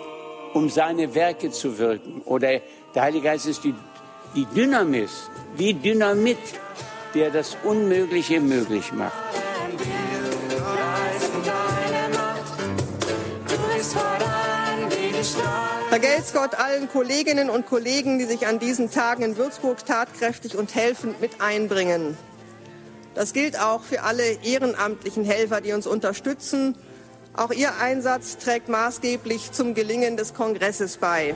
[0.55, 2.23] um seine Werke zu wirken.
[2.25, 2.63] Oder
[2.95, 3.75] der Heilige Geist ist die,
[4.35, 6.39] die Dynamis, wie Dynamit,
[7.15, 9.48] der das Unmögliche möglich macht.
[16.01, 20.77] Vergelt's Gott allen Kolleginnen und Kollegen, die sich an diesen Tagen in Würzburg tatkräftig und
[20.77, 22.17] helfend mit einbringen.
[23.17, 26.77] Das gilt auch für alle ehrenamtlichen Helfer, die uns unterstützen.
[27.35, 31.35] Auch ihr Einsatz trägt maßgeblich zum Gelingen des Kongresses bei.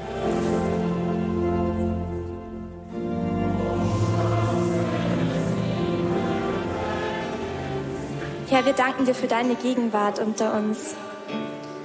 [8.48, 10.94] Herr, wir danken dir für deine Gegenwart unter uns.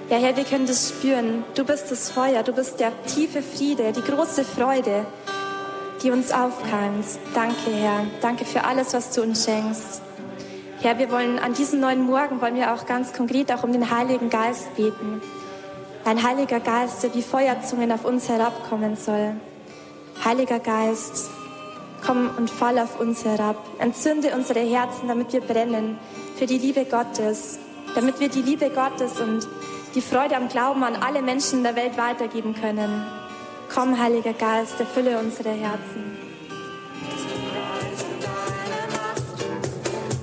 [0.09, 1.43] Ja, Herr, wir können das spüren.
[1.53, 5.05] Du bist das Feuer, du bist der tiefe Friede, die große Freude,
[6.01, 7.05] die uns aufkeimt.
[7.33, 8.05] Danke, Herr.
[8.21, 10.01] Danke für alles, was du uns schenkst.
[10.79, 13.91] Herr, wir wollen an diesem neuen Morgen, wollen wir auch ganz konkret auch um den
[13.91, 15.21] Heiligen Geist beten.
[16.05, 19.33] Ein Heiliger Geist, der wie Feuerzungen auf uns herabkommen soll.
[20.23, 21.29] Heiliger Geist,
[22.05, 23.57] komm und fall auf uns herab.
[23.79, 25.99] Entzünde unsere Herzen, damit wir brennen
[26.37, 27.59] für die Liebe Gottes,
[27.93, 29.45] damit wir die Liebe Gottes und
[29.97, 33.03] die Freude am Glauben an alle Menschen der Welt weitergeben können.
[33.73, 36.15] Komm, Heiliger Geist, erfülle unsere Herzen.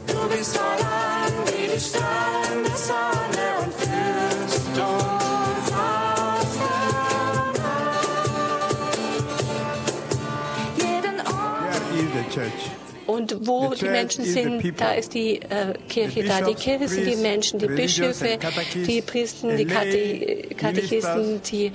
[0.07, 6.55] Du bist voran wie die strahlende Sonne und führst uns auf
[10.77, 12.74] Jeden Ort.
[13.06, 16.40] Und wo die Menschen sind, da ist die äh, Kirche da.
[16.40, 18.39] Die Kirche sind die Menschen, die Bischöfe,
[18.74, 21.72] die Priester, die Kate Katechisten, die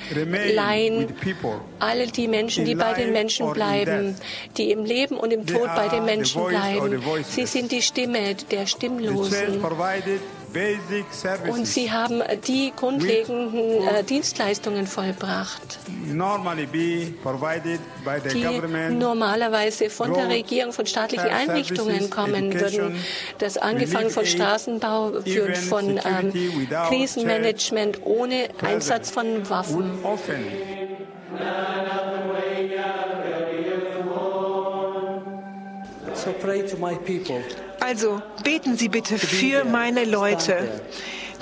[0.54, 1.08] Laien,
[1.80, 4.16] alle die Menschen, die bei den Menschen bleiben,
[4.58, 7.02] die im Leben und im Tod bei den Menschen bleiben.
[7.24, 9.62] Sie sind die Stimme der Stimmlosen.
[11.50, 16.14] Und sie haben die grundlegenden äh, Dienstleistungen vollbracht, die
[18.94, 22.96] normalerweise von der Regierung, von staatlichen Einrichtungen kommen würden.
[23.38, 26.34] Das angefangen von Straßenbau, führt von ähm,
[26.90, 30.00] Krisenmanagement ohne Einsatz von Waffen.
[37.80, 40.82] Also beten Sie bitte für meine Leute,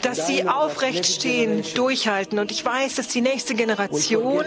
[0.02, 2.40] dass sie aufrecht stehen, durchhalten.
[2.40, 4.46] Und ich weiß, dass die nächste Generation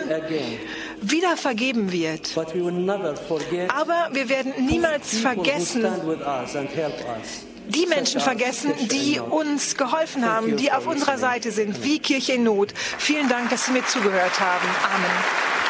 [1.00, 2.36] wieder vergeben wird.
[2.36, 5.86] Aber wir werden niemals vergessen,
[7.68, 12.44] die Menschen vergessen, die uns geholfen haben, die auf unserer Seite sind, wie Kirche in
[12.44, 12.72] Not.
[12.98, 14.68] Vielen Dank, dass Sie mir zugehört haben.
[14.94, 15.69] Amen.